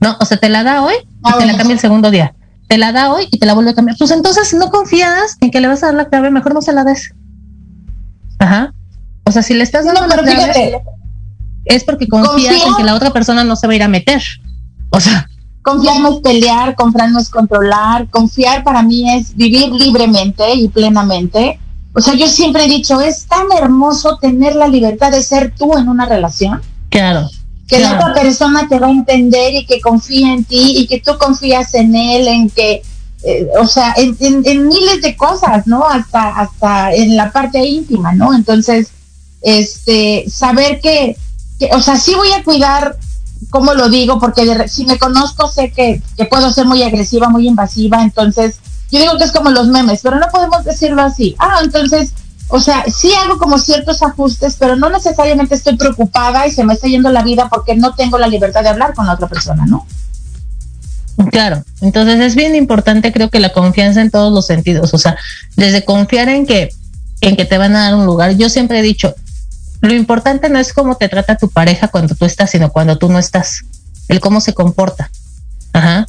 ¿no? 0.00 0.16
O 0.20 0.24
sea, 0.24 0.36
te 0.36 0.48
la 0.48 0.62
da 0.62 0.82
hoy 0.82 0.94
y 0.94 1.38
te 1.38 1.46
la 1.46 1.56
cambia 1.56 1.74
el 1.74 1.80
segundo 1.80 2.10
día. 2.10 2.34
te 2.68 2.78
la 2.78 2.92
da 2.92 3.12
hoy 3.12 3.28
y 3.30 3.38
te 3.38 3.46
la 3.46 3.54
vuelve 3.54 3.70
a 3.70 3.74
cambiar. 3.74 3.96
Pues 3.96 4.10
entonces 4.10 4.52
no 4.54 4.70
confías 4.70 5.36
en 5.40 5.50
que 5.50 5.60
le 5.60 5.68
vas 5.68 5.82
a 5.82 5.86
dar 5.86 5.94
la 5.94 6.08
clave, 6.08 6.30
mejor 6.30 6.54
no 6.54 6.62
se 6.62 6.72
la 6.72 6.84
des. 6.84 7.14
Ajá. 8.38 8.72
O 9.24 9.32
sea, 9.32 9.42
si 9.42 9.54
le 9.54 9.62
estás 9.62 9.84
dando 9.84 10.06
la 10.06 10.16
clave, 10.16 10.82
es 11.64 11.84
porque 11.84 12.08
confías 12.08 12.62
en 12.66 12.74
que 12.76 12.84
la 12.84 12.94
otra 12.94 13.12
persona 13.12 13.44
no 13.44 13.56
se 13.56 13.66
va 13.66 13.72
a 13.72 13.76
ir 13.76 13.82
a 13.82 13.88
meter. 13.88 14.22
O 14.90 15.00
sea, 15.00 15.28
confiar 15.62 16.00
no 16.00 16.14
es 16.14 16.20
pelear, 16.20 16.74
confiar 16.76 17.10
no 17.10 17.18
es 17.18 17.28
controlar, 17.28 18.08
confiar 18.10 18.62
para 18.62 18.82
mí 18.82 19.10
es 19.12 19.34
vivir 19.34 19.70
libremente 19.72 20.54
y 20.54 20.68
plenamente. 20.68 21.58
O 21.92 22.00
sea, 22.00 22.14
yo 22.14 22.28
siempre 22.28 22.64
he 22.64 22.68
dicho, 22.68 23.00
es 23.00 23.26
tan 23.26 23.46
hermoso 23.56 24.18
tener 24.18 24.54
la 24.54 24.68
libertad 24.68 25.10
de 25.10 25.22
ser 25.22 25.54
tú 25.56 25.76
en 25.78 25.88
una 25.88 26.06
relación. 26.06 26.60
Claro. 26.90 27.28
Que 27.66 27.80
la 27.80 27.94
otra 27.94 28.14
persona 28.14 28.68
te 28.68 28.78
va 28.78 28.86
a 28.86 28.90
entender 28.90 29.54
y 29.54 29.66
que 29.66 29.80
confía 29.80 30.32
en 30.32 30.44
ti 30.44 30.74
y 30.78 30.86
que 30.86 31.00
tú 31.00 31.18
confías 31.18 31.74
en 31.74 31.96
él, 31.96 32.28
en 32.28 32.50
que, 32.50 32.82
eh, 33.24 33.48
o 33.58 33.66
sea, 33.66 33.94
en, 33.96 34.68
miles 34.68 35.02
de 35.02 35.16
cosas, 35.16 35.66
¿no? 35.66 35.84
Hasta, 35.84 36.28
hasta 36.28 36.92
en 36.92 37.16
la 37.16 37.32
parte 37.32 37.58
íntima, 37.58 38.12
¿no? 38.12 38.32
Entonces, 38.34 38.88
este, 39.42 40.24
saber 40.30 40.80
que, 40.80 41.16
que 41.58 41.70
o 41.72 41.80
sea, 41.80 41.96
sí 41.96 42.14
voy 42.14 42.30
a 42.32 42.44
cuidar 42.44 42.96
cómo 43.50 43.74
lo 43.74 43.88
digo, 43.88 44.18
porque 44.18 44.68
si 44.68 44.84
me 44.86 44.98
conozco 44.98 45.48
sé 45.48 45.70
que, 45.70 46.02
puedo 46.28 46.50
ser 46.52 46.66
muy 46.66 46.82
agresiva, 46.82 47.28
muy 47.28 47.46
invasiva, 47.48 48.02
entonces 48.02 48.56
yo 48.90 49.00
digo 49.00 49.16
que 49.18 49.24
es 49.24 49.32
como 49.32 49.50
los 49.50 49.68
memes, 49.68 50.00
pero 50.02 50.18
no 50.18 50.26
podemos 50.30 50.64
decirlo 50.64 51.02
así. 51.02 51.34
Ah, 51.38 51.60
entonces, 51.62 52.12
o 52.48 52.60
sea, 52.60 52.84
sí 52.84 53.10
hago 53.14 53.38
como 53.38 53.58
ciertos 53.58 54.02
ajustes, 54.02 54.56
pero 54.58 54.76
no 54.76 54.88
necesariamente 54.88 55.54
estoy 55.54 55.76
preocupada 55.76 56.46
y 56.46 56.52
se 56.52 56.64
me 56.64 56.74
está 56.74 56.86
yendo 56.86 57.10
la 57.10 57.22
vida 57.22 57.48
porque 57.48 57.74
no 57.74 57.94
tengo 57.94 58.18
la 58.18 58.28
libertad 58.28 58.62
de 58.62 58.68
hablar 58.68 58.94
con 58.94 59.06
la 59.06 59.14
otra 59.14 59.28
persona, 59.28 59.66
¿no? 59.66 59.86
Claro, 61.30 61.64
entonces 61.80 62.20
es 62.20 62.34
bien 62.34 62.54
importante 62.54 63.12
creo 63.12 63.30
que 63.30 63.40
la 63.40 63.52
confianza 63.52 64.02
en 64.02 64.10
todos 64.10 64.32
los 64.32 64.46
sentidos, 64.46 64.92
o 64.92 64.98
sea, 64.98 65.16
desde 65.56 65.84
confiar 65.84 66.28
en 66.28 66.46
que 66.46 66.70
en 67.20 67.36
que 67.36 67.44
te 67.44 67.58
van 67.58 67.74
a 67.74 67.84
dar 67.84 67.94
un 67.94 68.06
lugar. 68.06 68.36
Yo 68.36 68.48
siempre 68.48 68.80
he 68.80 68.82
dicho, 68.82 69.14
lo 69.80 69.94
importante 69.94 70.48
no 70.48 70.58
es 70.58 70.72
cómo 70.72 70.96
te 70.96 71.08
trata 71.08 71.36
tu 71.36 71.48
pareja 71.48 71.88
cuando 71.88 72.14
tú 72.14 72.24
estás, 72.24 72.50
sino 72.50 72.70
cuando 72.70 72.98
tú 72.98 73.08
no 73.08 73.18
estás. 73.18 73.62
El 74.08 74.20
cómo 74.20 74.40
se 74.40 74.54
comporta. 74.54 75.10
Ajá. 75.72 76.06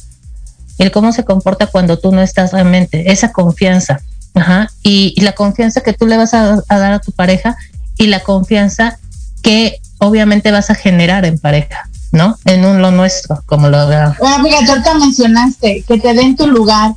El 0.78 0.90
cómo 0.90 1.12
se 1.12 1.24
comporta 1.24 1.66
cuando 1.66 1.98
tú 1.98 2.12
no 2.12 2.22
estás 2.22 2.52
realmente. 2.52 3.10
Esa 3.10 3.32
confianza. 3.32 4.00
Ajá. 4.34 4.70
Y, 4.82 5.20
la 5.20 5.32
confianza 5.32 5.80
que 5.80 5.92
tú 5.92 6.06
le 6.06 6.16
vas 6.16 6.34
a, 6.34 6.62
dar 6.68 6.92
a 6.92 6.98
tu 7.00 7.12
pareja 7.12 7.56
y 7.96 8.06
la 8.06 8.20
confianza 8.20 8.98
que 9.42 9.80
obviamente 9.98 10.50
vas 10.50 10.70
a 10.70 10.74
generar 10.74 11.24
en 11.24 11.38
pareja, 11.38 11.88
¿no? 12.12 12.36
En 12.44 12.64
un 12.64 12.80
lo 12.80 12.90
nuestro, 12.90 13.42
como 13.46 13.68
lo 13.68 13.86
veo. 13.88 14.14
Bueno, 14.20 14.38
mira, 14.40 14.58
tú 14.60 14.82
te 14.82 14.94
mencionaste 14.98 15.84
que 15.86 15.98
te 15.98 16.14
den 16.14 16.36
tu 16.36 16.46
lugar, 16.46 16.94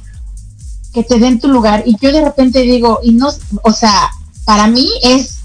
que 0.93 1.03
te 1.03 1.17
den 1.19 1.39
tu 1.39 1.47
lugar, 1.47 1.83
y 1.85 1.95
yo 1.99 2.11
de 2.11 2.21
repente 2.21 2.61
digo, 2.61 2.99
y 3.03 3.13
no, 3.13 3.29
o 3.63 3.71
sea, 3.71 4.09
para 4.45 4.67
mí 4.67 4.87
es 5.03 5.39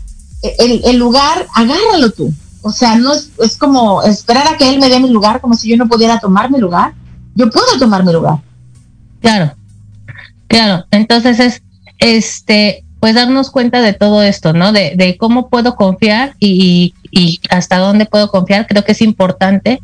el, 0.59 0.97
lugar, 0.97 1.47
agárralo 1.55 2.11
tú. 2.11 2.33
O 2.63 2.73
sea, 2.73 2.97
no 2.97 3.13
es, 3.13 3.31
es, 3.39 3.57
como 3.57 4.03
esperar 4.03 4.49
a 4.49 4.57
que 4.57 4.69
él 4.69 4.81
me 4.81 4.89
dé 4.89 4.99
mi 4.99 5.09
lugar, 5.09 5.41
como 5.41 5.55
si 5.55 5.69
yo 5.69 5.77
no 5.77 5.89
pudiera 5.89 6.19
tomar 6.19 6.51
mi 6.51 6.59
lugar. 6.59 6.95
Yo 7.35 7.49
puedo 7.51 7.79
tomar 7.79 8.05
mi 8.05 8.13
lugar. 8.13 8.39
Claro, 9.21 9.55
claro. 10.49 10.85
Entonces 10.91 11.39
es, 11.39 11.63
este, 11.99 12.85
pues 13.01 13.15
darnos 13.15 13.51
cuenta 13.51 13.81
de 13.81 13.93
todo 13.93 14.23
esto, 14.23 14.53
¿no? 14.53 14.73
De, 14.73 14.95
de 14.97 15.17
cómo 15.17 15.49
puedo 15.49 15.77
confiar 15.77 16.35
y, 16.39 16.95
y, 17.11 17.41
hasta 17.51 17.79
dónde 17.79 18.07
puedo 18.07 18.31
confiar. 18.31 18.67
Creo 18.67 18.85
que 18.85 18.93
es 18.93 19.03
importante, 19.03 19.79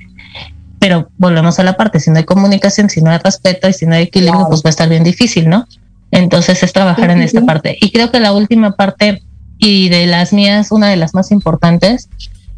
pero 0.78 1.08
volvemos 1.18 1.58
a 1.58 1.62
la 1.62 1.76
parte, 1.76 2.00
si 2.00 2.10
no 2.10 2.18
hay 2.18 2.24
comunicación, 2.24 2.90
si 2.90 3.00
no 3.00 3.10
hay 3.10 3.18
respeto 3.18 3.68
y 3.68 3.72
si 3.72 3.86
no 3.86 3.94
hay 3.94 4.04
equilibrio, 4.04 4.46
pues 4.48 4.62
va 4.62 4.68
a 4.68 4.70
estar 4.70 4.88
bien 4.88 5.04
difícil, 5.04 5.48
¿no? 5.48 5.66
Entonces 6.10 6.62
es 6.62 6.72
trabajar 6.72 7.10
en 7.10 7.22
esta 7.22 7.42
parte. 7.42 7.78
Y 7.80 7.90
creo 7.90 8.10
que 8.10 8.20
la 8.20 8.32
última 8.32 8.72
parte 8.72 9.22
y 9.58 9.88
de 9.88 10.06
las 10.06 10.32
mías, 10.32 10.72
una 10.72 10.88
de 10.88 10.96
las 10.96 11.14
más 11.14 11.30
importantes, 11.30 12.08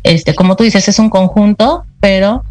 este, 0.03 0.35
como 0.35 0.57
tú 0.57 0.65
dices, 0.65 0.89
es 0.89 0.99
un 0.99 1.11
conjunto, 1.11 1.85
pero 2.01 2.45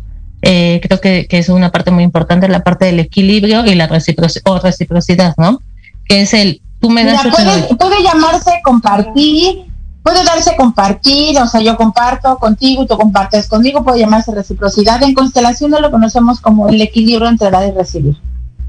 eh, 0.43 0.79
creo 0.83 1.01
que, 1.01 1.27
es 1.29 1.49
una 1.49 1.71
parte 1.71 1.91
muy 1.91 2.03
importante, 2.03 2.47
la 2.47 2.63
parte 2.63 2.85
del 2.85 2.99
equilibrio 2.99 3.65
y 3.65 3.75
la 3.75 3.87
reciprocidad, 3.87 5.33
¿no? 5.37 5.61
Que 6.05 6.21
es 6.21 6.33
el, 6.33 6.61
tú 6.83 6.89
me 6.89 7.05
das... 7.05 7.21
puede, 7.21 7.75
puede 7.75 8.03
llamarse 8.03 8.59
compartir, 8.61 9.71
puede 10.03 10.21
darse 10.25 10.53
compartir, 10.57 11.39
o 11.39 11.47
sea, 11.47 11.61
yo 11.61 11.77
comparto 11.77 12.37
contigo 12.37 12.83
y 12.83 12.87
tú 12.87 12.97
compartes 12.97 13.47
conmigo, 13.47 13.85
puede 13.85 13.99
llamarse 13.99 14.35
reciprocidad. 14.35 15.01
En 15.01 15.13
constelaciones 15.13 15.79
lo 15.79 15.91
conocemos 15.91 16.41
como 16.41 16.67
el 16.67 16.81
equilibrio 16.81 17.29
entre 17.29 17.49
dar 17.49 17.65
y 17.65 17.71
recibir. 17.71 18.17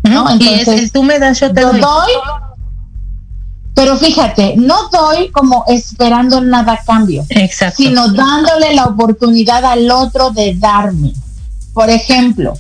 ¿no? 0.05 0.31
Entonces, 0.31 0.69
y 0.69 0.71
es 0.71 0.83
el 0.85 0.93
tú 0.93 1.03
me 1.03 1.19
das, 1.19 1.41
yo 1.41 1.53
te 1.53 1.63
doy 1.63 1.81
pero 3.75 3.97
fíjate, 3.97 4.55
no 4.57 4.89
doy 4.91 5.33
como 5.33 5.65
esperando 5.67 6.41
nada 6.41 6.75
a 6.75 6.85
cambio, 6.85 7.27
Exacto. 7.29 7.83
sino 7.83 8.07
dándole 8.13 8.73
la 8.73 8.85
oportunidad 8.85 9.65
al 9.65 9.91
otro 9.91 10.31
de 10.31 10.55
darme. 10.55 11.13
Por 11.73 11.91
ejemplo, 11.91 12.55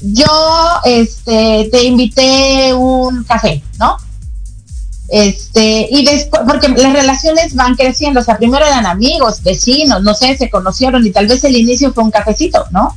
yo 0.00 0.26
este, 0.84 1.68
te 1.70 1.84
invité 1.84 2.74
un 2.74 3.22
café, 3.22 3.62
¿no? 3.78 3.96
Este, 5.12 5.88
y 5.90 6.06
después, 6.06 6.42
porque 6.48 6.68
las 6.70 6.94
relaciones 6.94 7.54
van 7.54 7.74
creciendo, 7.74 8.20
o 8.20 8.24
sea, 8.24 8.38
primero 8.38 8.64
eran 8.64 8.86
amigos, 8.86 9.42
vecinos, 9.42 10.02
no 10.02 10.14
sé, 10.14 10.38
se 10.38 10.48
conocieron 10.48 11.06
y 11.06 11.10
tal 11.10 11.26
vez 11.26 11.44
el 11.44 11.54
inicio 11.54 11.92
fue 11.92 12.02
un 12.02 12.10
cafecito, 12.10 12.64
¿no? 12.70 12.96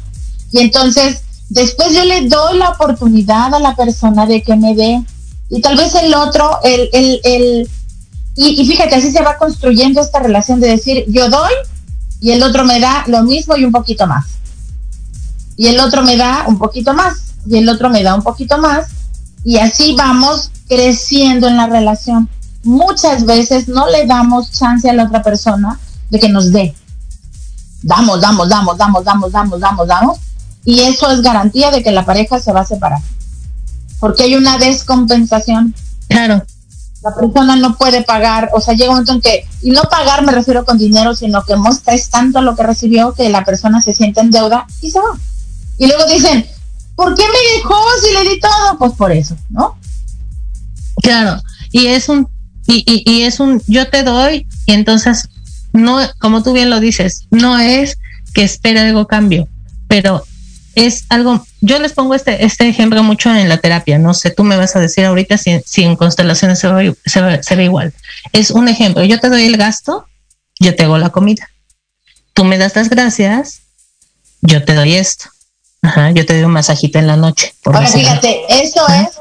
Y 0.53 0.59
entonces, 0.59 1.23
después 1.49 1.93
yo 1.93 2.05
le 2.05 2.29
doy 2.29 2.57
la 2.57 2.69
oportunidad 2.69 3.53
a 3.53 3.59
la 3.59 3.75
persona 3.75 4.25
de 4.25 4.41
que 4.41 4.55
me 4.55 4.73
dé 4.75 5.03
y 5.49 5.59
tal 5.59 5.75
vez 5.75 5.93
el 5.95 6.13
otro, 6.13 6.59
el, 6.63 6.89
el, 6.93 7.19
el 7.25 7.69
y, 8.37 8.65
fíjate, 8.65 8.95
así 8.95 9.11
se 9.11 9.21
va 9.21 9.37
construyendo 9.37 9.99
esta 9.99 10.19
relación 10.19 10.61
de 10.61 10.69
decir, 10.69 11.03
yo 11.09 11.29
doy 11.29 11.51
y 12.21 12.31
el 12.31 12.43
otro 12.43 12.63
me 12.63 12.79
da 12.79 13.03
lo 13.07 13.23
mismo 13.23 13.57
y 13.57 13.65
un 13.65 13.73
poquito 13.73 14.07
más. 14.07 14.25
Y 15.57 15.67
el 15.67 15.81
otro 15.81 16.01
me 16.01 16.15
da 16.15 16.45
un 16.47 16.57
poquito 16.57 16.93
más 16.93 17.33
y 17.45 17.57
el 17.57 17.67
otro 17.67 17.89
me 17.89 18.03
da 18.03 18.15
un 18.15 18.23
poquito 18.23 18.57
más. 18.57 18.87
Y 19.45 19.59
así 19.59 19.95
vamos 19.95 20.51
creciendo 20.67 21.47
en 21.47 21.55
la 21.55 21.67
relación. 21.67 22.27
Muchas 22.63 23.25
veces 23.25 23.69
no 23.69 23.87
le 23.87 24.05
damos 24.05 24.51
chance 24.51 24.89
a 24.89 24.93
la 24.93 25.05
otra 25.05 25.23
persona 25.23 25.79
de 26.09 26.19
que 26.19 26.27
nos 26.27 26.51
dé. 26.51 26.75
Damos, 27.83 28.19
damos, 28.19 28.49
damos, 28.49 28.77
damos, 28.77 29.05
damos, 29.05 29.31
damos, 29.31 29.59
damos, 29.61 29.87
damos. 29.87 30.17
Y 30.65 30.81
eso 30.81 31.09
es 31.11 31.21
garantía 31.21 31.71
de 31.71 31.81
que 31.81 31.91
la 31.91 32.05
pareja 32.05 32.39
se 32.39 32.51
va 32.51 32.61
a 32.61 32.65
separar 32.65 32.99
porque 33.99 34.23
hay 34.23 34.35
una 34.35 34.57
descompensación. 34.57 35.73
Claro. 36.07 36.45
La 37.01 37.13
persona 37.13 37.55
no 37.55 37.75
puede 37.75 38.03
pagar, 38.03 38.49
o 38.53 38.61
sea, 38.61 38.73
llega 38.73 38.89
un 38.89 38.97
momento 38.97 39.13
en 39.13 39.21
que, 39.21 39.47
y 39.61 39.71
no 39.71 39.83
pagar 39.83 40.23
me 40.23 40.31
refiero 40.31 40.65
con 40.65 40.77
dinero, 40.77 41.15
sino 41.15 41.43
que 41.43 41.55
muestra 41.55 41.93
es 41.93 42.09
tanto 42.09 42.41
lo 42.41 42.55
que 42.55 42.63
recibió 42.63 43.13
que 43.13 43.29
la 43.29 43.43
persona 43.43 43.81
se 43.81 43.93
siente 43.93 44.21
en 44.21 44.31
deuda 44.31 44.65
y 44.81 44.89
se 44.89 44.99
va. 44.99 45.17
Y 45.77 45.87
luego 45.87 46.05
dicen, 46.05 46.45
¿por 46.95 47.15
qué 47.15 47.23
me 47.23 47.57
dejó 47.57 47.77
si 48.01 48.13
le 48.13 48.29
di 48.29 48.39
todo? 48.39 48.77
Pues 48.79 48.93
por 48.93 49.11
eso, 49.11 49.37
¿no? 49.49 49.77
Claro, 51.01 51.41
y 51.71 51.87
es 51.87 52.09
un, 52.09 52.27
y, 52.67 52.83
y, 52.85 53.03
y 53.09 53.23
es 53.23 53.39
un, 53.39 53.61
yo 53.67 53.89
te 53.89 54.03
doy, 54.03 54.47
y 54.65 54.73
entonces, 54.73 55.29
no, 55.73 55.99
como 56.19 56.41
tú 56.41 56.53
bien 56.53 56.69
lo 56.69 56.79
dices, 56.79 57.27
no 57.31 57.59
es 57.59 57.97
que 58.33 58.43
espera 58.43 58.81
algo 58.81 59.07
cambio, 59.07 59.47
pero 59.87 60.23
es 60.75 61.05
algo, 61.09 61.45
yo 61.61 61.79
les 61.79 61.93
pongo 61.93 62.15
este, 62.15 62.45
este 62.45 62.67
ejemplo 62.67 63.01
mucho 63.01 63.33
en 63.33 63.47
la 63.49 63.57
terapia, 63.57 63.97
no 63.97 64.13
sé, 64.13 64.29
tú 64.29 64.43
me 64.43 64.57
vas 64.57 64.75
a 64.75 64.79
decir 64.79 65.05
ahorita 65.05 65.37
si, 65.37 65.61
si 65.65 65.83
en 65.83 65.95
constelaciones 65.95 66.59
se 66.59 66.67
ve, 66.67 66.95
se, 67.05 67.55
ve, 67.55 67.63
igual. 67.63 67.93
Es 68.33 68.51
un 68.51 68.67
ejemplo, 68.67 69.03
yo 69.03 69.19
te 69.19 69.29
doy 69.29 69.45
el 69.45 69.57
gasto, 69.57 70.05
yo 70.59 70.75
te 70.75 70.83
hago 70.83 70.97
la 70.97 71.09
comida. 71.09 71.49
Tú 72.33 72.43
me 72.43 72.57
das 72.57 72.75
las 72.75 72.89
gracias, 72.89 73.61
yo 74.41 74.63
te 74.65 74.73
doy 74.73 74.95
esto. 74.95 75.29
Ajá, 75.85 76.11
yo 76.11 76.25
te 76.25 76.33
doy 76.33 76.43
un 76.43 76.51
masajito 76.51 76.99
en 76.99 77.07
la 77.07 77.15
noche. 77.15 77.53
Ahora 77.65 77.85
fíjate, 77.85 78.41
eso 78.49 78.81
es, 78.87 79.19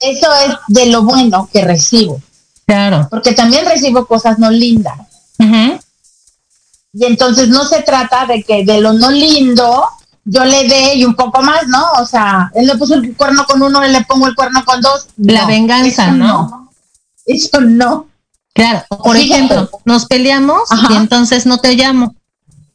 eso 0.00 0.28
es 0.46 0.54
de 0.68 0.86
lo 0.86 1.02
bueno 1.02 1.48
que 1.52 1.64
recibo. 1.64 2.20
Claro. 2.66 3.08
Porque 3.10 3.32
también 3.32 3.66
recibo 3.66 4.06
cosas 4.06 4.38
no 4.38 4.50
lindas. 4.50 4.98
Y 5.38 7.04
entonces 7.04 7.48
no 7.48 7.64
se 7.64 7.82
trata 7.82 8.26
de 8.26 8.42
que 8.42 8.64
de 8.64 8.80
lo 8.80 8.92
no 8.92 9.10
lindo 9.10 9.84
yo 10.24 10.44
le 10.44 10.66
dé 10.68 10.94
y 10.94 11.04
un 11.04 11.14
poco 11.14 11.42
más, 11.42 11.66
¿no? 11.68 11.84
O 12.00 12.06
sea, 12.06 12.50
él 12.54 12.66
le 12.66 12.76
puso 12.76 12.94
el 12.94 13.14
cuerno 13.16 13.44
con 13.44 13.62
uno, 13.62 13.82
él 13.82 13.92
le 13.92 14.04
pongo 14.04 14.26
el 14.26 14.34
cuerno 14.34 14.64
con 14.64 14.80
dos. 14.80 15.08
La 15.16 15.46
venganza, 15.46 16.12
¿no? 16.12 16.70
Eso 17.26 17.60
no. 17.60 18.08
Claro, 18.54 18.84
por 19.02 19.16
ejemplo, 19.16 19.68
nos 19.84 20.06
peleamos 20.06 20.62
y 20.88 20.94
entonces 20.94 21.44
no 21.44 21.58
te 21.58 21.74
llamo. 21.74 22.14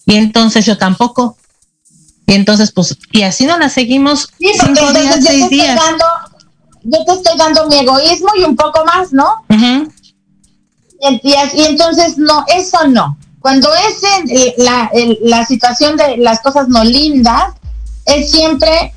Y 0.06 0.16
entonces 0.16 0.66
yo 0.66 0.78
tampoco. 0.78 1.38
Y 2.30 2.36
entonces, 2.36 2.72
pues, 2.72 2.96
y 3.12 3.24
así 3.24 3.48
no 3.48 3.58
la 3.58 3.70
seguimos 3.70 4.30
sí, 4.38 4.52
cinco 4.54 4.94
días, 4.94 5.18
seis 5.26 5.50
días. 5.50 5.76
Dando, 5.76 6.06
yo 6.84 7.04
te 7.04 7.14
estoy 7.14 7.38
dando 7.40 7.68
mi 7.68 7.78
egoísmo 7.78 8.30
y 8.38 8.44
un 8.44 8.56
poco 8.56 8.86
más, 8.86 9.12
¿no? 9.12 9.26
y, 9.50 11.34
y 11.54 11.64
entonces, 11.64 12.20
no, 12.20 12.46
eso 12.56 12.88
no. 12.88 13.18
Cuando 13.40 13.74
es 13.74 14.56
la, 14.58 14.92
la 15.22 15.44
situación 15.44 15.98
de 15.98 16.18
las 16.18 16.40
cosas 16.42 16.68
no 16.68 16.84
lindas, 16.84 17.56
es 18.06 18.30
siempre 18.30 18.94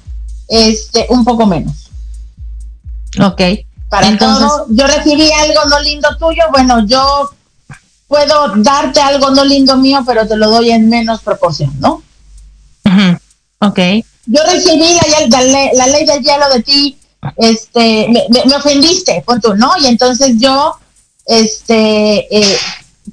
este, 0.49 1.07
un 1.09 1.25
poco 1.25 1.47
menos. 1.47 1.91
Ok. 3.19 3.41
Para 3.89 4.09
Entonces, 4.09 4.47
todo, 4.47 4.67
yo 4.69 4.87
recibí 4.87 5.31
algo 5.33 5.65
no 5.71 5.81
lindo 5.81 6.09
tuyo, 6.19 6.45
bueno, 6.51 6.85
yo 6.87 7.31
puedo 8.09 8.53
darte 8.57 9.01
algo 9.01 9.31
no 9.31 9.43
lindo 9.43 9.79
mío, 9.79 10.03
pero 10.07 10.29
te 10.29 10.37
lo 10.37 10.51
doy 10.51 10.71
en 10.71 10.91
menos 10.91 11.23
proporción, 11.23 11.73
¿no? 11.81 12.03
Ok. 13.63 13.79
Yo 14.27 14.41
recibí 14.45 14.99
la, 15.29 15.41
la, 15.73 15.87
ley 15.87 16.05
del 16.05 16.23
hielo 16.23 16.49
de 16.53 16.63
ti, 16.63 16.99
este, 17.37 18.09
me, 18.09 18.57
ofendiste, 18.57 19.23
punto, 19.27 19.55
¿no? 19.55 19.71
Y 19.81 19.87
entonces 19.87 20.37
yo, 20.39 20.77
este, 21.27 22.37
eh, 22.37 22.59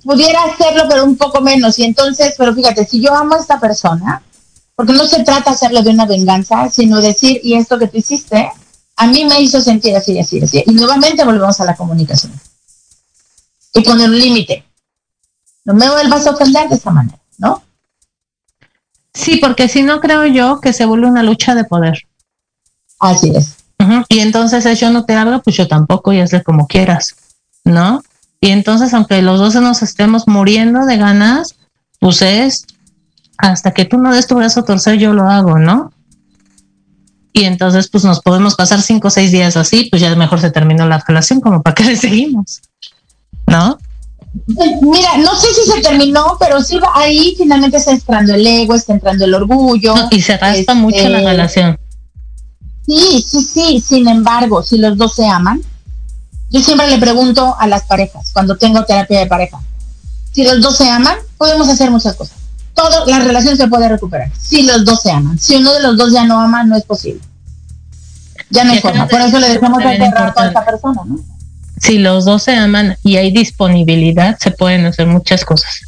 pudiera 0.03 0.43
hacerlo, 0.43 0.85
pero 0.89 1.05
un 1.05 1.17
poco 1.17 1.41
menos. 1.41 1.77
Y 1.77 1.83
entonces, 1.83 2.33
pero 2.37 2.53
fíjate, 2.53 2.85
si 2.85 3.01
yo 3.01 3.15
amo 3.15 3.35
a 3.35 3.39
esta 3.39 3.59
persona, 3.59 4.23
porque 4.75 4.93
no 4.93 5.05
se 5.05 5.23
trata 5.23 5.51
de 5.51 5.55
hacerlo 5.55 5.83
de 5.83 5.91
una 5.91 6.05
venganza, 6.05 6.69
sino 6.69 7.01
decir, 7.01 7.39
y 7.43 7.53
esto 7.53 7.77
que 7.77 7.87
tú 7.87 7.97
hiciste, 7.97 8.51
a 8.95 9.07
mí 9.07 9.25
me 9.25 9.41
hizo 9.41 9.61
sentir 9.61 9.95
así, 9.95 10.17
así, 10.17 10.41
así. 10.41 10.63
Y 10.65 10.71
nuevamente 10.71 11.23
volvemos 11.23 11.59
a 11.59 11.65
la 11.65 11.75
comunicación. 11.75 12.33
Y 13.73 13.81
poner 13.81 14.09
un 14.09 14.17
límite. 14.17 14.63
No 15.65 15.73
me 15.75 15.89
vuelvas 15.89 16.25
a 16.25 16.31
ofender 16.31 16.69
de 16.69 16.75
esa 16.75 16.89
manera, 16.89 17.19
¿no? 17.37 17.63
Sí, 19.13 19.37
porque 19.37 19.67
si 19.67 19.83
no 19.83 19.99
creo 19.99 20.25
yo 20.25 20.59
que 20.61 20.73
se 20.73 20.85
vuelve 20.85 21.07
una 21.07 21.23
lucha 21.23 21.55
de 21.55 21.63
poder. 21.63 22.07
Así 22.99 23.31
es. 23.35 23.57
Y 24.09 24.19
entonces 24.19 24.65
es 24.65 24.79
yo 24.79 24.91
no 24.91 25.05
te 25.05 25.13
hago, 25.13 25.41
pues 25.41 25.55
yo 25.55 25.67
tampoco 25.67 26.11
y 26.11 26.19
hazle 26.19 26.43
como 26.43 26.67
quieras, 26.67 27.15
¿no? 27.63 28.03
Y 28.41 28.49
entonces, 28.49 28.93
aunque 28.93 29.21
los 29.21 29.39
dos 29.39 29.55
nos 29.55 29.81
estemos 29.81 30.27
muriendo 30.27 30.85
de 30.85 30.97
ganas, 30.97 31.55
pues 31.99 32.21
es 32.21 32.65
hasta 33.37 33.71
que 33.71 33.85
tú 33.85 33.97
no 33.97 34.13
des 34.13 34.27
tu 34.27 34.35
brazo 34.35 34.61
a 34.61 34.65
torcer, 34.65 34.97
yo 34.97 35.13
lo 35.13 35.29
hago, 35.29 35.57
¿no? 35.57 35.91
Y 37.31 37.45
entonces, 37.45 37.89
pues 37.89 38.03
nos 38.03 38.21
podemos 38.21 38.55
pasar 38.55 38.81
cinco 38.81 39.07
o 39.07 39.11
seis 39.11 39.31
días 39.31 39.55
así, 39.55 39.87
pues 39.89 40.01
ya 40.01 40.13
mejor 40.15 40.41
se 40.41 40.51
terminó 40.51 40.87
la 40.87 41.03
relación, 41.05 41.39
como 41.39 41.61
para 41.61 41.75
qué 41.75 41.83
le 41.85 41.95
seguimos, 41.95 42.61
¿no? 43.47 43.77
Mira, 44.81 45.17
no 45.17 45.35
sé 45.35 45.47
si 45.53 45.71
se 45.71 45.81
terminó, 45.81 46.37
pero 46.39 46.61
sí 46.61 46.79
ahí 46.93 47.35
finalmente 47.37 47.77
está 47.77 47.91
entrando 47.91 48.33
el 48.33 48.45
ego, 48.45 48.75
está 48.75 48.93
entrando 48.93 49.25
el 49.25 49.33
orgullo. 49.33 49.95
y 50.11 50.21
se 50.21 50.37
raspa 50.37 50.73
mucho 50.73 51.09
la 51.09 51.19
este, 51.19 51.29
relación. 51.31 51.79
Sí, 52.85 53.25
sí, 53.27 53.41
sí. 53.41 53.83
Sin 53.85 54.07
embargo, 54.07 54.63
si 54.63 54.77
los 54.77 54.97
dos 54.97 55.15
se 55.15 55.27
aman, 55.27 55.61
yo 56.49 56.61
siempre 56.61 56.87
le 56.89 56.97
pregunto 56.97 57.55
a 57.59 57.67
las 57.67 57.83
parejas, 57.83 58.31
cuando 58.33 58.57
tengo 58.57 58.83
terapia 58.85 59.19
de 59.19 59.27
pareja, 59.27 59.59
si 60.31 60.43
los 60.43 60.61
dos 60.61 60.77
se 60.77 60.89
aman, 60.89 61.17
podemos 61.37 61.67
hacer 61.67 61.91
muchas 61.91 62.15
cosas. 62.15 62.37
Todo, 62.73 63.05
la 63.07 63.19
relación 63.19 63.57
se 63.57 63.67
puede 63.67 63.89
recuperar. 63.89 64.31
Si 64.37 64.63
los 64.63 64.85
dos 64.85 65.01
se 65.01 65.11
aman. 65.11 65.37
Si 65.39 65.55
uno 65.55 65.73
de 65.73 65.81
los 65.81 65.97
dos 65.97 66.13
ya 66.13 66.23
no 66.23 66.39
ama, 66.39 66.63
no 66.63 66.77
es 66.77 66.83
posible. 66.83 67.21
Ya 68.51 68.63
no 68.63 68.71
hay 68.71 68.79
forma. 68.79 69.07
Por 69.07 69.21
eso 69.21 69.39
le 69.39 69.49
dejamos 69.49 69.83
enterrar 69.83 70.33
a 70.35 70.47
esta 70.47 70.65
persona, 70.65 71.01
¿no? 71.05 71.19
Si 71.81 71.97
los 71.97 72.25
dos 72.25 72.43
se 72.43 72.55
aman 72.55 72.97
y 73.03 73.17
hay 73.17 73.31
disponibilidad, 73.31 74.37
se 74.39 74.51
pueden 74.51 74.85
hacer 74.85 75.07
muchas 75.07 75.45
cosas. 75.45 75.81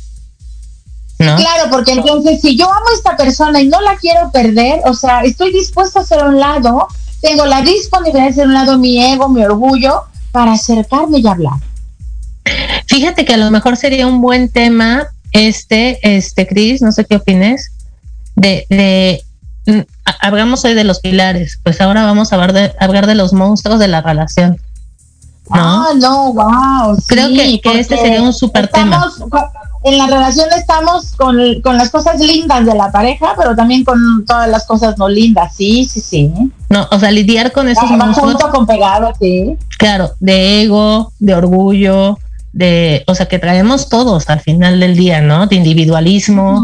¿No? 1.20 1.36
Claro, 1.36 1.70
porque 1.70 1.92
entonces 1.92 2.42
si 2.42 2.58
yo 2.58 2.66
amo 2.66 2.90
a 2.92 2.96
esta 2.96 3.16
persona 3.16 3.62
y 3.62 3.68
no 3.68 3.80
la 3.82 3.96
quiero 3.98 4.32
perder, 4.32 4.82
o 4.86 4.94
sea, 4.94 5.22
estoy 5.22 5.54
dispuesta 5.54 6.00
a 6.00 6.04
hacer 6.04 6.24
un 6.24 6.40
lado, 6.40 6.88
tengo 7.22 7.46
la 7.46 7.62
disponibilidad 7.62 8.24
de 8.24 8.30
hacer 8.32 8.48
un 8.48 8.54
lado 8.54 8.78
mi 8.80 9.04
ego, 9.04 9.30
mi 9.30 9.44
orgullo, 9.44 10.06
para 10.32 10.54
acercarme 10.54 11.20
y 11.20 11.28
hablar. 11.28 11.60
Fíjate 12.88 13.26
que 13.26 13.34
a 13.34 13.38
lo 13.38 13.52
mejor 13.52 13.78
sería 13.78 14.08
un 14.08 14.22
buen 14.22 14.50
tema 14.50 15.08
este, 15.32 16.00
este, 16.02 16.48
Cris, 16.48 16.82
no 16.82 16.92
sé 16.92 17.06
qué 17.06 17.16
opines, 17.18 17.72
de, 18.36 18.66
de 18.70 19.24
mm, 19.66 19.82
hablamos 20.22 20.66
hoy 20.66 20.74
de 20.74 20.84
los 20.84 21.00
pilares, 21.00 21.60
pues 21.64 21.82
ahora 21.82 22.04
vamos 22.04 22.32
a 22.32 22.36
hablar 22.36 22.54
de, 22.54 22.74
hablar 22.80 23.08
de 23.08 23.16
los 23.16 23.34
monstruos 23.34 23.80
de 23.80 23.88
la 23.88 24.02
relación. 24.02 24.60
¿No? 25.54 25.88
Ah, 25.88 25.92
no, 25.96 26.34
wow. 26.34 26.98
Creo 27.08 27.30
que, 27.30 27.62
este 27.80 27.98
sería 27.98 28.22
un 28.22 28.34
súper 28.34 28.68
tema 28.68 29.12
en 29.84 29.98
la 29.98 30.08
relación 30.08 30.48
estamos 30.56 31.14
con, 31.16 31.38
las 31.78 31.90
cosas 31.90 32.20
lindas 32.20 32.66
de 32.66 32.76
la 32.76 32.92
pareja, 32.92 33.34
pero 33.36 33.56
también 33.56 33.84
con 33.84 34.26
todas 34.26 34.48
las 34.48 34.66
cosas 34.66 34.98
no 34.98 35.10
lindas, 35.10 35.56
sí, 35.56 35.86
sí, 35.86 36.00
sí. 36.00 36.32
No, 36.70 36.88
o 36.92 37.00
sea, 37.00 37.12
lidiar 37.12 37.52
con 37.52 37.68
esos 37.68 37.90
ah, 37.90 38.14
junto 38.14 38.50
con 38.52 38.68
pegado, 38.68 39.12
sí. 39.20 39.58
Claro, 39.78 40.12
de 40.20 40.64
ego, 40.64 41.12
de 41.20 41.34
orgullo, 41.34 42.20
de, 42.54 43.04
o 43.08 43.16
sea, 43.16 43.28
que 43.28 43.40
traemos 43.40 43.90
todos 43.90 44.30
al 44.30 44.40
final 44.40 44.80
del 44.80 44.96
día, 44.96 45.22
¿no? 45.22 45.48
De 45.48 45.56
individualismo, 45.56 46.64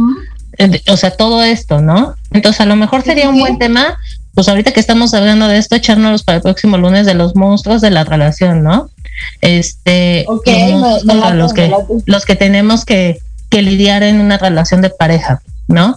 o 0.90 0.98
sea, 0.98 1.12
todo 1.12 1.44
esto, 1.44 1.82
¿no? 1.82 2.14
Entonces, 2.32 2.62
a 2.62 2.66
lo 2.66 2.76
mejor 2.76 3.02
sería 3.02 3.30
un 3.30 3.40
buen 3.40 3.58
tema, 3.58 3.98
pues 4.38 4.48
ahorita 4.50 4.72
que 4.72 4.80
estamos 4.80 5.16
hablando 5.16 5.48
de 5.48 5.58
esto, 5.58 5.76
echárnoslos 5.76 6.22
para 6.22 6.36
el 6.36 6.44
próximo 6.44 6.78
lunes 6.78 7.08
de 7.08 7.16
los 7.16 7.36
monstruos 7.36 7.82
de 7.82 7.90
la 7.90 8.04
relación, 8.04 8.62
¿no? 8.62 8.88
este 9.42 10.28
los 11.34 11.54
que 11.54 11.74
los 12.06 12.24
que 12.24 12.36
tenemos 12.36 12.86
que, 12.86 13.20
lidiar 13.50 14.04
en 14.04 14.22
una 14.22 14.38
relación 14.38 14.84
de 14.84 14.92
pareja, 14.92 15.42
¿no? 15.68 15.96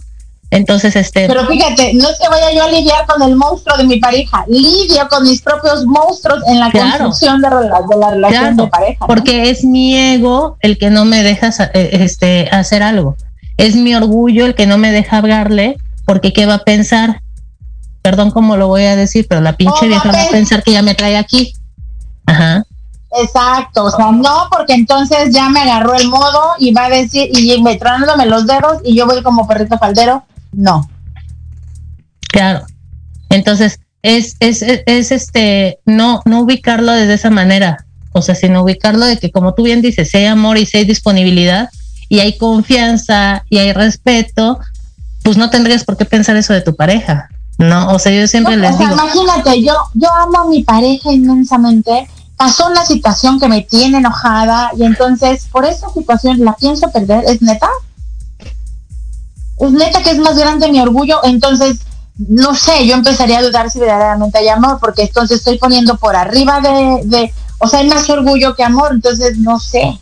Entonces, 0.51 0.97
este. 0.97 1.27
Pero 1.27 1.47
fíjate, 1.47 1.93
no 1.93 2.09
es 2.09 2.19
que 2.19 2.29
vaya 2.31 2.51
yo 2.55 2.65
a 2.65 2.69
lidiar 2.71 3.05
con 3.07 3.21
el 3.21 3.37
monstruo 3.37 3.77
de 3.77 3.85
mi 3.85 4.01
pareja, 4.01 4.47
lidio 4.49 5.07
con 5.11 5.25
mis 5.25 5.43
propios 5.43 5.85
monstruos 5.85 6.43
en 6.49 6.61
la 6.61 6.71
construcción 6.73 7.43
de, 7.43 7.51
la 7.51 8.11
relación 8.11 8.57
de 8.57 8.67
pareja. 8.69 9.07
Porque 9.07 9.51
es 9.51 9.65
mi 9.67 9.95
ego 9.95 10.57
el 10.61 10.79
que 10.79 10.89
no 10.89 11.05
me 11.05 11.23
deja 11.23 11.51
eh, 11.75 11.91
este, 11.93 12.49
hacer 12.51 12.83
algo. 12.83 13.19
Es 13.59 13.77
mi 13.77 13.95
orgullo 13.95 14.47
el 14.47 14.55
que 14.55 14.67
no 14.67 14.79
me 14.79 14.91
deja 14.93 15.19
hablarle, 15.19 15.77
porque 16.07 16.33
¿qué 16.33 16.47
va 16.47 16.55
a 16.55 16.65
pensar? 16.65 17.21
Perdón 18.03 18.31
cómo 18.31 18.57
lo 18.57 18.69
voy 18.69 18.85
a 18.85 18.97
decir, 18.97 19.27
pero 19.29 19.41
la 19.41 19.57
pinche 19.57 19.87
vieja 19.87 20.11
va 20.11 20.23
a 20.23 20.29
pensar 20.29 20.63
que 20.63 20.73
ya 20.73 20.83
me 20.83 20.95
trae 20.95 21.17
aquí. 21.17 21.53
Ajá. 22.27 22.65
Exacto, 23.13 23.85
o 23.85 23.91
sea, 23.91 24.13
no, 24.13 24.47
porque 24.51 24.73
entonces 24.73 25.35
ya 25.35 25.49
me 25.49 25.61
agarró 25.61 25.95
el 25.95 26.07
modo 26.09 26.41
y 26.59 26.73
va 26.73 26.87
a 26.87 26.91
decir, 26.91 27.29
y 27.37 27.61
me 27.61 27.77
tronándome 27.77 28.25
los 28.27 28.47
dedos 28.47 28.79
y 28.85 28.95
yo 28.95 29.07
voy 29.07 29.21
como 29.23 29.49
perrito 29.49 29.79
faldero, 29.79 30.25
no. 30.53 30.89
Claro. 32.29 32.65
Entonces, 33.31 33.81
es, 34.03 34.37
es, 34.39 34.63
es, 34.63 35.11
este, 35.11 35.81
no, 35.85 36.23
no 36.25 36.41
ubicarlo 36.41 36.93
desde 36.93 37.15
esa 37.15 37.31
manera, 37.31 37.85
o 38.13 38.23
sea, 38.23 38.35
sino 38.37 38.63
ubicarlo 38.63 39.05
de 39.05 39.19
que 39.19 39.31
como 39.31 39.55
tú 39.55 39.65
bien 39.65 39.83
dices, 39.83 40.11
si 40.11 40.19
hay 40.19 40.27
amor 40.27 40.57
y 40.57 40.67
si 40.67 40.79
hay 40.79 40.85
disponibilidad 40.85 41.69
y 42.09 42.21
hay 42.21 42.39
confianza 42.39 43.45
y 43.51 43.59
hay 43.59 43.73
respeto, 43.73 44.59
pues 45.23 45.37
no 45.37 45.51
tendrías 45.51 45.85
por 45.85 45.97
qué 45.97 46.05
pensar 46.05 46.37
eso 46.37 46.53
de 46.53 46.61
tu 46.61 46.77
pareja, 46.77 47.29
¿no? 47.61 47.89
O 47.89 47.99
sea, 47.99 48.13
yo 48.13 48.27
siempre 48.27 48.57
les 48.57 48.79
digo. 48.79 48.93
Imagínate, 48.93 49.63
yo, 49.63 49.75
yo 49.95 50.09
amo 50.13 50.41
a 50.41 50.45
mi 50.47 50.63
pareja 50.63 51.13
inmensamente 51.13 52.09
pasó 52.37 52.69
una 52.69 52.87
situación 52.87 53.39
que 53.39 53.49
me 53.49 53.61
tiene 53.61 53.99
enojada 53.99 54.71
y 54.77 54.85
entonces 54.85 55.47
por 55.53 55.67
esa 55.67 55.91
situación 55.91 56.43
la 56.43 56.57
pienso 56.57 56.91
perder, 56.91 57.25
¿es 57.27 57.43
neta? 57.43 57.69
Es 59.59 59.71
neta 59.73 60.03
que 60.03 60.11
es 60.11 60.19
más 60.19 60.39
grande 60.39 60.73
mi 60.73 60.81
orgullo, 60.81 61.21
entonces 61.23 61.81
no 62.17 62.55
sé, 62.55 62.87
yo 62.87 62.95
empezaría 62.95 63.39
a 63.39 63.43
dudar 63.43 63.71
si 63.71 63.79
verdaderamente 63.79 64.39
hay 64.39 64.49
amor, 64.49 64.79
porque 64.81 65.03
entonces 65.03 65.39
estoy 65.39 65.59
poniendo 65.59 65.99
por 65.99 66.17
arriba 66.17 66.61
de, 66.61 67.01
de 67.05 67.35
o 67.59 67.69
sea, 67.69 67.81
hay 67.81 67.89
más 67.89 68.09
orgullo 68.09 68.55
que 68.55 68.65
amor, 68.65 68.93
entonces 68.93 69.37
no 69.39 69.61
sé. 69.61 69.99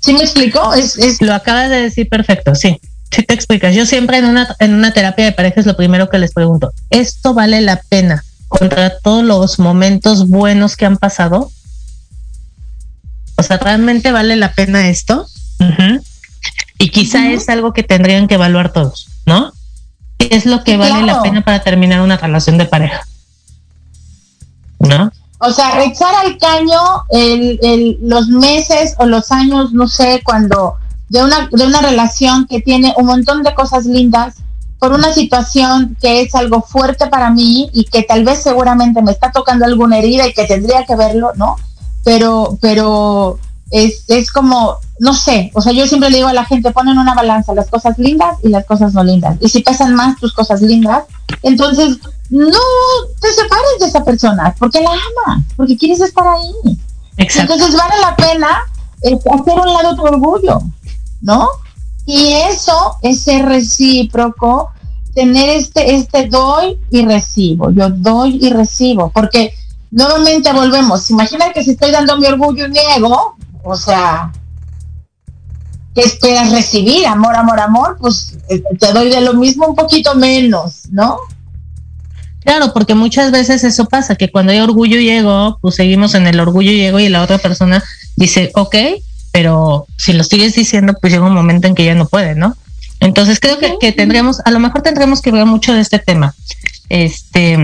¿Sí 0.00 0.12
me 0.12 0.20
explico? 0.20 0.74
Es, 0.74 0.98
es... 0.98 1.20
Lo 1.22 1.34
acabas 1.34 1.70
de 1.70 1.82
decir 1.82 2.08
perfecto, 2.08 2.54
sí. 2.54 2.78
Sí 3.10 3.22
te 3.22 3.34
explicas. 3.34 3.74
Yo 3.74 3.86
siempre 3.86 4.18
en 4.18 4.26
una, 4.26 4.54
en 4.58 4.74
una 4.74 4.92
terapia 4.92 5.24
de 5.24 5.32
pareja 5.32 5.60
es 5.60 5.66
lo 5.66 5.76
primero 5.76 6.08
que 6.08 6.18
les 6.18 6.32
pregunto. 6.32 6.72
¿Esto 6.90 7.34
vale 7.34 7.60
la 7.60 7.80
pena? 7.88 8.24
contra 8.48 8.98
todos 8.98 9.22
los 9.22 9.58
momentos 9.58 10.28
buenos 10.28 10.76
que 10.76 10.86
han 10.86 10.96
pasado. 10.96 11.50
O 13.36 13.42
sea, 13.42 13.58
¿realmente 13.58 14.10
vale 14.10 14.34
la 14.36 14.52
pena 14.52 14.88
esto? 14.88 15.26
Y 16.78 16.90
quizá 16.90 17.30
es 17.30 17.48
algo 17.48 17.72
que 17.72 17.82
tendrían 17.82 18.26
que 18.26 18.34
evaluar 18.34 18.72
todos, 18.72 19.08
¿no? 19.26 19.52
¿Qué 20.16 20.28
es 20.32 20.46
lo 20.46 20.64
que 20.64 20.76
vale 20.76 21.02
la 21.02 21.22
pena 21.22 21.42
para 21.42 21.62
terminar 21.62 22.00
una 22.00 22.16
relación 22.16 22.58
de 22.58 22.64
pareja? 22.64 23.06
¿No? 24.80 25.12
O 25.40 25.52
sea, 25.52 25.84
echar 25.84 26.12
al 26.16 26.36
caño 26.38 26.80
el, 27.10 27.98
los 28.02 28.26
meses 28.28 28.94
o 28.98 29.06
los 29.06 29.30
años, 29.30 29.72
no 29.72 29.86
sé, 29.86 30.20
cuando 30.24 30.76
de 31.08 31.24
una, 31.24 31.48
de 31.50 31.66
una 31.66 31.80
relación 31.80 32.46
que 32.46 32.60
tiene 32.60 32.94
un 32.96 33.06
montón 33.06 33.42
de 33.42 33.54
cosas 33.54 33.86
lindas, 33.86 34.36
por 34.78 34.92
una 34.92 35.12
situación 35.12 35.96
que 36.00 36.22
es 36.22 36.34
algo 36.34 36.62
fuerte 36.62 37.08
para 37.08 37.30
mí 37.30 37.68
y 37.72 37.84
que 37.84 38.02
tal 38.02 38.24
vez 38.24 38.42
seguramente 38.42 39.02
me 39.02 39.10
está 39.10 39.32
tocando 39.32 39.64
alguna 39.64 39.98
herida 39.98 40.26
y 40.26 40.32
que 40.32 40.46
tendría 40.46 40.84
que 40.86 40.94
verlo, 40.94 41.32
¿no? 41.34 41.56
Pero, 42.04 42.58
pero 42.60 43.38
es, 43.70 44.04
es 44.08 44.30
como, 44.30 44.76
no 45.00 45.14
sé, 45.14 45.50
o 45.54 45.60
sea, 45.60 45.72
yo 45.72 45.86
siempre 45.86 46.10
le 46.10 46.18
digo 46.18 46.28
a 46.28 46.32
la 46.32 46.44
gente, 46.44 46.70
ponen 46.70 46.96
una 46.96 47.14
balanza 47.14 47.54
las 47.54 47.68
cosas 47.68 47.98
lindas 47.98 48.36
y 48.42 48.48
las 48.48 48.64
cosas 48.66 48.94
no 48.94 49.02
lindas. 49.02 49.36
Y 49.40 49.48
si 49.48 49.62
pesan 49.62 49.94
más 49.94 50.16
tus 50.18 50.32
cosas 50.32 50.62
lindas, 50.62 51.04
entonces 51.42 51.98
no 52.30 52.58
te 53.20 53.32
separes 53.32 53.80
de 53.80 53.86
esa 53.86 54.04
persona, 54.04 54.54
porque 54.58 54.80
la 54.80 54.90
amas, 54.90 55.44
porque 55.56 55.76
quieres 55.76 56.00
estar 56.00 56.26
ahí. 56.26 56.78
Entonces 57.16 57.74
vale 57.76 57.94
la 58.00 58.14
pena 58.14 58.48
eh, 59.02 59.18
hacer 59.32 59.54
un 59.58 59.72
lado 59.72 59.96
tu 59.96 60.02
orgullo, 60.02 60.60
¿no? 61.20 61.48
Y 62.06 62.32
eso 62.32 62.96
es 63.02 63.20
ser 63.20 63.44
recíproco, 63.44 64.70
tener 65.14 65.50
este, 65.50 65.94
este 65.94 66.26
doy 66.26 66.78
y 66.90 67.04
recibo, 67.04 67.70
yo 67.70 67.90
doy 67.90 68.38
y 68.40 68.50
recibo, 68.50 69.10
porque 69.10 69.52
nuevamente 69.90 70.52
volvemos. 70.52 71.10
Imagina 71.10 71.52
que 71.52 71.62
si 71.62 71.72
estoy 71.72 71.90
dando 71.90 72.16
mi 72.16 72.26
orgullo 72.26 72.66
y 72.66 72.70
niego, 72.70 73.36
o 73.62 73.76
sea, 73.76 74.32
¿qué 75.94 76.02
esperas 76.02 76.50
recibir? 76.50 77.06
Amor, 77.06 77.36
amor, 77.36 77.60
amor, 77.60 77.96
pues 78.00 78.38
eh, 78.48 78.62
te 78.78 78.92
doy 78.92 79.10
de 79.10 79.20
lo 79.20 79.34
mismo 79.34 79.66
un 79.66 79.74
poquito 79.74 80.14
menos, 80.14 80.88
¿no? 80.90 81.18
Claro, 82.40 82.72
porque 82.72 82.94
muchas 82.94 83.30
veces 83.30 83.64
eso 83.64 83.86
pasa, 83.86 84.14
que 84.14 84.30
cuando 84.30 84.52
hay 84.52 84.60
orgullo 84.60 84.98
y 84.98 85.10
ego, 85.10 85.58
pues 85.60 85.74
seguimos 85.74 86.14
en 86.14 86.26
el 86.26 86.40
orgullo 86.40 86.70
y 86.70 86.80
ego 86.80 86.98
y 87.00 87.08
la 87.08 87.22
otra 87.22 87.38
persona 87.38 87.84
dice, 88.16 88.50
ok, 88.54 88.74
pero 89.38 89.86
si 89.96 90.14
lo 90.14 90.24
sigues 90.24 90.56
diciendo, 90.56 90.94
pues 91.00 91.12
llega 91.12 91.24
un 91.24 91.32
momento 91.32 91.68
en 91.68 91.76
que 91.76 91.84
ya 91.84 91.94
no 91.94 92.08
puede, 92.08 92.34
¿no? 92.34 92.56
Entonces 92.98 93.38
creo 93.38 93.56
que, 93.60 93.78
que 93.78 93.92
tendremos, 93.92 94.40
a 94.44 94.50
lo 94.50 94.58
mejor 94.58 94.82
tendremos 94.82 95.22
que 95.22 95.30
ver 95.30 95.46
mucho 95.46 95.72
de 95.72 95.80
este 95.80 96.00
tema. 96.00 96.34
Este. 96.88 97.56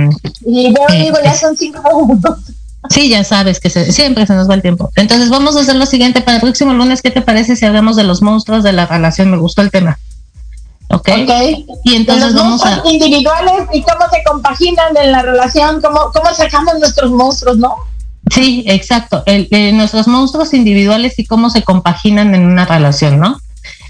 Y 0.46 0.72
yo 0.72 0.80
eh, 0.90 1.02
digo, 1.02 1.16
ya 1.24 1.34
son 1.34 1.56
cinco 1.56 1.82
minutos. 2.06 2.38
Sí, 2.90 3.08
ya 3.08 3.24
sabes 3.24 3.58
que 3.58 3.70
siempre 3.70 4.24
se 4.24 4.34
nos 4.34 4.48
va 4.48 4.54
el 4.54 4.62
tiempo. 4.62 4.92
Entonces 4.94 5.30
vamos 5.30 5.56
a 5.56 5.62
hacer 5.62 5.74
lo 5.74 5.86
siguiente 5.86 6.20
para 6.20 6.36
el 6.36 6.42
próximo 6.42 6.72
lunes. 6.74 7.02
¿Qué 7.02 7.10
te 7.10 7.22
parece 7.22 7.56
si 7.56 7.66
hablamos 7.66 7.96
de 7.96 8.04
los 8.04 8.22
monstruos 8.22 8.62
de 8.62 8.72
la 8.72 8.86
relación? 8.86 9.32
Me 9.32 9.36
gustó 9.36 9.60
el 9.60 9.72
tema. 9.72 9.98
¿Ok? 10.90 11.08
Y 11.82 11.96
entonces 11.96 12.34
vamos 12.34 12.64
a... 12.64 12.82
individuales 12.88 13.66
y 13.72 13.82
cómo 13.82 14.08
se 14.12 14.22
compaginan 14.24 14.96
en 14.96 15.10
la 15.10 15.22
relación, 15.22 15.82
cómo, 15.82 16.12
cómo 16.12 16.32
sacamos 16.36 16.78
nuestros 16.78 17.10
monstruos, 17.10 17.56
¿no? 17.56 17.74
Sí, 18.32 18.64
exacto. 18.66 19.22
El, 19.26 19.48
nuestros 19.76 20.08
monstruos 20.08 20.54
individuales 20.54 21.18
y 21.18 21.26
cómo 21.26 21.50
se 21.50 21.62
compaginan 21.62 22.34
en 22.34 22.46
una 22.46 22.64
relación, 22.64 23.20
¿no? 23.20 23.38